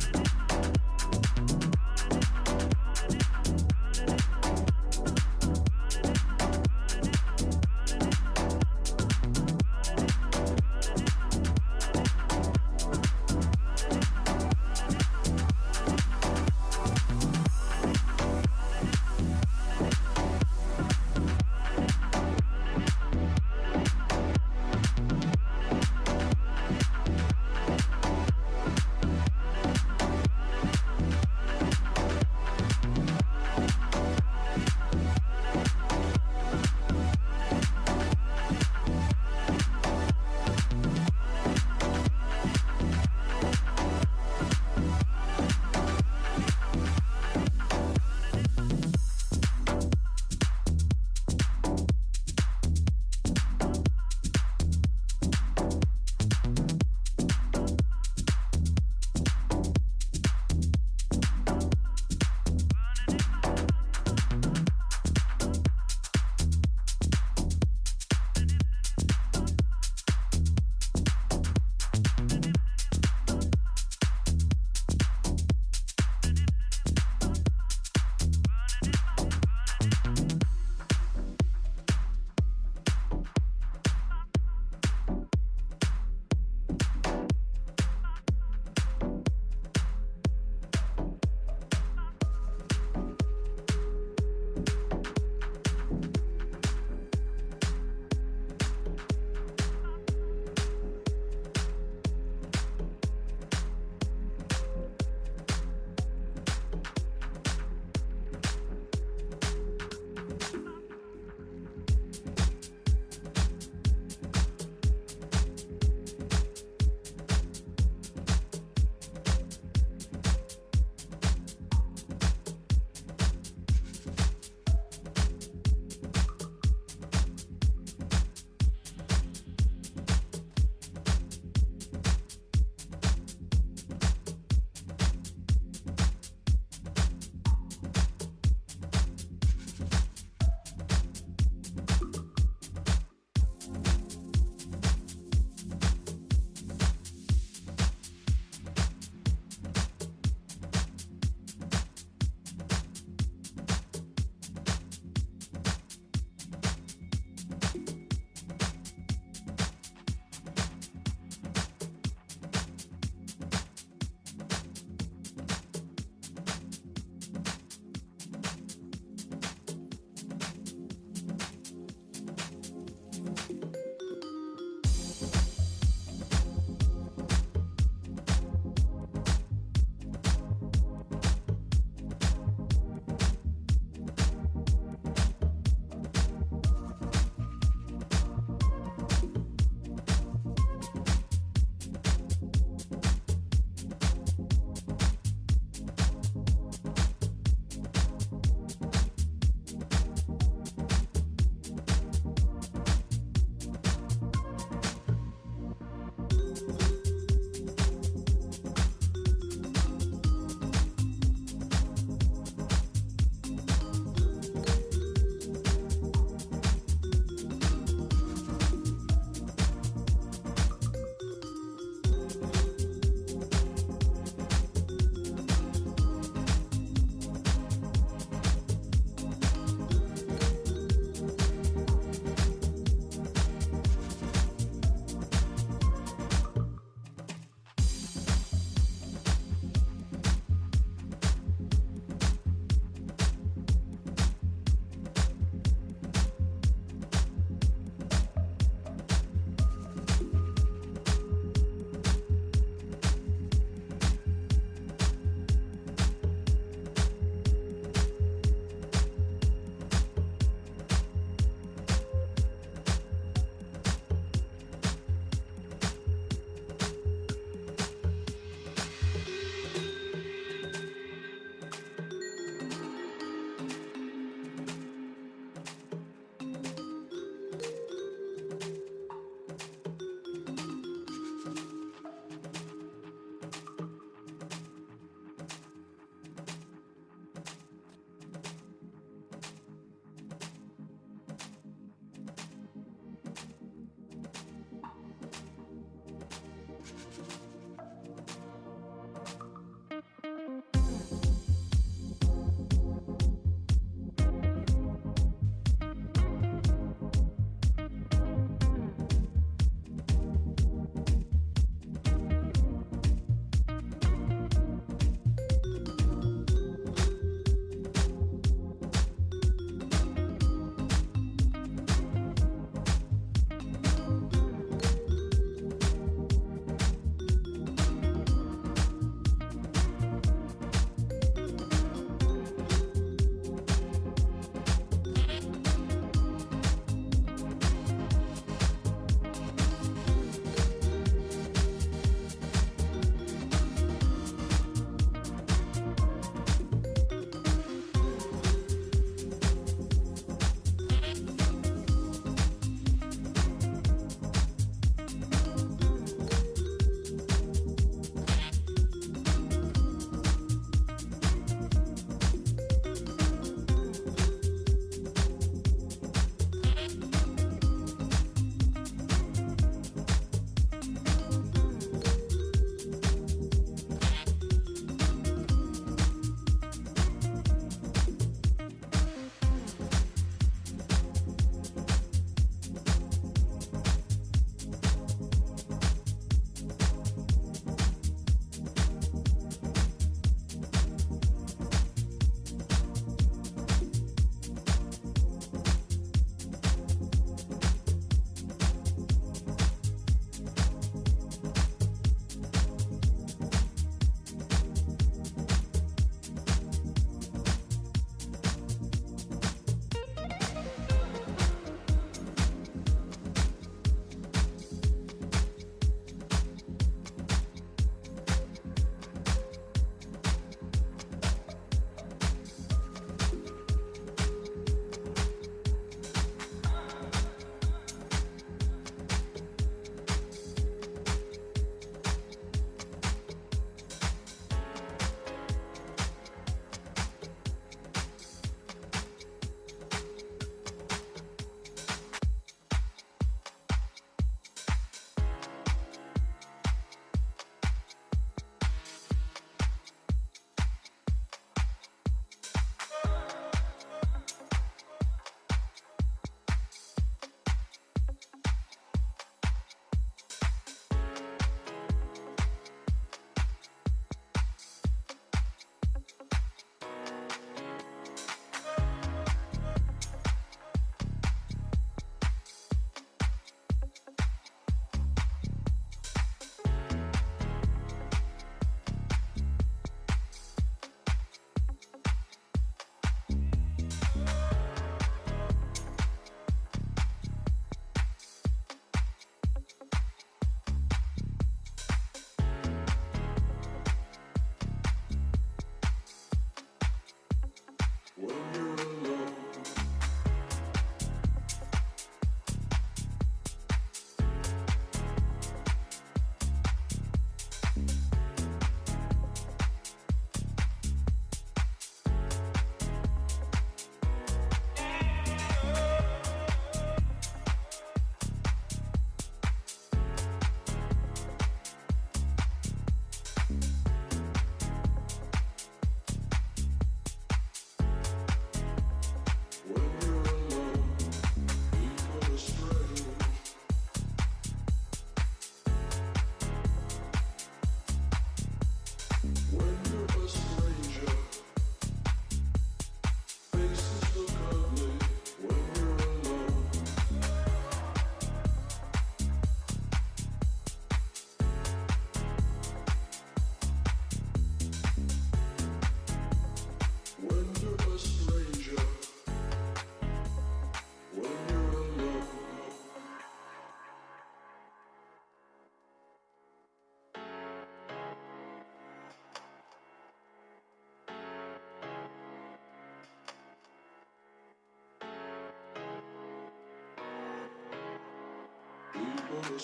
People 579.46 579.58
are 579.58 579.60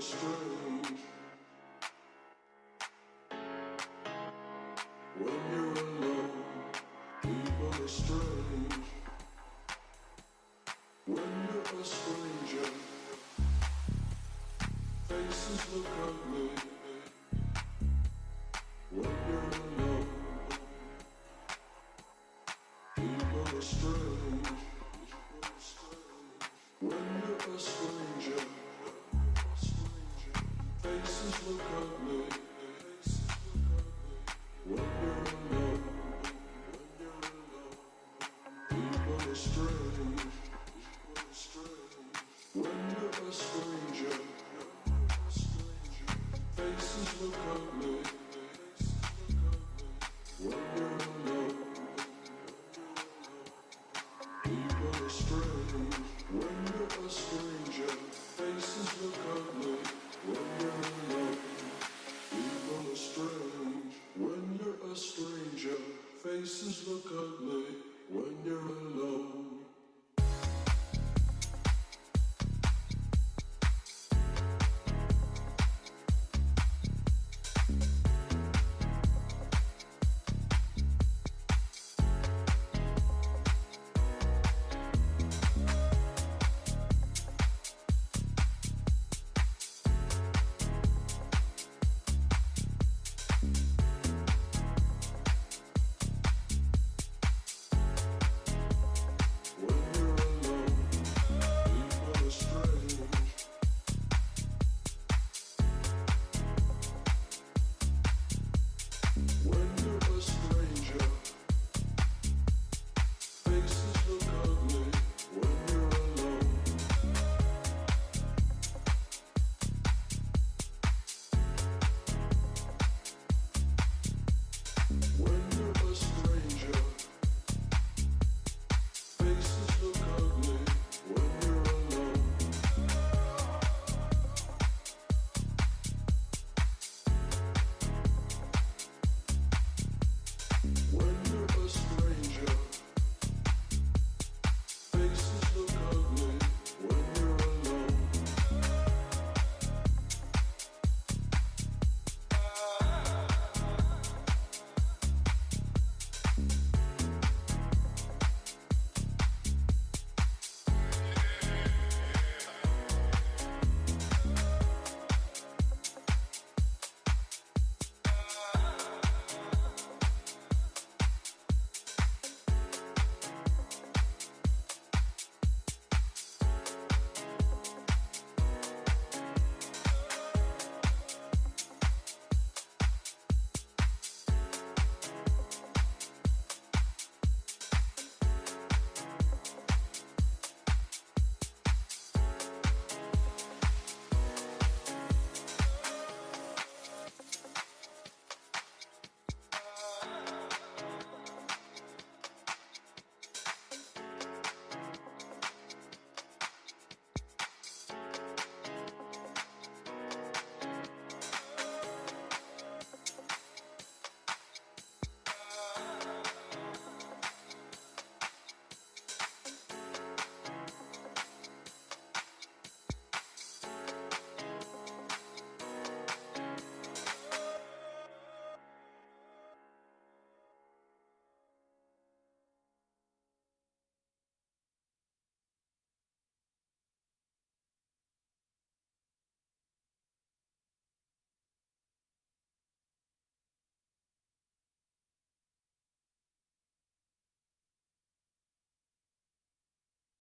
strange 0.00 0.98
when 5.18 5.34
you're 5.52 5.72
alone. 5.72 6.30
People 7.20 7.84
are 7.84 7.88
strange 7.88 8.86
when 11.06 11.18
you're 11.18 11.80
a 11.80 11.84
stranger. 11.84 12.70
Faces 15.06 15.60
look 15.74 15.86
ugly. 16.02 16.69